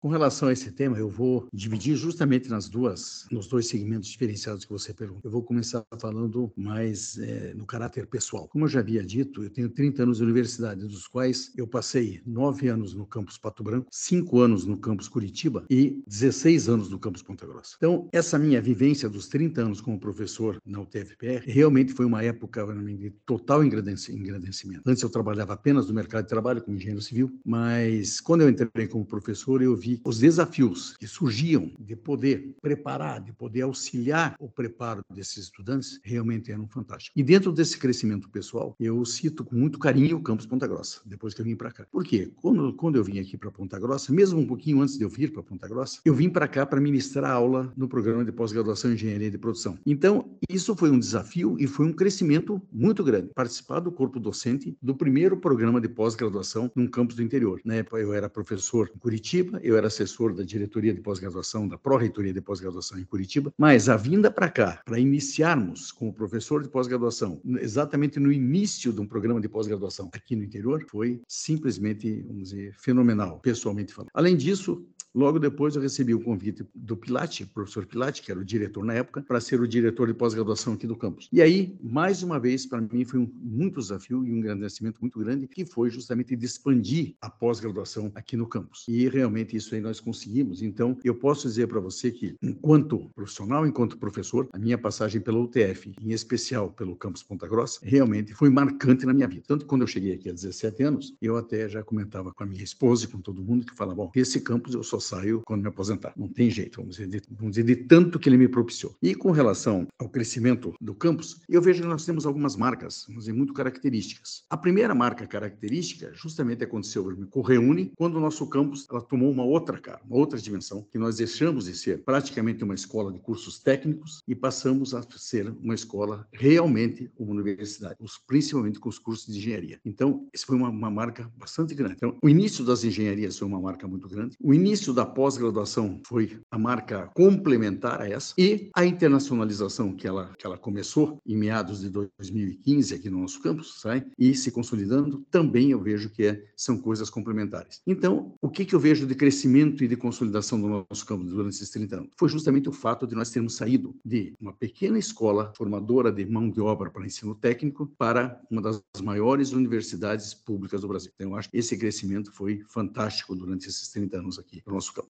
Com 0.00 0.08
relação 0.08 0.48
a 0.48 0.52
esse 0.52 0.70
tema, 0.70 0.98
eu 0.98 1.08
vou 1.08 1.48
dividir 1.52 1.96
justamente 1.96 2.50
nas 2.50 2.68
duas, 2.68 3.26
nos 3.30 3.48
dois 3.48 3.66
segmentos 3.66 4.08
diferenciados 4.08 4.64
que 4.64 4.70
você 4.70 4.92
perguntou. 4.92 5.22
Eu 5.24 5.30
vou 5.30 5.42
começar 5.42 5.84
falando 5.98 6.52
mais 6.54 7.18
é, 7.18 7.54
no 7.54 7.64
caráter 7.64 8.06
pessoal. 8.06 8.46
Como 8.46 8.64
eu 8.64 8.68
já 8.68 8.80
havia 8.80 9.02
dito, 9.02 9.42
eu 9.42 9.50
tenho 9.50 9.70
30 9.70 10.02
anos 10.02 10.18
de 10.18 10.24
universidade, 10.24 10.86
dos 10.86 11.08
quais 11.08 11.50
eu 11.56 11.66
passei 11.66 12.20
nove 12.26 12.68
anos 12.68 12.94
no 12.94 13.06
campus 13.06 13.38
Pato 13.38 13.64
Branco, 13.64 13.88
cinco 13.90 14.38
anos 14.40 14.66
no 14.66 14.76
campus 14.78 15.08
Curitiba 15.08 15.64
e 15.70 16.02
16 16.06 16.68
anos 16.68 16.90
no 16.90 16.98
campus 16.98 17.22
Ponta 17.22 17.46
Grossa. 17.46 17.74
Então, 17.76 18.08
essa 18.12 18.38
minha 18.38 18.60
vivência 18.60 19.08
dos 19.08 19.28
30 19.28 19.62
anos 19.62 19.80
como 19.80 19.98
professor 19.98 20.60
na 20.64 20.80
UTFPR 20.80 21.42
realmente 21.46 21.92
foi 21.92 22.04
uma 22.04 22.22
época 22.22 22.64
de 22.66 23.10
total 23.24 23.64
engrandecimento. 23.64 24.82
Antes 24.86 25.02
eu 25.02 25.10
trabalhava 25.10 25.54
apenas 25.54 25.88
no 25.88 25.94
mercado 25.94 26.24
de 26.24 26.28
trabalho 26.28 26.62
como 26.62 26.76
engenheiro 26.76 27.00
civil, 27.00 27.40
mas 27.44 28.20
quando 28.20 28.42
eu 28.42 28.48
entrei 28.48 28.86
como 28.86 29.04
professor, 29.04 29.62
eu 29.62 29.74
vi 29.74 29.95
os 30.04 30.18
desafios 30.18 30.96
que 30.96 31.06
surgiam 31.06 31.70
de 31.78 31.96
poder 31.96 32.56
preparar, 32.60 33.20
de 33.20 33.32
poder 33.32 33.62
auxiliar 33.62 34.36
o 34.38 34.48
preparo 34.48 35.02
desses 35.12 35.44
estudantes, 35.44 36.00
realmente 36.02 36.50
eram 36.50 36.68
fantásticos. 36.68 37.12
E 37.16 37.22
dentro 37.22 37.52
desse 37.52 37.78
crescimento 37.78 38.28
pessoal, 38.28 38.74
eu 38.78 39.04
cito 39.04 39.44
com 39.44 39.56
muito 39.56 39.78
carinho 39.78 40.16
o 40.16 40.22
campus 40.22 40.46
Ponta 40.46 40.66
Grossa, 40.66 41.00
depois 41.04 41.34
que 41.34 41.40
eu 41.40 41.44
vim 41.44 41.56
para 41.56 41.70
cá. 41.70 41.86
Por 41.90 42.04
quê? 42.04 42.30
Quando, 42.36 42.72
quando 42.74 42.96
eu 42.96 43.04
vim 43.04 43.18
aqui 43.18 43.36
para 43.36 43.50
Ponta 43.50 43.78
Grossa, 43.78 44.12
mesmo 44.12 44.38
um 44.38 44.46
pouquinho 44.46 44.80
antes 44.80 44.96
de 44.96 45.04
eu 45.04 45.08
vir 45.08 45.32
para 45.32 45.42
Ponta 45.42 45.68
Grossa, 45.68 46.00
eu 46.04 46.14
vim 46.14 46.28
para 46.28 46.48
cá 46.48 46.66
para 46.66 46.80
ministrar 46.80 47.30
aula 47.30 47.72
no 47.76 47.88
programa 47.88 48.24
de 48.24 48.32
pós-graduação 48.32 48.90
em 48.90 48.94
Engenharia 48.94 49.30
de 49.30 49.38
Produção. 49.38 49.78
Então, 49.84 50.30
isso 50.48 50.74
foi 50.76 50.90
um 50.90 50.98
desafio 50.98 51.56
e 51.58 51.66
foi 51.66 51.86
um 51.86 51.92
crescimento 51.92 52.60
muito 52.72 53.02
grande. 53.02 53.30
Participar 53.34 53.80
do 53.80 53.92
corpo 53.92 54.18
docente 54.18 54.76
do 54.80 54.94
primeiro 54.94 55.36
programa 55.36 55.80
de 55.80 55.88
pós-graduação 55.88 56.70
num 56.74 56.86
campus 56.86 57.16
do 57.16 57.22
interior. 57.22 57.60
Na 57.64 57.74
época, 57.74 57.98
eu 57.98 58.12
era 58.12 58.28
professor 58.28 58.90
em 58.94 58.98
Curitiba, 58.98 59.60
eu 59.62 59.75
era 59.76 59.86
era 59.86 59.88
assessor 59.88 60.34
da 60.34 60.42
diretoria 60.42 60.92
de 60.92 61.00
pós-graduação, 61.00 61.68
da 61.68 61.78
pró-reitoria 61.78 62.32
de 62.32 62.40
pós-graduação 62.40 62.98
em 62.98 63.04
Curitiba, 63.04 63.52
mas 63.56 63.88
a 63.88 63.96
vinda 63.96 64.30
para 64.30 64.50
cá, 64.50 64.82
para 64.84 64.98
iniciarmos 64.98 65.92
como 65.92 66.12
professor 66.12 66.62
de 66.62 66.68
pós-graduação, 66.68 67.40
exatamente 67.60 68.18
no 68.18 68.32
início 68.32 68.92
de 68.92 69.00
um 69.00 69.06
programa 69.06 69.40
de 69.40 69.48
pós-graduação 69.48 70.10
aqui 70.12 70.34
no 70.34 70.42
interior, 70.42 70.84
foi 70.88 71.20
simplesmente, 71.28 72.22
vamos 72.22 72.50
dizer, 72.50 72.74
fenomenal, 72.78 73.38
pessoalmente 73.40 73.94
falando. 73.94 74.10
Além 74.12 74.36
disso, 74.36 74.84
Logo 75.16 75.38
depois 75.38 75.74
eu 75.74 75.80
recebi 75.80 76.12
o 76.12 76.20
convite 76.20 76.62
do 76.74 76.94
Pilate, 76.94 77.46
professor 77.46 77.86
Pilate, 77.86 78.20
que 78.20 78.30
era 78.30 78.38
o 78.38 78.44
diretor 78.44 78.84
na 78.84 78.92
época, 78.92 79.22
para 79.22 79.40
ser 79.40 79.58
o 79.58 79.66
diretor 79.66 80.08
de 80.08 80.12
pós-graduação 80.12 80.74
aqui 80.74 80.86
do 80.86 80.94
campus. 80.94 81.26
E 81.32 81.40
aí, 81.40 81.74
mais 81.82 82.22
uma 82.22 82.38
vez, 82.38 82.66
para 82.66 82.82
mim 82.82 83.02
foi 83.02 83.20
um 83.20 83.32
muito 83.40 83.80
desafio 83.80 84.22
e 84.26 84.30
um 84.30 84.36
engrandecimento 84.36 85.00
muito 85.00 85.18
grande, 85.18 85.48
que 85.48 85.64
foi 85.64 85.88
justamente 85.88 86.36
de 86.36 86.44
expandir 86.44 87.14
a 87.18 87.30
pós-graduação 87.30 88.12
aqui 88.14 88.36
no 88.36 88.46
campus. 88.46 88.84
E 88.88 89.08
realmente 89.08 89.56
isso 89.56 89.74
aí 89.74 89.80
nós 89.80 90.00
conseguimos. 90.00 90.60
Então, 90.60 90.94
eu 91.02 91.14
posso 91.14 91.48
dizer 91.48 91.66
para 91.66 91.80
você 91.80 92.10
que, 92.10 92.36
enquanto 92.42 93.08
profissional, 93.14 93.66
enquanto 93.66 93.96
professor, 93.96 94.46
a 94.52 94.58
minha 94.58 94.76
passagem 94.76 95.22
pela 95.22 95.38
UTF, 95.38 95.94
em 95.98 96.12
especial 96.12 96.70
pelo 96.72 96.94
campus 96.94 97.22
Ponta 97.22 97.48
Grossa, 97.48 97.80
realmente 97.82 98.34
foi 98.34 98.50
marcante 98.50 99.06
na 99.06 99.14
minha 99.14 99.26
vida. 99.26 99.44
Tanto 99.46 99.64
quando 99.64 99.80
eu 99.80 99.88
cheguei 99.88 100.12
aqui 100.12 100.28
há 100.28 100.32
17 100.34 100.82
anos, 100.82 101.16
eu 101.22 101.38
até 101.38 101.70
já 101.70 101.82
comentava 101.82 102.34
com 102.34 102.42
a 102.42 102.46
minha 102.46 102.62
esposa 102.62 103.06
e 103.06 103.08
com 103.08 103.18
todo 103.18 103.42
mundo 103.42 103.64
que 103.64 103.74
falava, 103.74 103.96
bom, 103.96 104.10
esse 104.14 104.42
campus 104.42 104.74
eu 104.74 104.82
só 104.82 105.05
saio 105.06 105.42
quando 105.44 105.62
me 105.62 105.68
aposentar. 105.68 106.12
Não 106.16 106.28
tem 106.28 106.50
jeito, 106.50 106.76
vamos 106.76 106.96
dizer, 106.96 107.08
de, 107.08 107.22
vamos 107.30 107.56
dizer, 107.56 107.64
de 107.64 107.76
tanto 107.84 108.18
que 108.18 108.28
ele 108.28 108.36
me 108.36 108.48
propiciou. 108.48 108.94
E 109.02 109.14
com 109.14 109.30
relação 109.30 109.86
ao 109.98 110.08
crescimento 110.08 110.74
do 110.80 110.94
campus, 110.94 111.40
eu 111.48 111.62
vejo 111.62 111.82
que 111.82 111.88
nós 111.88 112.04
temos 112.04 112.26
algumas 112.26 112.56
marcas, 112.56 113.04
vamos 113.08 113.24
dizer, 113.24 113.32
muito 113.32 113.52
características. 113.52 114.44
A 114.50 114.56
primeira 114.56 114.94
marca 114.94 115.26
característica 115.26 116.12
justamente 116.14 116.64
aconteceu 116.64 117.04
com 117.30 117.40
o 117.40 117.42
Reúne, 117.42 117.92
quando 117.96 118.16
o 118.16 118.20
nosso 118.20 118.46
campus 118.48 118.86
ela 118.90 119.00
tomou 119.00 119.30
uma 119.30 119.44
outra 119.44 119.78
cara, 119.78 120.00
uma 120.04 120.16
outra 120.16 120.38
dimensão, 120.38 120.86
que 120.90 120.98
nós 120.98 121.16
deixamos 121.16 121.66
de 121.66 121.76
ser 121.76 122.02
praticamente 122.04 122.64
uma 122.64 122.74
escola 122.74 123.12
de 123.12 123.18
cursos 123.18 123.58
técnicos 123.58 124.22
e 124.26 124.34
passamos 124.34 124.94
a 124.94 125.02
ser 125.16 125.48
uma 125.62 125.74
escola 125.74 126.26
realmente 126.32 127.10
uma 127.18 127.32
universidade, 127.32 127.96
principalmente 128.26 128.78
com 128.78 128.88
os 128.88 128.98
cursos 128.98 129.32
de 129.32 129.38
engenharia. 129.38 129.80
Então, 129.84 130.28
isso 130.32 130.46
foi 130.46 130.56
uma, 130.56 130.68
uma 130.68 130.90
marca 130.90 131.30
bastante 131.36 131.74
grande. 131.74 131.94
Então, 131.96 132.16
o 132.22 132.28
início 132.28 132.64
das 132.64 132.84
engenharias 132.84 133.38
foi 133.38 133.46
uma 133.46 133.60
marca 133.60 133.86
muito 133.86 134.08
grande. 134.08 134.36
O 134.40 134.52
início 134.52 134.85
início 134.86 134.92
da 134.92 135.04
pós-graduação 135.04 136.00
foi 136.06 136.38
a 136.50 136.58
marca 136.58 137.10
complementar 137.14 138.00
a 138.00 138.08
essa 138.08 138.34
e 138.38 138.70
a 138.74 138.84
internacionalização 138.84 139.94
que 139.94 140.06
ela, 140.06 140.32
que 140.38 140.46
ela 140.46 140.56
começou 140.56 141.18
em 141.26 141.36
meados 141.36 141.80
de 141.80 141.90
2015 141.90 142.94
aqui 142.94 143.10
no 143.10 143.20
nosso 143.20 143.40
campus, 143.42 143.80
sai, 143.80 144.04
e 144.18 144.34
se 144.34 144.50
consolidando, 144.50 145.24
também 145.30 145.70
eu 145.70 145.82
vejo 145.82 146.10
que 146.10 146.24
é, 146.24 146.44
são 146.56 146.78
coisas 146.78 147.10
complementares. 147.10 147.80
Então, 147.86 148.34
o 148.40 148.48
que, 148.48 148.64
que 148.64 148.74
eu 148.74 148.80
vejo 148.80 149.06
de 149.06 149.14
crescimento 149.14 149.82
e 149.82 149.88
de 149.88 149.96
consolidação 149.96 150.60
do 150.60 150.68
nosso 150.68 151.04
campus 151.04 151.30
durante 151.30 151.54
esses 151.54 151.70
30 151.70 151.96
anos? 151.96 152.10
Foi 152.16 152.28
justamente 152.28 152.68
o 152.68 152.72
fato 152.72 153.06
de 153.06 153.14
nós 153.14 153.30
termos 153.30 153.56
saído 153.56 153.94
de 154.04 154.34
uma 154.40 154.52
pequena 154.52 154.98
escola 154.98 155.52
formadora 155.56 156.12
de 156.12 156.24
mão 156.24 156.48
de 156.48 156.60
obra 156.60 156.90
para 156.90 157.04
ensino 157.04 157.34
técnico 157.34 157.90
para 157.98 158.40
uma 158.50 158.62
das 158.62 158.82
maiores 159.02 159.52
universidades 159.52 160.34
públicas 160.34 160.80
do 160.80 160.88
Brasil. 160.88 161.10
Então, 161.14 161.30
eu 161.30 161.36
acho 161.36 161.50
que 161.50 161.56
esse 161.56 161.76
crescimento 161.76 162.32
foi 162.32 162.62
fantástico 162.68 163.34
durante 163.34 163.68
esses 163.68 163.88
30 163.88 164.18
anos 164.18 164.38
aqui 164.38 164.62
nosso 164.76 164.92
campo. 164.92 165.08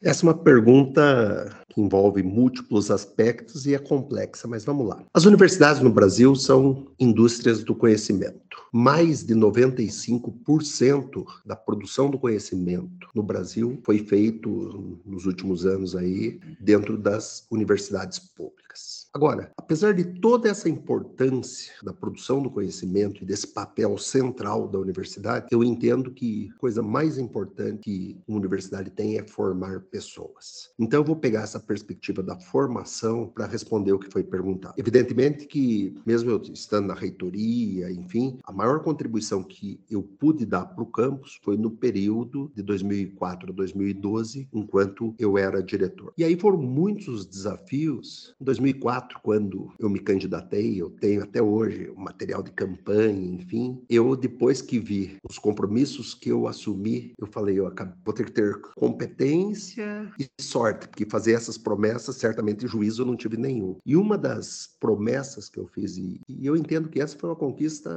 Essa 0.00 0.24
é 0.24 0.28
uma 0.28 0.38
pergunta 0.44 1.64
que 1.68 1.80
envolve 1.80 2.22
múltiplos 2.22 2.88
aspectos 2.88 3.66
e 3.66 3.74
é 3.74 3.78
complexa, 3.78 4.46
mas 4.46 4.64
vamos 4.64 4.86
lá. 4.86 5.04
As 5.12 5.24
universidades 5.24 5.82
no 5.82 5.90
Brasil 5.90 6.36
são 6.36 6.86
indústrias 7.00 7.64
do 7.64 7.74
conhecimento. 7.74 8.38
Mais 8.72 9.24
de 9.24 9.34
95% 9.34 11.24
da 11.44 11.56
produção 11.56 12.08
do 12.08 12.18
conhecimento 12.18 13.08
no 13.12 13.24
Brasil 13.24 13.80
foi 13.84 13.98
feito 13.98 15.00
nos 15.04 15.26
últimos 15.26 15.66
anos 15.66 15.96
aí 15.96 16.38
dentro 16.60 16.96
das 16.96 17.44
universidades 17.50 18.20
públicas. 18.20 19.07
Agora, 19.18 19.50
apesar 19.56 19.94
de 19.94 20.04
toda 20.04 20.48
essa 20.48 20.68
importância 20.68 21.74
da 21.82 21.92
produção 21.92 22.40
do 22.40 22.48
conhecimento 22.48 23.24
e 23.24 23.26
desse 23.26 23.48
papel 23.48 23.98
central 23.98 24.68
da 24.68 24.78
universidade, 24.78 25.48
eu 25.50 25.64
entendo 25.64 26.12
que 26.12 26.52
a 26.54 26.58
coisa 26.60 26.82
mais 26.84 27.18
importante 27.18 27.80
que 27.80 28.16
uma 28.28 28.38
universidade 28.38 28.90
tem 28.90 29.18
é 29.18 29.26
formar 29.26 29.80
pessoas. 29.90 30.70
Então, 30.78 31.00
eu 31.00 31.04
vou 31.04 31.16
pegar 31.16 31.42
essa 31.42 31.58
perspectiva 31.58 32.22
da 32.22 32.38
formação 32.38 33.26
para 33.26 33.48
responder 33.48 33.90
o 33.90 33.98
que 33.98 34.08
foi 34.08 34.22
perguntado. 34.22 34.74
Evidentemente 34.78 35.48
que, 35.48 35.96
mesmo 36.06 36.30
eu 36.30 36.40
estando 36.54 36.86
na 36.86 36.94
reitoria, 36.94 37.90
enfim, 37.90 38.38
a 38.44 38.52
maior 38.52 38.84
contribuição 38.84 39.42
que 39.42 39.80
eu 39.90 40.00
pude 40.00 40.46
dar 40.46 40.66
para 40.66 40.84
o 40.84 40.86
campus 40.86 41.40
foi 41.42 41.56
no 41.56 41.72
período 41.72 42.52
de 42.54 42.62
2004 42.62 43.50
a 43.50 43.52
2012, 43.52 44.48
enquanto 44.52 45.12
eu 45.18 45.36
era 45.36 45.60
diretor. 45.60 46.12
E 46.16 46.22
aí 46.22 46.38
foram 46.38 46.58
muitos 46.58 47.08
os 47.08 47.26
desafios. 47.26 48.36
Em 48.40 48.44
2004, 48.44 49.07
2004, 49.08 49.20
quando 49.22 49.72
eu 49.78 49.88
me 49.88 49.98
candidatei, 49.98 50.80
eu 50.80 50.90
tenho 50.90 51.22
até 51.22 51.42
hoje 51.42 51.90
o 51.94 51.98
material 51.98 52.42
de 52.42 52.52
campanha, 52.52 53.34
enfim. 53.34 53.82
Eu, 53.88 54.14
depois 54.14 54.60
que 54.60 54.78
vi 54.78 55.16
os 55.28 55.38
compromissos 55.38 56.14
que 56.14 56.30
eu 56.30 56.46
assumi, 56.46 57.12
eu 57.18 57.26
falei, 57.26 57.58
eu 57.58 57.72
vou 58.04 58.14
ter 58.14 58.26
que 58.26 58.32
ter 58.32 58.60
competência 58.76 60.10
e 60.18 60.28
sorte, 60.40 60.88
porque 60.88 61.06
fazer 61.06 61.32
essas 61.32 61.56
promessas, 61.56 62.16
certamente 62.16 62.66
juízo 62.66 63.02
eu 63.02 63.06
não 63.06 63.16
tive 63.16 63.36
nenhum. 63.36 63.76
E 63.84 63.96
uma 63.96 64.18
das 64.18 64.76
promessas 64.78 65.48
que 65.48 65.58
eu 65.58 65.66
fiz, 65.66 65.96
e, 65.96 66.20
e 66.28 66.46
eu 66.46 66.56
entendo 66.56 66.88
que 66.88 67.00
essa 67.00 67.18
foi 67.18 67.30
uma 67.30 67.36
conquista 67.36 67.90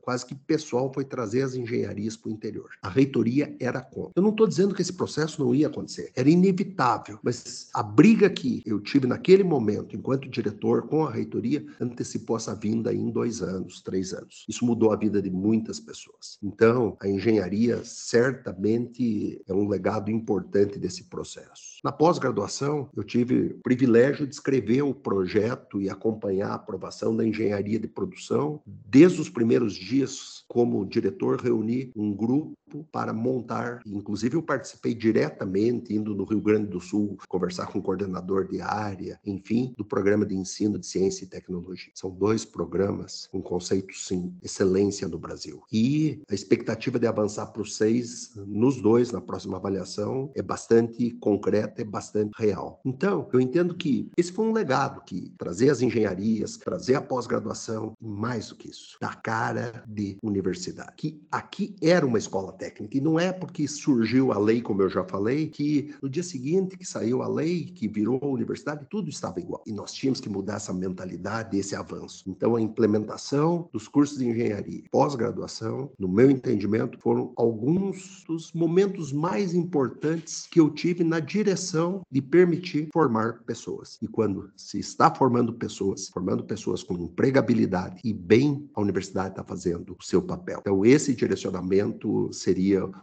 quase 0.00 0.24
que 0.24 0.34
pessoal, 0.34 0.90
foi 0.92 1.04
trazer 1.04 1.42
as 1.42 1.54
engenharias 1.54 2.16
para 2.16 2.30
o 2.30 2.32
interior. 2.32 2.70
A 2.82 2.88
reitoria 2.88 3.54
era 3.60 3.80
contra. 3.80 4.12
Eu 4.16 4.22
não 4.22 4.30
estou 4.30 4.46
dizendo 4.46 4.74
que 4.74 4.82
esse 4.82 4.92
processo 4.92 5.42
não 5.42 5.54
ia 5.54 5.66
acontecer, 5.66 6.12
era 6.14 6.28
inevitável, 6.28 7.18
mas 7.22 7.68
a 7.74 7.82
briga 7.82 8.30
que 8.30 8.62
eu 8.64 8.80
tive 8.80 9.06
naquele 9.06 9.44
momento, 9.44 9.96
enquanto 9.96 10.28
diretor, 10.28 10.43
diretor 10.44 10.86
com 10.86 11.06
a 11.06 11.10
reitoria 11.10 11.64
antecipou 11.80 12.36
essa 12.36 12.54
vinda 12.54 12.92
em 12.92 13.10
dois 13.10 13.40
anos, 13.40 13.80
três 13.80 14.12
anos. 14.12 14.44
Isso 14.48 14.64
mudou 14.64 14.92
a 14.92 14.96
vida 14.96 15.22
de 15.22 15.30
muitas 15.30 15.80
pessoas. 15.80 16.38
Então, 16.42 16.96
a 17.00 17.08
engenharia 17.08 17.82
certamente 17.84 19.42
é 19.46 19.54
um 19.54 19.68
legado 19.68 20.10
importante 20.10 20.78
desse 20.78 21.04
processo. 21.04 21.78
Na 21.82 21.90
pós-graduação, 21.90 22.88
eu 22.94 23.02
tive 23.02 23.46
o 23.46 23.62
privilégio 23.62 24.26
de 24.26 24.34
escrever 24.34 24.82
o 24.82 24.94
projeto 24.94 25.80
e 25.80 25.88
acompanhar 25.88 26.50
a 26.50 26.54
aprovação 26.54 27.16
da 27.16 27.26
engenharia 27.26 27.78
de 27.78 27.88
produção. 27.88 28.60
Desde 28.66 29.20
os 29.20 29.30
primeiros 29.30 29.74
dias, 29.74 30.44
como 30.48 30.84
diretor, 30.84 31.40
reuni 31.40 31.90
um 31.96 32.14
grupo 32.14 32.54
para 32.90 33.12
montar, 33.12 33.80
inclusive 33.86 34.36
eu 34.36 34.42
participei 34.42 34.94
diretamente, 34.94 35.94
indo 35.94 36.14
no 36.14 36.24
Rio 36.24 36.40
Grande 36.40 36.68
do 36.68 36.80
Sul, 36.80 37.18
conversar 37.28 37.66
com 37.66 37.78
o 37.78 37.82
coordenador 37.82 38.48
de 38.48 38.60
área, 38.60 39.20
enfim, 39.24 39.74
do 39.76 39.84
programa 39.84 40.24
de 40.24 40.34
ensino 40.34 40.78
de 40.78 40.86
ciência 40.86 41.24
e 41.24 41.28
tecnologia. 41.28 41.92
São 41.94 42.10
dois 42.10 42.44
programas 42.44 43.28
com 43.30 43.42
conceito, 43.42 43.94
sim, 43.94 44.34
excelência 44.42 45.06
no 45.06 45.18
Brasil. 45.18 45.62
E 45.72 46.22
a 46.30 46.34
expectativa 46.34 46.98
de 46.98 47.06
avançar 47.06 47.46
para 47.46 47.62
os 47.62 47.76
seis, 47.76 48.32
nos 48.46 48.80
dois, 48.80 49.12
na 49.12 49.20
próxima 49.20 49.56
avaliação, 49.56 50.30
é 50.34 50.42
bastante 50.42 51.10
concreta, 51.20 51.82
é 51.82 51.84
bastante 51.84 52.32
real. 52.36 52.80
Então, 52.84 53.28
eu 53.32 53.40
entendo 53.40 53.74
que 53.74 54.10
esse 54.16 54.32
foi 54.32 54.46
um 54.46 54.52
legado 54.52 55.02
que 55.04 55.32
trazer 55.38 55.70
as 55.70 55.82
engenharias, 55.82 56.56
trazer 56.56 56.94
a 56.94 57.02
pós-graduação, 57.02 57.92
mais 58.00 58.48
do 58.48 58.56
que 58.56 58.68
isso, 58.68 58.96
da 59.00 59.14
cara 59.14 59.84
de 59.86 60.16
universidade. 60.22 60.92
Que 60.96 61.22
aqui 61.30 61.76
era 61.82 62.06
uma 62.06 62.18
escola 62.18 62.52
técnica. 62.52 62.63
E 62.90 63.00
não 63.00 63.18
é 63.18 63.32
porque 63.32 63.66
surgiu 63.66 64.32
a 64.32 64.38
lei, 64.38 64.60
como 64.60 64.82
eu 64.82 64.88
já 64.88 65.04
falei, 65.04 65.48
que 65.48 65.94
no 66.02 66.08
dia 66.08 66.22
seguinte 66.22 66.76
que 66.76 66.86
saiu 66.86 67.22
a 67.22 67.28
lei, 67.28 67.64
que 67.64 67.88
virou 67.88 68.18
a 68.22 68.26
universidade, 68.26 68.86
tudo 68.90 69.08
estava 69.08 69.40
igual. 69.40 69.62
E 69.66 69.72
nós 69.72 69.92
tínhamos 69.92 70.20
que 70.20 70.28
mudar 70.28 70.56
essa 70.56 70.72
mentalidade, 70.72 71.58
esse 71.58 71.74
avanço. 71.74 72.24
Então, 72.26 72.56
a 72.56 72.60
implementação 72.60 73.68
dos 73.72 73.88
cursos 73.88 74.18
de 74.18 74.26
engenharia, 74.26 74.84
pós-graduação, 74.90 75.90
no 75.98 76.08
meu 76.08 76.30
entendimento, 76.30 76.98
foram 76.98 77.32
alguns 77.36 78.24
dos 78.26 78.52
momentos 78.52 79.12
mais 79.12 79.54
importantes 79.54 80.46
que 80.50 80.60
eu 80.60 80.70
tive 80.70 81.04
na 81.04 81.20
direção 81.20 82.02
de 82.10 82.20
permitir 82.20 82.88
formar 82.92 83.42
pessoas. 83.44 83.98
E 84.00 84.08
quando 84.08 84.50
se 84.56 84.78
está 84.78 85.12
formando 85.14 85.52
pessoas, 85.52 86.08
formando 86.08 86.44
pessoas 86.44 86.82
com 86.82 86.94
empregabilidade 86.94 88.00
e 88.04 88.12
bem, 88.12 88.68
a 88.74 88.80
universidade 88.80 89.30
está 89.30 89.44
fazendo 89.44 89.96
o 89.98 90.04
seu 90.04 90.22
papel. 90.22 90.58
Então, 90.60 90.84
esse 90.84 91.14
direcionamento 91.14 92.32
seria 92.32 92.53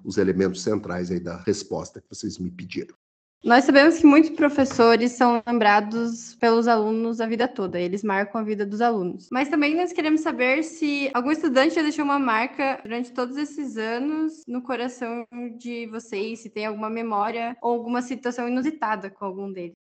os 0.03 0.17
elementos 0.17 0.61
centrais 0.61 1.11
aí 1.11 1.19
da 1.19 1.37
resposta 1.37 2.01
que 2.01 2.07
vocês 2.09 2.37
me 2.37 2.51
pediram. 2.51 2.95
Nós 3.43 3.63
sabemos 3.63 3.97
que 3.97 4.05
muitos 4.05 4.29
professores 4.29 5.13
são 5.13 5.41
lembrados 5.47 6.35
pelos 6.35 6.67
alunos 6.67 7.19
a 7.19 7.25
vida 7.25 7.47
toda, 7.47 7.79
eles 7.79 8.03
marcam 8.03 8.39
a 8.39 8.43
vida 8.43 8.67
dos 8.67 8.81
alunos. 8.81 9.29
Mas 9.31 9.49
também 9.49 9.75
nós 9.75 9.91
queremos 9.91 10.21
saber 10.21 10.61
se 10.63 11.09
algum 11.11 11.31
estudante 11.31 11.73
já 11.73 11.81
deixou 11.81 12.05
uma 12.05 12.19
marca 12.19 12.79
durante 12.83 13.11
todos 13.11 13.37
esses 13.37 13.77
anos 13.77 14.43
no 14.47 14.61
coração 14.61 15.25
de 15.57 15.87
vocês, 15.87 16.41
se 16.41 16.51
tem 16.51 16.67
alguma 16.67 16.89
memória 16.89 17.57
ou 17.63 17.71
alguma 17.71 18.03
situação 18.03 18.47
inusitada 18.47 19.09
com 19.09 19.25
algum 19.25 19.51
deles. 19.51 19.80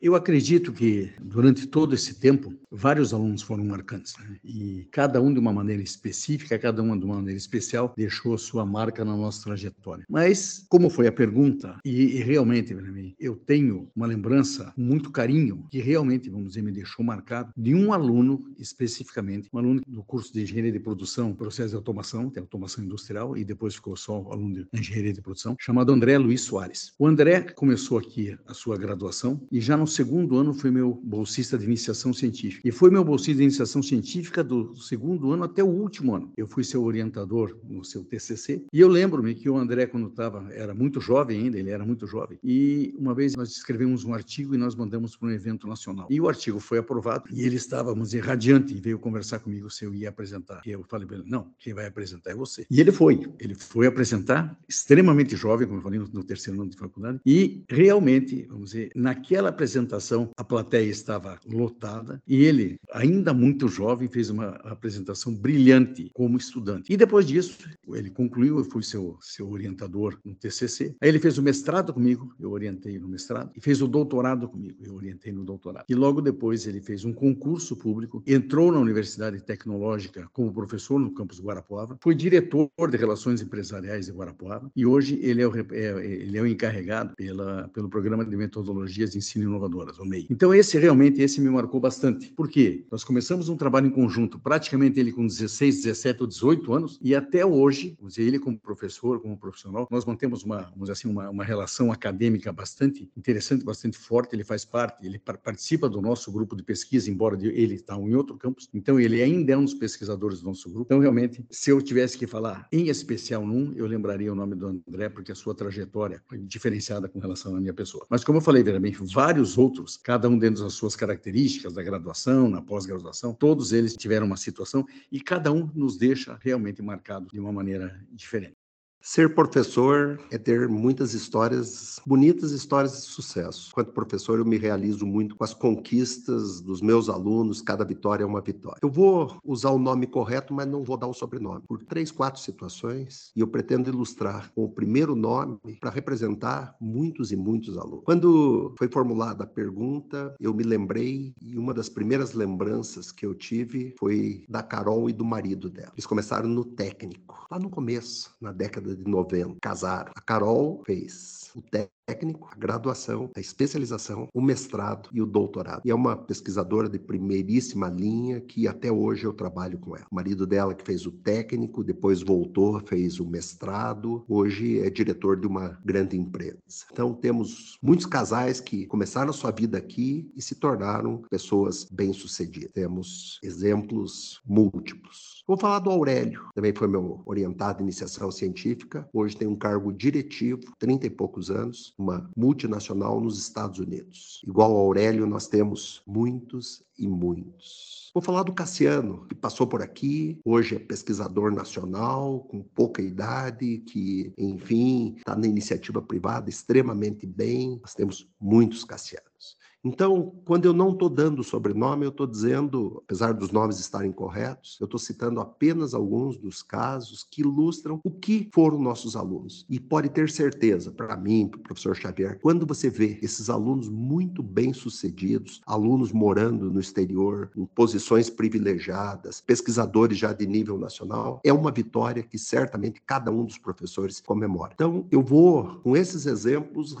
Eu 0.00 0.14
acredito 0.14 0.72
que 0.72 1.10
durante 1.20 1.66
todo 1.66 1.94
esse 1.94 2.20
tempo 2.20 2.52
vários 2.70 3.14
alunos 3.14 3.42
foram 3.42 3.64
marcantes 3.64 4.14
né? 4.18 4.38
e 4.44 4.86
cada 4.90 5.20
um 5.20 5.32
de 5.32 5.38
uma 5.38 5.52
maneira 5.52 5.82
específica, 5.82 6.58
cada 6.58 6.82
um 6.82 6.98
de 6.98 7.04
uma 7.04 7.16
maneira 7.16 7.38
especial 7.38 7.92
deixou 7.96 8.36
sua 8.36 8.66
marca 8.66 9.04
na 9.04 9.16
nossa 9.16 9.44
trajetória. 9.44 10.04
Mas 10.08 10.66
como 10.68 10.90
foi 10.90 11.06
a 11.06 11.12
pergunta 11.12 11.78
e, 11.84 12.18
e 12.18 12.22
realmente 12.22 12.76
eu 13.18 13.36
tenho 13.36 13.88
uma 13.94 14.06
lembrança 14.06 14.72
muito 14.76 15.10
carinho 15.10 15.66
que 15.70 15.80
realmente 15.80 16.28
vamos 16.28 16.48
dizer 16.48 16.62
me 16.62 16.72
deixou 16.72 17.04
marcado 17.04 17.52
de 17.56 17.74
um 17.74 17.92
aluno 17.92 18.52
especificamente, 18.58 19.48
um 19.52 19.58
aluno 19.58 19.80
do 19.86 20.02
curso 20.02 20.32
de 20.32 20.42
engenharia 20.42 20.72
de 20.72 20.80
produção, 20.80 21.34
processo 21.34 21.70
de 21.70 21.76
automação, 21.76 22.28
tem 22.28 22.40
automação 22.40 22.84
industrial 22.84 23.36
e 23.36 23.44
depois 23.44 23.74
ficou 23.74 23.96
só 23.96 24.16
aluno 24.30 24.54
de 24.54 24.66
engenharia 24.72 25.12
de 25.12 25.22
produção, 25.22 25.56
chamado 25.58 25.92
André 25.92 26.18
Luiz 26.18 26.42
Soares. 26.42 26.92
O 26.98 27.06
André 27.06 27.40
começou 27.40 27.98
aqui 27.98 28.36
a 28.46 28.54
sua 28.54 28.76
graduação 28.76 29.40
e 29.50 29.60
já 29.60 29.76
no 29.84 29.88
segundo 29.88 30.38
ano 30.38 30.54
foi 30.54 30.70
meu 30.70 30.98
bolsista 31.04 31.58
de 31.58 31.66
iniciação 31.66 32.10
científica. 32.10 32.66
E 32.66 32.72
foi 32.72 32.90
meu 32.90 33.04
bolsista 33.04 33.36
de 33.36 33.42
iniciação 33.42 33.82
científica 33.82 34.42
do 34.42 34.74
segundo 34.76 35.30
ano 35.30 35.44
até 35.44 35.62
o 35.62 35.66
último 35.66 36.14
ano. 36.14 36.32
Eu 36.38 36.48
fui 36.48 36.64
seu 36.64 36.82
orientador 36.82 37.58
no 37.68 37.84
seu 37.84 38.02
TCC. 38.02 38.64
E 38.72 38.80
eu 38.80 38.88
lembro-me 38.88 39.34
que 39.34 39.50
o 39.50 39.58
André, 39.58 39.86
quando 39.86 40.08
estava, 40.08 40.50
era 40.52 40.74
muito 40.74 41.02
jovem 41.02 41.38
ainda, 41.38 41.58
ele 41.58 41.68
era 41.68 41.84
muito 41.84 42.06
jovem. 42.06 42.38
E 42.42 42.94
uma 42.98 43.14
vez 43.14 43.36
nós 43.36 43.50
escrevemos 43.50 44.04
um 44.04 44.14
artigo 44.14 44.54
e 44.54 44.58
nós 44.58 44.74
mandamos 44.74 45.16
para 45.16 45.28
um 45.28 45.32
evento 45.32 45.68
nacional. 45.68 46.06
E 46.08 46.18
o 46.18 46.30
artigo 46.30 46.58
foi 46.58 46.78
aprovado 46.78 47.24
e 47.30 47.42
ele 47.42 47.56
estava, 47.56 47.90
vamos 47.90 48.08
dizer, 48.08 48.24
radiante 48.24 48.74
e 48.74 48.80
veio 48.80 48.98
conversar 48.98 49.40
comigo 49.40 49.68
se 49.68 49.84
eu 49.84 49.94
ia 49.94 50.08
apresentar. 50.08 50.62
E 50.64 50.70
eu 50.70 50.82
falei 50.88 51.06
para 51.06 51.18
ele: 51.18 51.28
não, 51.28 51.52
quem 51.58 51.74
vai 51.74 51.86
apresentar 51.86 52.30
é 52.30 52.34
você. 52.34 52.64
E 52.70 52.80
ele 52.80 52.90
foi. 52.90 53.20
Ele 53.38 53.54
foi 53.54 53.86
apresentar, 53.86 54.58
extremamente 54.66 55.36
jovem, 55.36 55.66
como 55.66 55.80
eu 55.80 55.82
falei, 55.82 55.98
no, 55.98 56.08
no 56.10 56.24
terceiro 56.24 56.58
ano 56.58 56.70
de 56.70 56.78
faculdade. 56.78 57.20
E 57.26 57.62
realmente, 57.68 58.46
vamos 58.48 58.70
dizer, 58.70 58.90
naquela 58.94 59.50
apresentação, 59.50 59.73
apresentação, 59.74 60.30
a 60.36 60.44
plateia 60.44 60.88
estava 60.88 61.38
lotada 61.46 62.22
e 62.26 62.44
ele, 62.44 62.76
ainda 62.92 63.34
muito 63.34 63.66
jovem, 63.66 64.08
fez 64.08 64.30
uma 64.30 64.50
apresentação 64.64 65.34
brilhante 65.34 66.10
como 66.12 66.36
estudante. 66.36 66.92
E 66.92 66.96
depois 66.96 67.26
disso, 67.26 67.68
ele 67.88 68.10
concluiu, 68.10 68.58
eu 68.58 68.64
fui 68.64 68.82
seu, 68.82 69.16
seu 69.20 69.50
orientador 69.50 70.18
no 70.24 70.34
TCC. 70.34 70.94
Aí 71.00 71.08
ele 71.08 71.18
fez 71.18 71.38
o 71.38 71.42
mestrado 71.42 71.92
comigo, 71.92 72.32
eu 72.38 72.52
orientei 72.52 72.98
no 72.98 73.08
mestrado, 73.08 73.50
e 73.56 73.60
fez 73.60 73.82
o 73.82 73.88
doutorado 73.88 74.48
comigo, 74.48 74.76
eu 74.80 74.94
orientei 74.94 75.32
no 75.32 75.44
doutorado. 75.44 75.84
E 75.88 75.94
logo 75.94 76.20
depois 76.20 76.66
ele 76.66 76.80
fez 76.80 77.04
um 77.04 77.12
concurso 77.12 77.76
público, 77.76 78.22
entrou 78.26 78.70
na 78.70 78.78
Universidade 78.78 79.42
Tecnológica 79.42 80.28
como 80.32 80.52
professor 80.52 81.00
no 81.00 81.12
campus 81.12 81.40
Guarapuava, 81.40 81.98
foi 82.00 82.14
diretor 82.14 82.70
de 82.88 82.96
Relações 82.96 83.42
Empresariais 83.42 84.06
de 84.06 84.12
Guarapuava 84.12 84.70
e 84.76 84.86
hoje 84.86 85.18
ele 85.22 85.42
é 85.42 85.48
o, 85.48 85.52
é, 85.56 86.06
ele 86.06 86.38
é 86.38 86.42
o 86.42 86.46
encarregado 86.46 87.14
pela, 87.16 87.68
pelo 87.68 87.88
Programa 87.88 88.24
de 88.24 88.36
Metodologias 88.36 89.12
de 89.12 89.18
Ensino 89.18 89.63
Inovadoras, 89.64 89.98
o 89.98 90.04
MEI. 90.04 90.26
Então 90.30 90.54
esse 90.54 90.78
realmente, 90.78 91.20
esse 91.22 91.40
me 91.40 91.48
marcou 91.48 91.80
bastante. 91.80 92.28
Por 92.32 92.48
quê? 92.48 92.84
Nós 92.90 93.02
começamos 93.02 93.48
um 93.48 93.56
trabalho 93.56 93.86
em 93.86 93.90
conjunto, 93.90 94.38
praticamente 94.38 95.00
ele 95.00 95.12
com 95.12 95.26
16, 95.26 95.82
17 95.82 96.22
ou 96.22 96.26
18 96.26 96.72
anos, 96.72 96.98
e 97.02 97.14
até 97.14 97.44
hoje, 97.44 97.96
ele 98.18 98.38
como 98.38 98.58
professor, 98.58 99.20
como 99.20 99.36
profissional, 99.36 99.88
nós 99.90 100.04
mantemos 100.04 100.42
uma, 100.42 100.70
vamos 100.72 100.90
assim, 100.90 101.08
uma, 101.08 101.30
uma 101.30 101.44
relação 101.44 101.90
acadêmica 101.90 102.52
bastante 102.52 103.10
interessante, 103.16 103.64
bastante 103.64 103.96
forte, 103.96 104.34
ele 104.34 104.44
faz 104.44 104.64
parte, 104.64 105.06
ele 105.06 105.18
participa 105.18 105.88
do 105.88 106.00
nosso 106.00 106.30
grupo 106.30 106.54
de 106.54 106.62
pesquisa, 106.62 107.10
embora 107.10 107.36
ele 107.40 107.74
está 107.74 107.96
em 107.96 108.14
outro 108.14 108.36
campus, 108.36 108.68
então 108.72 109.00
ele 109.00 109.22
ainda 109.22 109.52
é 109.52 109.56
um 109.56 109.64
dos 109.64 109.74
pesquisadores 109.74 110.40
do 110.40 110.46
nosso 110.46 110.68
grupo. 110.68 110.86
Então, 110.86 111.00
realmente, 111.00 111.44
se 111.50 111.70
eu 111.70 111.80
tivesse 111.80 112.18
que 112.18 112.26
falar 112.26 112.68
em 112.70 112.88
especial 112.88 113.46
num, 113.46 113.72
eu 113.74 113.86
lembraria 113.86 114.32
o 114.32 114.34
nome 114.34 114.54
do 114.54 114.66
André, 114.66 115.08
porque 115.08 115.32
a 115.32 115.34
sua 115.34 115.54
trajetória 115.54 116.22
foi 116.26 116.38
diferenciada 116.38 117.08
com 117.08 117.18
relação 117.18 117.56
à 117.56 117.60
minha 117.60 117.74
pessoa. 117.74 118.06
Mas, 118.10 118.22
como 118.22 118.38
eu 118.38 118.42
falei, 118.42 118.62
veramente, 118.62 118.98
vários 119.02 119.53
outros, 119.58 119.96
cada 119.96 120.28
um 120.28 120.38
dentro 120.38 120.64
das 120.64 120.74
suas 120.74 120.96
características, 120.96 121.72
da 121.72 121.82
graduação, 121.82 122.48
na 122.48 122.62
pós-graduação, 122.62 123.34
todos 123.34 123.72
eles 123.72 123.94
tiveram 123.94 124.26
uma 124.26 124.36
situação 124.36 124.84
e 125.10 125.20
cada 125.20 125.52
um 125.52 125.70
nos 125.74 125.96
deixa 125.96 126.38
realmente 126.40 126.82
marcado 126.82 127.28
de 127.32 127.38
uma 127.38 127.52
maneira 127.52 128.00
diferente. 128.10 128.63
Ser 129.06 129.34
professor 129.34 130.18
é 130.30 130.38
ter 130.38 130.66
muitas 130.66 131.12
histórias, 131.12 132.00
bonitas 132.06 132.52
histórias 132.52 132.92
de 132.92 133.02
sucesso. 133.02 133.68
Enquanto 133.70 133.92
professor, 133.92 134.38
eu 134.38 134.46
me 134.46 134.56
realizo 134.56 135.04
muito 135.04 135.36
com 135.36 135.44
as 135.44 135.52
conquistas 135.52 136.62
dos 136.62 136.80
meus 136.80 137.10
alunos, 137.10 137.60
cada 137.60 137.84
vitória 137.84 138.24
é 138.24 138.26
uma 138.26 138.40
vitória. 138.40 138.78
Eu 138.82 138.88
vou 138.88 139.36
usar 139.44 139.72
o 139.72 139.78
nome 139.78 140.06
correto, 140.06 140.54
mas 140.54 140.66
não 140.66 140.82
vou 140.82 140.96
dar 140.96 141.06
o 141.06 141.12
sobrenome, 141.12 141.60
por 141.68 141.82
três, 141.84 142.10
quatro 142.10 142.40
situações, 142.40 143.30
e 143.36 143.40
eu 143.40 143.46
pretendo 143.46 143.90
ilustrar 143.90 144.50
com 144.54 144.64
o 144.64 144.70
primeiro 144.70 145.14
nome 145.14 145.58
para 145.78 145.90
representar 145.90 146.74
muitos 146.80 147.30
e 147.30 147.36
muitos 147.36 147.76
alunos. 147.76 148.04
Quando 148.06 148.74
foi 148.78 148.88
formulada 148.88 149.44
a 149.44 149.46
pergunta, 149.46 150.34
eu 150.40 150.54
me 150.54 150.62
lembrei, 150.62 151.34
e 151.42 151.58
uma 151.58 151.74
das 151.74 151.90
primeiras 151.90 152.32
lembranças 152.32 153.12
que 153.12 153.26
eu 153.26 153.34
tive 153.34 153.94
foi 153.98 154.46
da 154.48 154.62
Carol 154.62 155.10
e 155.10 155.12
do 155.12 155.26
marido 155.26 155.68
dela. 155.68 155.92
Eles 155.92 156.06
começaram 156.06 156.48
no 156.48 156.64
técnico, 156.64 157.46
lá 157.50 157.58
no 157.58 157.68
começo, 157.68 158.34
na 158.40 158.50
década 158.50 158.93
de 158.96 159.10
90, 159.10 159.56
casaram. 159.60 160.12
A 160.16 160.20
Carol 160.20 160.82
fez 160.84 161.50
o 161.54 161.62
técnico, 161.62 161.92
a 162.06 162.56
graduação, 162.56 163.30
a 163.34 163.40
especialização, 163.40 164.28
o 164.34 164.40
mestrado 164.40 165.08
e 165.12 165.22
o 165.22 165.26
doutorado. 165.26 165.82
E 165.84 165.90
é 165.90 165.94
uma 165.94 166.16
pesquisadora 166.16 166.88
de 166.88 166.98
primeiríssima 166.98 167.88
linha 167.88 168.40
que 168.40 168.68
até 168.68 168.92
hoje 168.92 169.24
eu 169.24 169.32
trabalho 169.32 169.78
com 169.78 169.96
ela. 169.96 170.06
O 170.10 170.14
marido 170.14 170.46
dela 170.46 170.74
que 170.74 170.84
fez 170.84 171.06
o 171.06 171.10
técnico, 171.10 171.82
depois 171.82 172.22
voltou, 172.22 172.78
fez 172.86 173.18
o 173.20 173.26
mestrado, 173.26 174.24
hoje 174.28 174.80
é 174.80 174.90
diretor 174.90 175.40
de 175.40 175.46
uma 175.46 175.80
grande 175.84 176.16
empresa. 176.16 176.58
Então 176.92 177.14
temos 177.14 177.78
muitos 177.82 178.06
casais 178.06 178.60
que 178.60 178.86
começaram 178.86 179.30
a 179.30 179.34
sua 179.34 179.50
vida 179.50 179.78
aqui 179.78 180.30
e 180.36 180.42
se 180.42 180.56
tornaram 180.56 181.22
pessoas 181.30 181.84
bem-sucedidas. 181.90 182.72
Temos 182.72 183.38
exemplos 183.42 184.40
múltiplos. 184.46 185.42
Vou 185.46 185.58
falar 185.58 185.78
do 185.78 185.90
Aurélio, 185.90 186.48
também 186.54 186.74
foi 186.74 186.88
meu 186.88 187.22
orientado 187.26 187.80
em 187.80 187.84
iniciação 187.84 188.30
científica, 188.30 189.08
hoje 189.12 189.36
tem 189.36 189.46
um 189.46 189.56
cargo 189.56 189.92
diretivo, 189.92 190.62
30 190.78 191.06
e 191.06 191.10
poucos 191.10 191.50
anos, 191.50 191.93
uma 191.96 192.30
multinacional 192.36 193.20
nos 193.20 193.38
Estados 193.38 193.78
Unidos. 193.78 194.42
Igual 194.46 194.76
Aurélio, 194.76 195.26
nós 195.26 195.46
temos 195.46 196.02
muitos 196.06 196.82
e 196.98 197.06
muitos. 197.06 198.10
Vou 198.14 198.22
falar 198.22 198.44
do 198.44 198.52
Cassiano, 198.52 199.26
que 199.26 199.34
passou 199.34 199.66
por 199.66 199.82
aqui, 199.82 200.38
hoje 200.44 200.76
é 200.76 200.78
pesquisador 200.78 201.52
nacional, 201.52 202.40
com 202.40 202.62
pouca 202.62 203.02
idade, 203.02 203.78
que, 203.78 204.32
enfim, 204.38 205.14
está 205.16 205.34
na 205.36 205.46
iniciativa 205.46 206.00
privada 206.00 206.48
extremamente 206.48 207.26
bem. 207.26 207.78
Nós 207.82 207.94
temos 207.94 208.28
muitos 208.40 208.84
Cassianos. 208.84 209.56
Então, 209.84 210.32
quando 210.46 210.64
eu 210.64 210.72
não 210.72 210.92
estou 210.92 211.10
dando 211.10 211.44
sobrenome, 211.44 212.06
eu 212.06 212.08
estou 212.08 212.26
dizendo, 212.26 213.02
apesar 213.04 213.34
dos 213.34 213.50
nomes 213.50 213.78
estarem 213.78 214.10
corretos, 214.10 214.78
eu 214.80 214.86
estou 214.86 214.98
citando 214.98 215.40
apenas 215.40 215.92
alguns 215.92 216.38
dos 216.38 216.62
casos 216.62 217.22
que 217.22 217.42
ilustram 217.42 218.00
o 218.02 218.10
que 218.10 218.48
foram 218.54 218.80
nossos 218.80 219.14
alunos. 219.14 219.66
E 219.68 219.78
pode 219.78 220.08
ter 220.08 220.30
certeza, 220.30 220.90
para 220.90 221.14
mim, 221.18 221.48
para 221.48 221.58
o 221.58 221.62
professor 221.62 221.94
Xavier, 221.94 222.38
quando 222.40 222.66
você 222.66 222.88
vê 222.88 223.18
esses 223.20 223.50
alunos 223.50 223.90
muito 223.90 224.42
bem 224.42 224.72
sucedidos, 224.72 225.60
alunos 225.66 226.12
morando 226.12 226.70
no 226.70 226.80
exterior, 226.80 227.50
em 227.54 227.66
posições 227.66 228.30
privilegiadas, 228.30 229.42
pesquisadores 229.42 230.16
já 230.16 230.32
de 230.32 230.46
nível 230.46 230.78
nacional, 230.78 231.40
é 231.44 231.52
uma 231.52 231.70
vitória 231.70 232.22
que 232.22 232.38
certamente 232.38 233.02
cada 233.04 233.30
um 233.30 233.44
dos 233.44 233.58
professores 233.58 234.18
comemora. 234.18 234.72
Então, 234.74 235.06
eu 235.10 235.22
vou, 235.22 235.80
com 235.82 235.94
esses 235.94 236.24
exemplos, 236.24 236.96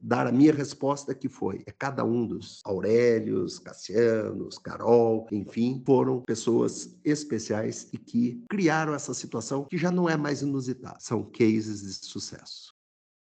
dar 0.00 0.28
a 0.28 0.32
minha 0.32 0.52
resposta 0.52 1.12
que 1.14 1.28
foi: 1.28 1.64
é 1.66 1.72
cada 1.72 2.04
um 2.04 2.27
dos 2.28 2.60
Aurélios, 2.64 3.58
Cassianos, 3.58 4.58
Carol, 4.58 5.26
enfim, 5.32 5.82
foram 5.84 6.20
pessoas 6.20 6.96
especiais 7.04 7.88
e 7.92 7.98
que 7.98 8.44
criaram 8.48 8.94
essa 8.94 9.14
situação 9.14 9.64
que 9.64 9.78
já 9.78 9.90
não 9.90 10.08
é 10.08 10.16
mais 10.16 10.42
inusitada. 10.42 10.98
São 11.00 11.24
cases 11.24 11.82
de 11.82 12.06
sucesso. 12.06 12.77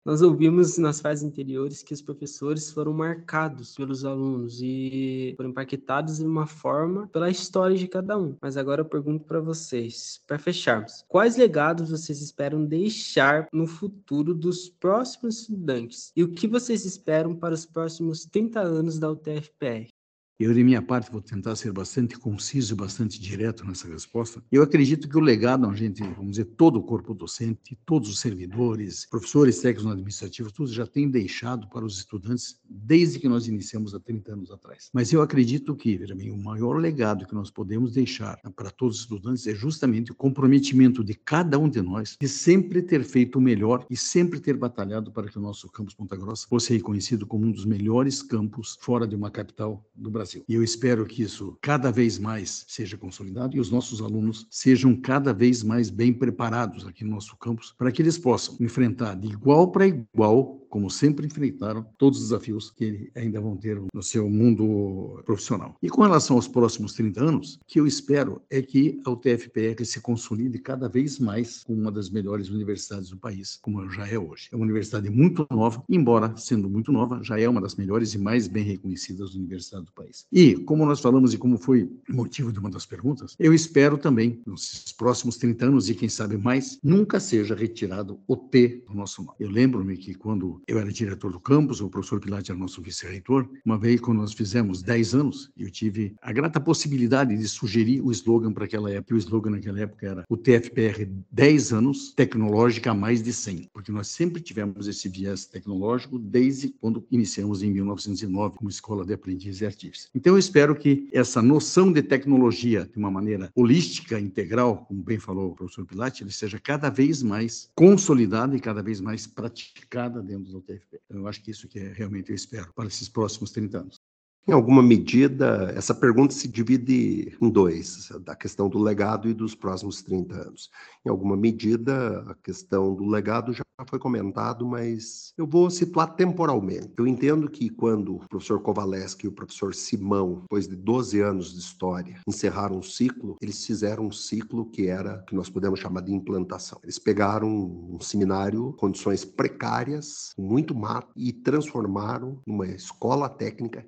Nós 0.05 0.21
ouvimos 0.21 0.77
nas 0.77 1.01
fases 1.01 1.25
anteriores 1.25 1.83
que 1.83 1.95
os 1.95 2.03
professores 2.03 2.71
foram 2.71 2.93
marcados 2.93 3.75
pelos 3.75 4.05
alunos 4.05 4.61
e 4.61 5.33
foram 5.35 5.49
impactados 5.49 6.19
de 6.19 6.27
uma 6.27 6.47
forma 6.47 7.07
pela 7.09 7.31
história 7.31 7.75
de 7.75 7.89
cada 7.89 8.19
um. 8.19 8.37
Mas 8.39 8.59
agora 8.59 8.83
eu 8.83 8.85
pergunto 8.85 9.25
para 9.25 9.41
vocês, 9.41 10.23
para 10.27 10.39
fecharmos, 10.39 11.03
quais 11.09 11.39
legados 11.39 11.91
vocês 11.91 12.21
esperam 12.21 12.67
deixar 12.67 13.49
no 13.51 13.67
futuro 13.67 14.35
dos 14.35 14.69
próximos 14.69 15.41
estudantes? 15.41 16.13
E 16.15 16.23
o 16.23 16.33
que 16.33 16.47
vocês 16.47 16.85
esperam 16.85 17.35
para 17.35 17.55
os 17.55 17.65
próximos 17.65 18.27
30 18.27 18.61
anos 18.61 18.99
da 18.99 19.11
UTFPR? 19.11 19.89
Eu, 20.37 20.53
de 20.53 20.65
minha 20.65 20.83
parte, 20.83 21.13
vou 21.13 21.21
tentar 21.21 21.55
ser 21.55 21.73
bastante 21.73 22.19
conciso 22.19 22.75
e 22.75 22.77
bastante 22.77 23.21
direto 23.21 23.65
nessa 23.65 23.87
resposta. 23.87 24.43
Eu 24.51 24.65
acredito 24.65 25.09
que 25.09 25.17
o 25.17 25.21
legado, 25.21 25.65
a 25.65 25.73
gente, 25.77 26.03
vamos 26.03 26.33
dizer, 26.33 26.47
todo 26.57 26.81
o 26.81 26.83
corpo 26.83 27.15
docente, 27.15 27.79
todos 27.87 28.09
os 28.09 28.19
servidores, 28.19 29.07
professores, 29.07 29.61
técnicos 29.61 29.93
administrativos, 29.93 30.51
todos 30.51 30.73
já 30.73 30.89
têm 30.89 31.09
deixado 31.09 31.69
para 31.69 31.85
os 31.85 31.99
estudantes 31.99 32.59
desde 32.69 33.21
que 33.21 33.29
nós 33.29 33.47
iniciamos 33.47 33.95
há 33.95 34.01
30 34.01 34.33
anos 34.33 34.51
atrás. 34.51 34.91
Mas 34.93 35.13
eu 35.13 35.23
acredito 35.23 35.77
que, 35.77 35.97
veja 35.97 36.17
bem, 36.17 36.33
o 36.33 36.37
maior 36.37 36.79
legado 36.79 37.29
que 37.29 37.35
nós 37.35 37.49
podemos 37.49 37.93
deixar 37.93 38.37
para 38.57 38.73
todos 38.73 38.97
os 38.97 39.03
estudantes 39.03 39.47
é 39.47 39.55
justamente 39.55 40.11
o 40.11 40.17
comprometimento 40.17 41.05
de 41.05 41.15
cada 41.15 41.61
um 41.61 41.69
de 41.69 41.81
nós 41.81 42.17
de 42.21 42.29
sempre 42.29 42.83
ter 42.83 43.05
feito 43.05 43.39
o 43.39 43.41
melhor 43.41 43.87
e 43.89 43.97
sempre 43.97 44.41
ter 44.41 44.57
batalhado 44.57 45.13
para 45.13 45.29
que 45.29 45.39
o 45.39 45.41
nosso 45.41 45.71
campus 45.71 45.95
Ponta 45.95 46.17
Grossa 46.17 46.45
fosse 46.49 46.73
reconhecido 46.73 47.25
como 47.25 47.47
um 47.47 47.53
dos 47.53 47.65
melhores 47.65 48.21
campos 48.21 48.77
fora 48.81 49.07
de 49.07 49.15
uma 49.15 49.31
capital 49.31 49.89
do 49.95 50.11
Brasil. 50.11 50.24
Brasil. 50.25 50.45
E 50.49 50.55
eu 50.55 50.63
espero 50.63 51.05
que 51.05 51.23
isso 51.23 51.57
cada 51.61 51.91
vez 51.91 52.19
mais 52.19 52.65
seja 52.67 52.97
consolidado 52.97 53.57
e 53.57 53.61
os 53.61 53.71
nossos 53.71 54.01
alunos 54.01 54.47
sejam 54.51 54.97
cada 54.97 55.33
vez 55.33 55.63
mais 55.63 55.91
bem 55.91 56.13
preparados 56.13 56.87
aqui 56.87 57.05
no 57.05 57.11
nosso 57.11 57.37
campus 57.37 57.75
para 57.77 57.93
que 57.93 58.01
eles 58.01 58.17
possam 58.17 58.57
enfrentar 58.61 59.15
de 59.15 59.29
igual 59.29 59.71
para 59.71 59.87
igual 59.87 60.65
como 60.75 60.91
sempre 60.91 61.25
enfrentaram 61.25 61.87
todos 61.97 62.19
os 62.19 62.31
desafios 62.31 62.69
que 62.69 63.09
ainda 63.15 63.41
vão 63.41 63.57
ter 63.57 63.81
no 63.95 64.03
seu 64.03 64.29
mundo 64.29 65.23
profissional. 65.25 65.77
E 65.81 65.89
com 65.89 66.03
relação 66.03 66.35
aos 66.35 66.49
próximos 66.49 66.95
30 66.95 67.23
anos, 67.23 67.55
o 67.55 67.65
que 67.65 67.79
eu 67.79 67.87
espero 67.87 68.43
é 68.51 68.61
que 68.61 69.01
a 69.05 69.11
UTFPR 69.11 69.85
se 69.85 70.01
consolide 70.01 70.59
cada 70.59 70.89
vez 70.89 71.21
mais 71.21 71.63
como 71.63 71.81
uma 71.81 71.93
das 71.93 72.11
melhores 72.11 72.49
universidades 72.49 73.09
do 73.09 73.17
país, 73.17 73.57
como 73.63 73.89
já 73.89 74.09
é 74.09 74.19
hoje. 74.19 74.49
É 74.51 74.57
uma 74.57 74.65
universidade 74.65 75.09
muito 75.09 75.47
nova, 75.49 75.81
embora 75.89 76.37
sendo 76.37 76.69
muito 76.69 76.91
nova, 76.91 77.23
já 77.23 77.39
é 77.39 77.49
uma 77.49 77.61
das 77.61 77.77
melhores 77.77 78.13
e 78.15 78.19
mais 78.19 78.49
bem 78.49 78.65
reconhecidas 78.65 79.37
universidades 79.37 79.87
do 79.87 79.93
país. 79.93 80.14
E, 80.33 80.55
como 80.57 80.87
nós 80.87 81.01
falamos 81.01 81.35
e 81.35 81.39
como 81.39 81.59
foi 81.59 81.91
motivo 82.09 82.53
de 82.53 82.59
uma 82.59 82.71
das 82.71 82.87
perguntas, 82.87 83.35
eu 83.39 83.53
espero 83.53 83.99
também, 83.99 84.41
nos 84.47 84.93
próximos 84.97 85.37
30 85.37 85.67
anos 85.67 85.89
e 85.89 85.95
quem 85.95 86.09
sabe 86.09 86.37
mais, 86.37 86.79
nunca 86.83 87.19
seja 87.19 87.55
retirado 87.55 88.21
o 88.27 88.37
T 88.37 88.85
do 88.89 88.95
nosso 88.95 89.23
nome. 89.23 89.37
Eu 89.41 89.51
lembro-me 89.51 89.97
que 89.97 90.15
quando 90.15 90.61
eu 90.67 90.79
era 90.79 90.93
diretor 90.93 91.33
do 91.33 91.41
campus, 91.41 91.81
o 91.81 91.89
professor 91.89 92.21
Pilate 92.21 92.51
era 92.51 92.59
nosso 92.59 92.81
vice-reitor, 92.81 93.49
uma 93.65 93.79
vez 93.79 94.01
quando 94.01 94.19
nós 94.19 94.33
fizemos 94.33 94.83
10 94.83 95.15
anos, 95.15 95.51
eu 95.57 95.71
tive 95.71 96.15
a 96.21 96.33
grata 96.33 96.61
possibilidade 96.61 97.37
de 97.37 97.49
sugerir 97.49 98.01
o 98.01 98.11
slogan 98.11 98.53
para 98.53 98.65
aquela 98.65 98.91
época. 98.91 99.15
O 99.15 99.19
slogan 99.19 99.51
naquela 99.51 99.81
época 99.81 100.07
era 100.07 100.25
o 100.29 100.37
TFPR 100.37 101.09
10 101.31 101.73
anos, 101.73 102.13
tecnológica 102.15 102.95
mais 102.95 103.23
de 103.23 103.33
100, 103.33 103.71
porque 103.73 103.93
nós 103.93 104.09
sempre 104.09 104.41
tivemos 104.41 104.87
esse 104.87 105.09
viés 105.09 105.47
tecnológico 105.47 106.19
desde 106.19 106.69
quando 106.81 107.07
iniciamos 107.11 107.63
em 107.63 107.71
1909 107.71 108.57
como 108.57 108.71
escola 108.71 109.05
de 109.05 109.13
aprendizes 109.13 109.61
e 109.61 109.67
Então 110.15 110.35
eu 110.35 110.39
espero 110.39 110.75
que 110.75 111.09
essa 111.13 111.41
noção 111.41 111.93
de 111.93 112.03
tecnologia 112.03 112.85
de 112.85 112.99
uma 112.99 113.11
maneira 113.11 113.51
holística, 113.55 114.19
integral, 114.19 114.85
como 114.87 115.03
bem 115.03 115.19
falou 115.19 115.53
o 115.53 115.55
professor 115.55 115.87
Pilate, 115.87 116.23
ele 116.23 116.33
seja 116.33 116.59
cada 116.59 116.91
vez 116.91 117.23
mais 117.23 117.71
consolidada 117.75 118.57
e 118.57 118.61
cada 118.61 118.83
vez 118.83 119.01
mais 119.01 119.27
praticada 119.27 120.23
dentro 120.23 120.53
do 120.53 120.61
TFP. 120.61 121.01
Então, 121.05 121.21
eu 121.21 121.29
acho 121.29 121.43
que 121.43 121.51
isso 121.51 121.69
que 121.69 121.79
é 121.79 121.93
realmente 121.93 122.31
eu 122.31 122.35
espero 122.35 122.73
para 122.75 122.87
esses 122.87 123.09
próximos 123.09 123.51
30 123.51 123.79
anos. 123.79 124.01
Em 124.47 124.53
alguma 124.53 124.83
medida, 124.83 125.73
essa 125.75 125.95
pergunta 125.95 126.35
se 126.35 126.47
divide 126.47 127.35
em 127.41 127.49
dois, 127.49 128.13
da 128.21 128.37
questão 128.37 128.69
do 128.69 128.79
legado 128.79 129.27
e 129.27 129.33
dos 129.33 129.55
próximos 129.55 130.03
30 130.03 130.35
anos. 130.35 130.71
Em 131.03 131.09
alguma 131.09 131.35
medida, 131.35 132.23
a 132.29 132.35
questão 132.35 132.95
do 132.95 133.07
legado 133.07 133.55
já 133.55 133.65
foi 133.89 133.99
comentado, 133.99 134.67
mas 134.67 135.33
eu 135.39 135.47
vou 135.47 135.71
situar 135.71 136.15
temporalmente. 136.15 136.93
Eu 136.99 137.07
entendo 137.07 137.51
que 137.51 137.71
quando 137.71 138.17
o 138.17 138.29
professor 138.29 138.61
Kovaleski 138.61 139.25
e 139.25 139.29
o 139.29 139.33
professor 139.33 139.75
Simão, 139.75 140.41
depois 140.43 140.69
de 140.69 140.77
12 140.77 141.21
anos 141.21 141.53
de 141.55 141.61
história, 141.61 142.21
encerraram 142.29 142.79
um 142.79 142.83
ciclo, 142.83 143.37
eles 143.41 143.65
fizeram 143.65 144.07
um 144.07 144.13
ciclo 144.13 144.67
que 144.67 144.87
era, 144.87 145.25
que 145.27 145.35
nós 145.35 145.49
podemos 145.49 145.81
chamar 145.81 146.03
de 146.03 146.13
implantação. 146.13 146.79
Eles 146.83 146.99
pegaram 146.99 147.49
um 147.49 147.99
seminário, 147.99 148.75
condições 148.75 149.25
precárias, 149.25 150.35
muito 150.39 150.75
mato, 150.75 151.13
e 151.17 151.33
transformaram 151.33 152.41
numa 152.47 152.67
escola 152.67 153.29
técnica 153.29 153.87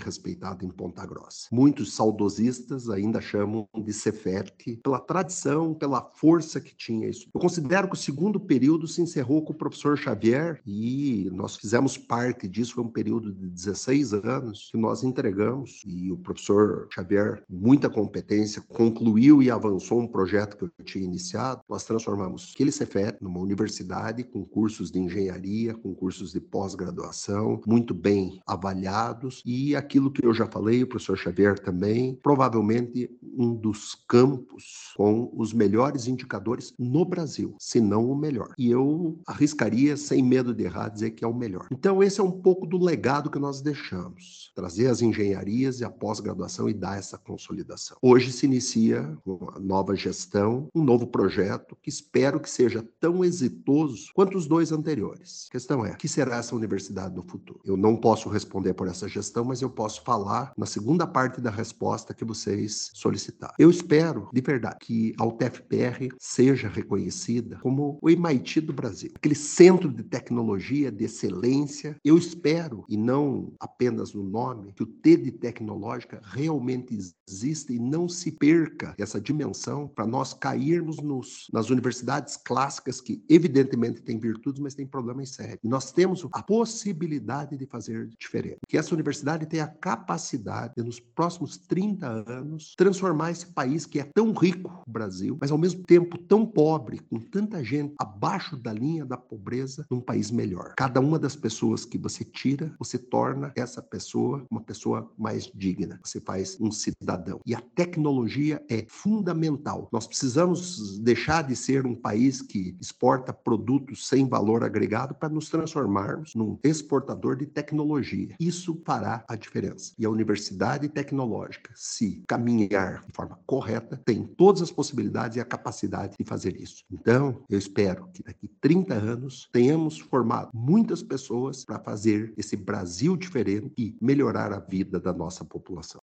respeitado 0.00 0.64
em 0.64 0.68
Ponta 0.68 1.04
Grossa. 1.04 1.48
Muitos 1.50 1.94
saudosistas 1.94 2.88
ainda 2.88 3.20
chamam 3.20 3.68
de 3.76 3.92
Ceferte 3.92 4.78
pela 4.84 5.00
tradição, 5.00 5.74
pela 5.74 6.00
força 6.14 6.60
que 6.60 6.72
tinha 6.76 7.08
isso. 7.08 7.28
Eu 7.34 7.40
considero 7.40 7.88
que 7.88 7.94
o 7.94 7.98
segundo 7.98 8.38
período 8.38 8.86
se 8.86 9.02
encerrou 9.02 9.42
com 9.42 9.52
o 9.52 9.56
professor 9.56 9.98
Xavier 9.98 10.60
e 10.64 11.28
nós 11.32 11.56
fizemos 11.56 11.98
parte 11.98 12.46
disso, 12.46 12.74
foi 12.74 12.84
um 12.84 12.88
período 12.88 13.32
de 13.32 13.48
16 13.48 14.12
anos 14.14 14.68
que 14.70 14.78
nós 14.78 15.02
entregamos 15.02 15.82
e 15.84 16.12
o 16.12 16.16
professor 16.16 16.86
Xavier, 16.92 17.42
muita 17.50 17.90
competência, 17.90 18.62
concluiu 18.62 19.42
e 19.42 19.50
avançou 19.50 20.00
um 20.00 20.06
projeto 20.06 20.56
que 20.56 20.64
eu 20.64 20.84
tinha 20.84 21.04
iniciado. 21.04 21.62
Nós 21.68 21.84
transformamos 21.84 22.52
aquele 22.54 22.70
Cefet 22.70 23.16
numa 23.20 23.40
universidade 23.40 24.22
com 24.22 24.44
cursos 24.44 24.90
de 24.90 25.00
engenharia, 25.00 25.74
com 25.74 25.92
cursos 25.92 26.32
de 26.32 26.40
pós-graduação, 26.40 27.60
muito 27.66 27.92
bem 27.92 28.40
avaliados 28.46 29.31
e 29.46 29.76
aquilo 29.76 30.10
que 30.10 30.26
eu 30.26 30.34
já 30.34 30.46
falei, 30.46 30.82
o 30.82 30.86
professor 30.86 31.16
Xavier 31.16 31.58
também, 31.58 32.14
provavelmente 32.14 33.08
um 33.36 33.54
dos 33.54 33.94
campos 34.08 34.92
com 34.96 35.30
os 35.36 35.52
melhores 35.52 36.06
indicadores 36.06 36.72
no 36.78 37.04
Brasil, 37.04 37.54
se 37.58 37.80
não 37.80 38.10
o 38.10 38.16
melhor. 38.16 38.54
E 38.58 38.70
eu 38.70 39.18
arriscaria, 39.26 39.96
sem 39.96 40.22
medo 40.22 40.54
de 40.54 40.64
errar, 40.64 40.88
dizer 40.88 41.12
que 41.12 41.24
é 41.24 41.28
o 41.28 41.34
melhor. 41.34 41.66
Então, 41.70 42.02
esse 42.02 42.20
é 42.20 42.22
um 42.22 42.30
pouco 42.30 42.66
do 42.66 42.82
legado 42.82 43.30
que 43.30 43.38
nós 43.38 43.60
deixamos: 43.60 44.50
trazer 44.54 44.88
as 44.88 45.02
engenharias 45.02 45.80
e 45.80 45.84
a 45.84 45.90
pós-graduação 45.90 46.68
e 46.68 46.74
dar 46.74 46.98
essa 46.98 47.18
consolidação. 47.18 47.96
Hoje 48.02 48.32
se 48.32 48.46
inicia 48.46 49.16
uma 49.24 49.58
nova 49.58 49.94
gestão, 49.94 50.68
um 50.74 50.82
novo 50.82 51.06
projeto 51.06 51.76
que 51.82 51.88
espero 51.88 52.40
que 52.40 52.50
seja 52.50 52.86
tão 53.00 53.24
exitoso 53.24 54.10
quanto 54.14 54.36
os 54.36 54.46
dois 54.46 54.72
anteriores. 54.72 55.46
A 55.48 55.52
questão 55.52 55.84
é: 55.84 55.94
que 55.94 56.08
será 56.08 56.36
essa 56.36 56.54
universidade 56.54 57.14
no 57.14 57.22
futuro? 57.22 57.60
Eu 57.64 57.76
não 57.76 57.96
posso 57.96 58.28
responder 58.28 58.74
por 58.74 58.88
essa 58.88 59.08
gestão 59.08 59.42
mas 59.44 59.62
eu 59.62 59.70
posso 59.70 60.02
falar 60.02 60.52
na 60.56 60.66
segunda 60.66 61.06
parte 61.06 61.40
da 61.40 61.50
resposta 61.50 62.14
que 62.14 62.24
vocês 62.24 62.90
solicitaram. 62.94 63.21
Eu 63.58 63.70
espero, 63.70 64.28
de 64.32 64.40
verdade, 64.40 64.78
que 64.80 65.14
a 65.18 65.24
UTFPR 65.24 66.08
seja 66.18 66.68
reconhecida 66.68 67.58
como 67.62 67.98
o 68.00 68.10
MIT 68.10 68.60
do 68.62 68.72
Brasil, 68.72 69.10
aquele 69.14 69.34
centro 69.34 69.92
de 69.92 70.02
tecnologia, 70.02 70.90
de 70.90 71.04
excelência. 71.04 71.96
Eu 72.04 72.16
espero, 72.16 72.84
e 72.88 72.96
não 72.96 73.52
apenas 73.60 74.12
no 74.14 74.22
nome, 74.22 74.72
que 74.72 74.82
o 74.82 74.86
T 74.86 75.16
de 75.16 75.30
tecnológica 75.30 76.20
realmente 76.24 76.96
exista 77.28 77.72
e 77.72 77.78
não 77.78 78.08
se 78.08 78.32
perca 78.32 78.94
essa 78.98 79.20
dimensão 79.20 79.88
para 79.88 80.06
nós 80.06 80.34
cairmos 80.34 80.98
nos, 80.98 81.46
nas 81.52 81.70
universidades 81.70 82.36
clássicas 82.36 83.00
que 83.00 83.22
evidentemente 83.28 84.02
têm 84.02 84.18
virtudes, 84.18 84.60
mas 84.60 84.74
têm 84.74 84.86
problemas 84.86 85.30
sérios. 85.30 85.58
E 85.62 85.68
nós 85.68 85.92
temos 85.92 86.26
a 86.32 86.42
possibilidade 86.42 87.56
de 87.56 87.66
fazer 87.66 88.08
diferente. 88.18 88.58
Que 88.68 88.78
essa 88.78 88.94
universidade 88.94 89.46
tem 89.46 89.60
a 89.60 89.66
capacidade 89.66 90.74
de, 90.76 90.82
nos 90.82 91.00
próximos 91.00 91.56
30 91.56 92.06
anos, 92.30 92.74
transformar 92.76 93.11
esse 93.30 93.46
país 93.46 93.86
que 93.86 94.00
é 94.00 94.04
tão 94.14 94.32
rico, 94.32 94.82
o 94.86 94.90
Brasil, 94.90 95.36
mas 95.40 95.50
ao 95.50 95.58
mesmo 95.58 95.82
tempo 95.84 96.18
tão 96.18 96.44
pobre, 96.44 97.00
com 97.10 97.18
tanta 97.18 97.62
gente 97.64 97.94
abaixo 97.98 98.56
da 98.56 98.72
linha 98.72 99.04
da 99.04 99.16
pobreza, 99.16 99.86
num 99.90 100.00
país 100.00 100.30
melhor. 100.30 100.74
Cada 100.76 101.00
uma 101.00 101.18
das 101.18 101.36
pessoas 101.36 101.84
que 101.84 101.98
você 101.98 102.24
tira, 102.24 102.74
você 102.78 102.98
torna 102.98 103.52
essa 103.56 103.82
pessoa 103.82 104.44
uma 104.50 104.60
pessoa 104.60 105.10
mais 105.18 105.50
digna. 105.54 106.00
Você 106.02 106.20
faz 106.20 106.58
um 106.60 106.70
cidadão. 106.70 107.40
E 107.46 107.54
a 107.54 107.60
tecnologia 107.60 108.62
é 108.68 108.84
fundamental. 108.88 109.88
Nós 109.92 110.06
precisamos 110.06 110.98
deixar 110.98 111.42
de 111.42 111.56
ser 111.56 111.86
um 111.86 111.94
país 111.94 112.42
que 112.42 112.76
exporta 112.80 113.32
produtos 113.32 114.06
sem 114.08 114.28
valor 114.28 114.64
agregado 114.64 115.14
para 115.14 115.28
nos 115.28 115.48
transformarmos 115.48 116.34
num 116.34 116.58
exportador 116.62 117.36
de 117.36 117.46
tecnologia. 117.46 118.34
Isso 118.38 118.80
fará 118.84 119.24
a 119.28 119.36
diferença. 119.36 119.92
E 119.98 120.04
a 120.04 120.10
universidade 120.10 120.88
tecnológica, 120.88 121.72
se 121.74 122.22
caminhar 122.26 123.01
de 123.06 123.12
forma 123.12 123.38
correta, 123.46 124.00
tem 124.04 124.24
todas 124.24 124.62
as 124.62 124.70
possibilidades 124.70 125.36
e 125.36 125.40
a 125.40 125.44
capacidade 125.44 126.16
de 126.18 126.24
fazer 126.24 126.60
isso. 126.60 126.84
Então, 126.90 127.42
eu 127.48 127.58
espero 127.58 128.08
que 128.12 128.22
daqui 128.22 128.48
30 128.60 128.94
anos 128.94 129.48
tenhamos 129.52 129.98
formado 129.98 130.50
muitas 130.54 131.02
pessoas 131.02 131.64
para 131.64 131.78
fazer 131.78 132.32
esse 132.36 132.56
Brasil 132.56 133.16
diferente 133.16 133.72
e 133.78 133.96
melhorar 134.00 134.52
a 134.52 134.58
vida 134.58 135.00
da 135.00 135.12
nossa 135.12 135.44
população. 135.44 136.00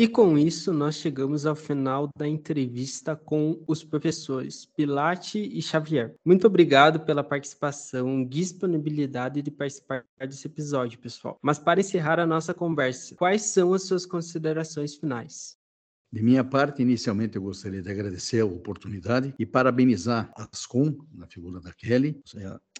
E 0.00 0.06
com 0.06 0.38
isso, 0.38 0.72
nós 0.72 0.94
chegamos 0.94 1.44
ao 1.44 1.56
final 1.56 2.08
da 2.16 2.24
entrevista 2.24 3.16
com 3.16 3.60
os 3.66 3.82
professores 3.82 4.64
Pilate 4.64 5.40
e 5.40 5.60
Xavier. 5.60 6.14
Muito 6.24 6.46
obrigado 6.46 7.00
pela 7.00 7.24
participação, 7.24 8.24
disponibilidade 8.24 9.42
de 9.42 9.50
participar 9.50 10.04
desse 10.20 10.46
episódio, 10.46 11.00
pessoal. 11.00 11.36
Mas 11.42 11.58
para 11.58 11.80
encerrar 11.80 12.20
a 12.20 12.26
nossa 12.26 12.54
conversa, 12.54 13.16
quais 13.16 13.42
são 13.42 13.74
as 13.74 13.88
suas 13.88 14.06
considerações 14.06 14.94
finais? 14.94 15.57
De 16.10 16.22
minha 16.22 16.42
parte, 16.42 16.80
inicialmente 16.80 17.36
eu 17.36 17.42
gostaria 17.42 17.82
de 17.82 17.90
agradecer 17.90 18.40
a 18.40 18.46
oportunidade 18.46 19.34
e 19.38 19.44
parabenizar 19.44 20.32
a 20.34 20.48
Ascom, 20.50 20.96
na 21.12 21.26
figura 21.26 21.60
da 21.60 21.70
Kelly, 21.72 22.18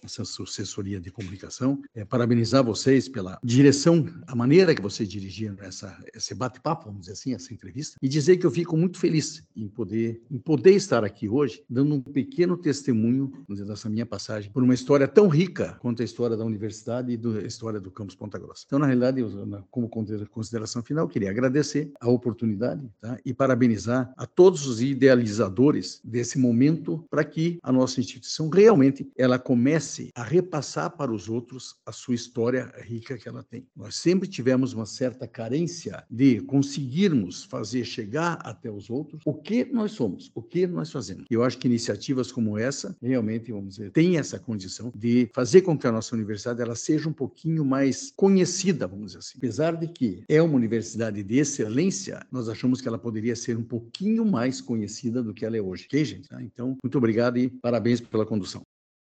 essa 0.03 0.21
assessoria 0.21 0.99
de 0.99 1.11
comunicação, 1.11 1.81
é, 1.95 2.05
parabenizar 2.05 2.63
vocês 2.63 3.07
pela 3.07 3.39
direção, 3.43 4.05
a 4.27 4.35
maneira 4.35 4.73
que 4.73 4.81
vocês 4.81 5.07
dirigiram 5.07 5.55
essa, 5.59 5.97
esse 6.13 6.33
bate-papo, 6.33 6.85
vamos 6.85 7.01
dizer 7.01 7.13
assim, 7.13 7.33
essa 7.33 7.53
entrevista, 7.53 7.97
e 8.01 8.07
dizer 8.07 8.37
que 8.37 8.45
eu 8.45 8.51
fico 8.51 8.77
muito 8.77 8.97
feliz 8.97 9.43
em 9.55 9.67
poder, 9.67 10.21
em 10.29 10.37
poder 10.37 10.71
estar 10.71 11.03
aqui 11.03 11.27
hoje, 11.27 11.63
dando 11.69 11.95
um 11.95 12.01
pequeno 12.01 12.57
testemunho 12.57 13.31
dizer, 13.49 13.65
dessa 13.65 13.89
minha 13.89 14.05
passagem 14.05 14.51
por 14.51 14.63
uma 14.63 14.73
história 14.73 15.07
tão 15.07 15.27
rica 15.27 15.77
quanto 15.79 16.01
a 16.01 16.05
história 16.05 16.35
da 16.35 16.45
universidade 16.45 17.11
e 17.11 17.17
do, 17.17 17.37
a 17.37 17.43
história 17.43 17.79
do 17.79 17.91
campus 17.91 18.15
Ponta 18.15 18.37
Grossa. 18.37 18.63
Então, 18.65 18.79
na 18.79 18.85
realidade, 18.85 19.19
eu, 19.19 19.29
como 19.69 19.89
consideração 19.89 20.83
final, 20.83 21.07
queria 21.07 21.29
agradecer 21.29 21.91
a 21.99 22.09
oportunidade 22.09 22.89
tá? 23.01 23.17
e 23.25 23.33
parabenizar 23.33 24.13
a 24.17 24.25
todos 24.25 24.67
os 24.67 24.81
idealizadores 24.81 26.01
desse 26.03 26.37
momento 26.37 27.05
para 27.09 27.23
que 27.23 27.59
a 27.63 27.71
nossa 27.71 27.99
instituição 27.99 28.49
realmente 28.49 29.09
ela 29.17 29.39
comece 29.39 29.88
comece 29.89 30.11
a 30.15 30.23
repassar 30.23 30.95
para 30.95 31.11
os 31.11 31.27
outros 31.27 31.75
a 31.85 31.91
sua 31.91 32.13
história 32.13 32.71
rica 32.81 33.17
que 33.17 33.27
ela 33.27 33.43
tem. 33.43 33.67
Nós 33.75 33.95
sempre 33.95 34.27
tivemos 34.27 34.73
uma 34.73 34.85
certa 34.85 35.27
carência 35.27 36.03
de 36.09 36.41
conseguirmos 36.41 37.43
fazer 37.43 37.83
chegar 37.83 38.33
até 38.43 38.71
os 38.71 38.89
outros 38.89 39.21
o 39.25 39.33
que 39.33 39.65
nós 39.65 39.91
somos, 39.93 40.31
o 40.35 40.41
que 40.41 40.67
nós 40.67 40.91
fazemos. 40.91 41.25
Eu 41.29 41.43
acho 41.43 41.57
que 41.57 41.67
iniciativas 41.67 42.31
como 42.31 42.57
essa 42.57 42.95
realmente, 43.01 43.51
vamos 43.51 43.75
dizer, 43.75 43.91
têm 43.91 44.17
essa 44.17 44.37
condição 44.37 44.91
de 44.95 45.29
fazer 45.33 45.61
com 45.61 45.77
que 45.77 45.87
a 45.87 45.91
nossa 45.91 46.15
universidade 46.15 46.61
ela 46.61 46.75
seja 46.75 47.09
um 47.09 47.13
pouquinho 47.13 47.65
mais 47.65 48.11
conhecida, 48.15 48.87
vamos 48.87 49.07
dizer 49.07 49.19
assim. 49.19 49.37
Apesar 49.37 49.75
de 49.75 49.87
que 49.87 50.23
é 50.29 50.41
uma 50.41 50.55
universidade 50.55 51.23
de 51.23 51.37
excelência, 51.37 52.25
nós 52.31 52.47
achamos 52.47 52.81
que 52.81 52.87
ela 52.87 52.99
poderia 52.99 53.35
ser 53.35 53.57
um 53.57 53.63
pouquinho 53.63 54.25
mais 54.25 54.61
conhecida 54.61 55.23
do 55.23 55.33
que 55.33 55.45
ela 55.45 55.57
é 55.57 55.61
hoje. 55.61 55.85
Ok, 55.85 56.05
gente? 56.05 56.27
Então, 56.41 56.77
muito 56.83 56.97
obrigado 56.97 57.37
e 57.37 57.49
parabéns 57.49 58.01
pela 58.01 58.25
condução. 58.25 58.61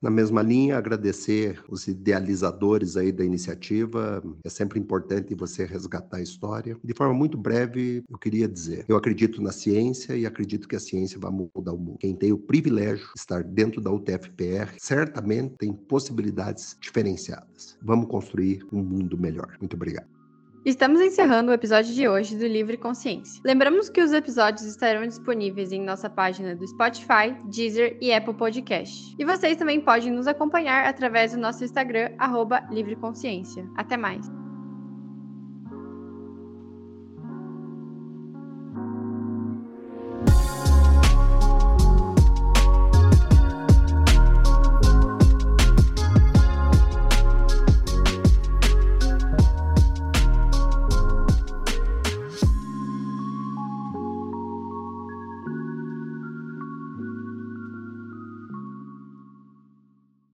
Na 0.06 0.12
mesma 0.12 0.44
linha, 0.44 0.78
agradecer 0.78 1.64
os 1.68 1.88
idealizadores 1.88 2.96
aí 2.96 3.12
da 3.12 3.26
iniciativa. 3.26 4.22
É 4.44 4.50
sempre 4.50 4.80
importante 4.80 5.34
você 5.34 5.66
resgatar 5.66 6.18
a 6.18 6.22
história. 6.22 6.78
De 6.84 6.94
forma 6.94 7.12
muito 7.12 7.36
breve, 7.36 8.04
eu 8.08 8.16
queria 8.20 8.48
dizer, 8.48 8.86
eu 8.88 8.98
acredito 8.98 9.42
na 9.42 9.52
ciência 9.52 10.16
e 10.16 10.24
acredito 10.24 10.68
que 10.68 10.76
a 10.76 10.80
ciência 10.80 11.18
vai 11.20 11.32
mudar 11.32 11.74
o 11.74 11.80
mundo. 11.80 11.98
Quem 11.98 12.16
tem 12.16 12.32
o 12.32 12.38
privilégio 12.38 13.04
de 13.16 13.20
estar 13.20 13.44
dentro 13.44 13.82
da 13.82 13.90
UTFPR 13.92 14.76
certamente 14.78 15.56
tem 15.58 15.74
possibilidades 15.74 16.78
diferenciadas. 16.80 17.76
Vamos 17.82 18.06
construir 18.08 18.64
um 18.72 18.84
mundo 18.84 19.18
melhor. 19.18 19.58
Muito 19.60 19.76
obrigado. 19.76 20.15
Estamos 20.66 21.00
encerrando 21.00 21.52
o 21.52 21.54
episódio 21.54 21.94
de 21.94 22.08
hoje 22.10 22.36
do 22.36 22.48
Livre 22.48 22.76
Consciência. 22.76 23.40
Lembramos 23.46 23.88
que 23.88 24.02
os 24.02 24.12
episódios 24.12 24.66
estarão 24.66 25.06
disponíveis 25.06 25.72
em 25.72 25.80
nossa 25.80 26.10
página 26.10 26.56
do 26.56 26.68
Spotify, 26.68 27.36
Deezer 27.46 28.00
e 28.02 28.12
Apple 28.12 28.34
Podcast. 28.34 29.16
E 29.20 29.24
vocês 29.24 29.58
também 29.58 29.80
podem 29.80 30.12
nos 30.12 30.26
acompanhar 30.26 30.88
através 30.88 31.34
do 31.34 31.38
nosso 31.38 31.64
Instagram, 31.64 32.10
arroba 32.18 32.68
Livre 32.72 32.96
Consciência. 32.96 33.64
Até 33.78 33.96
mais! 33.96 34.45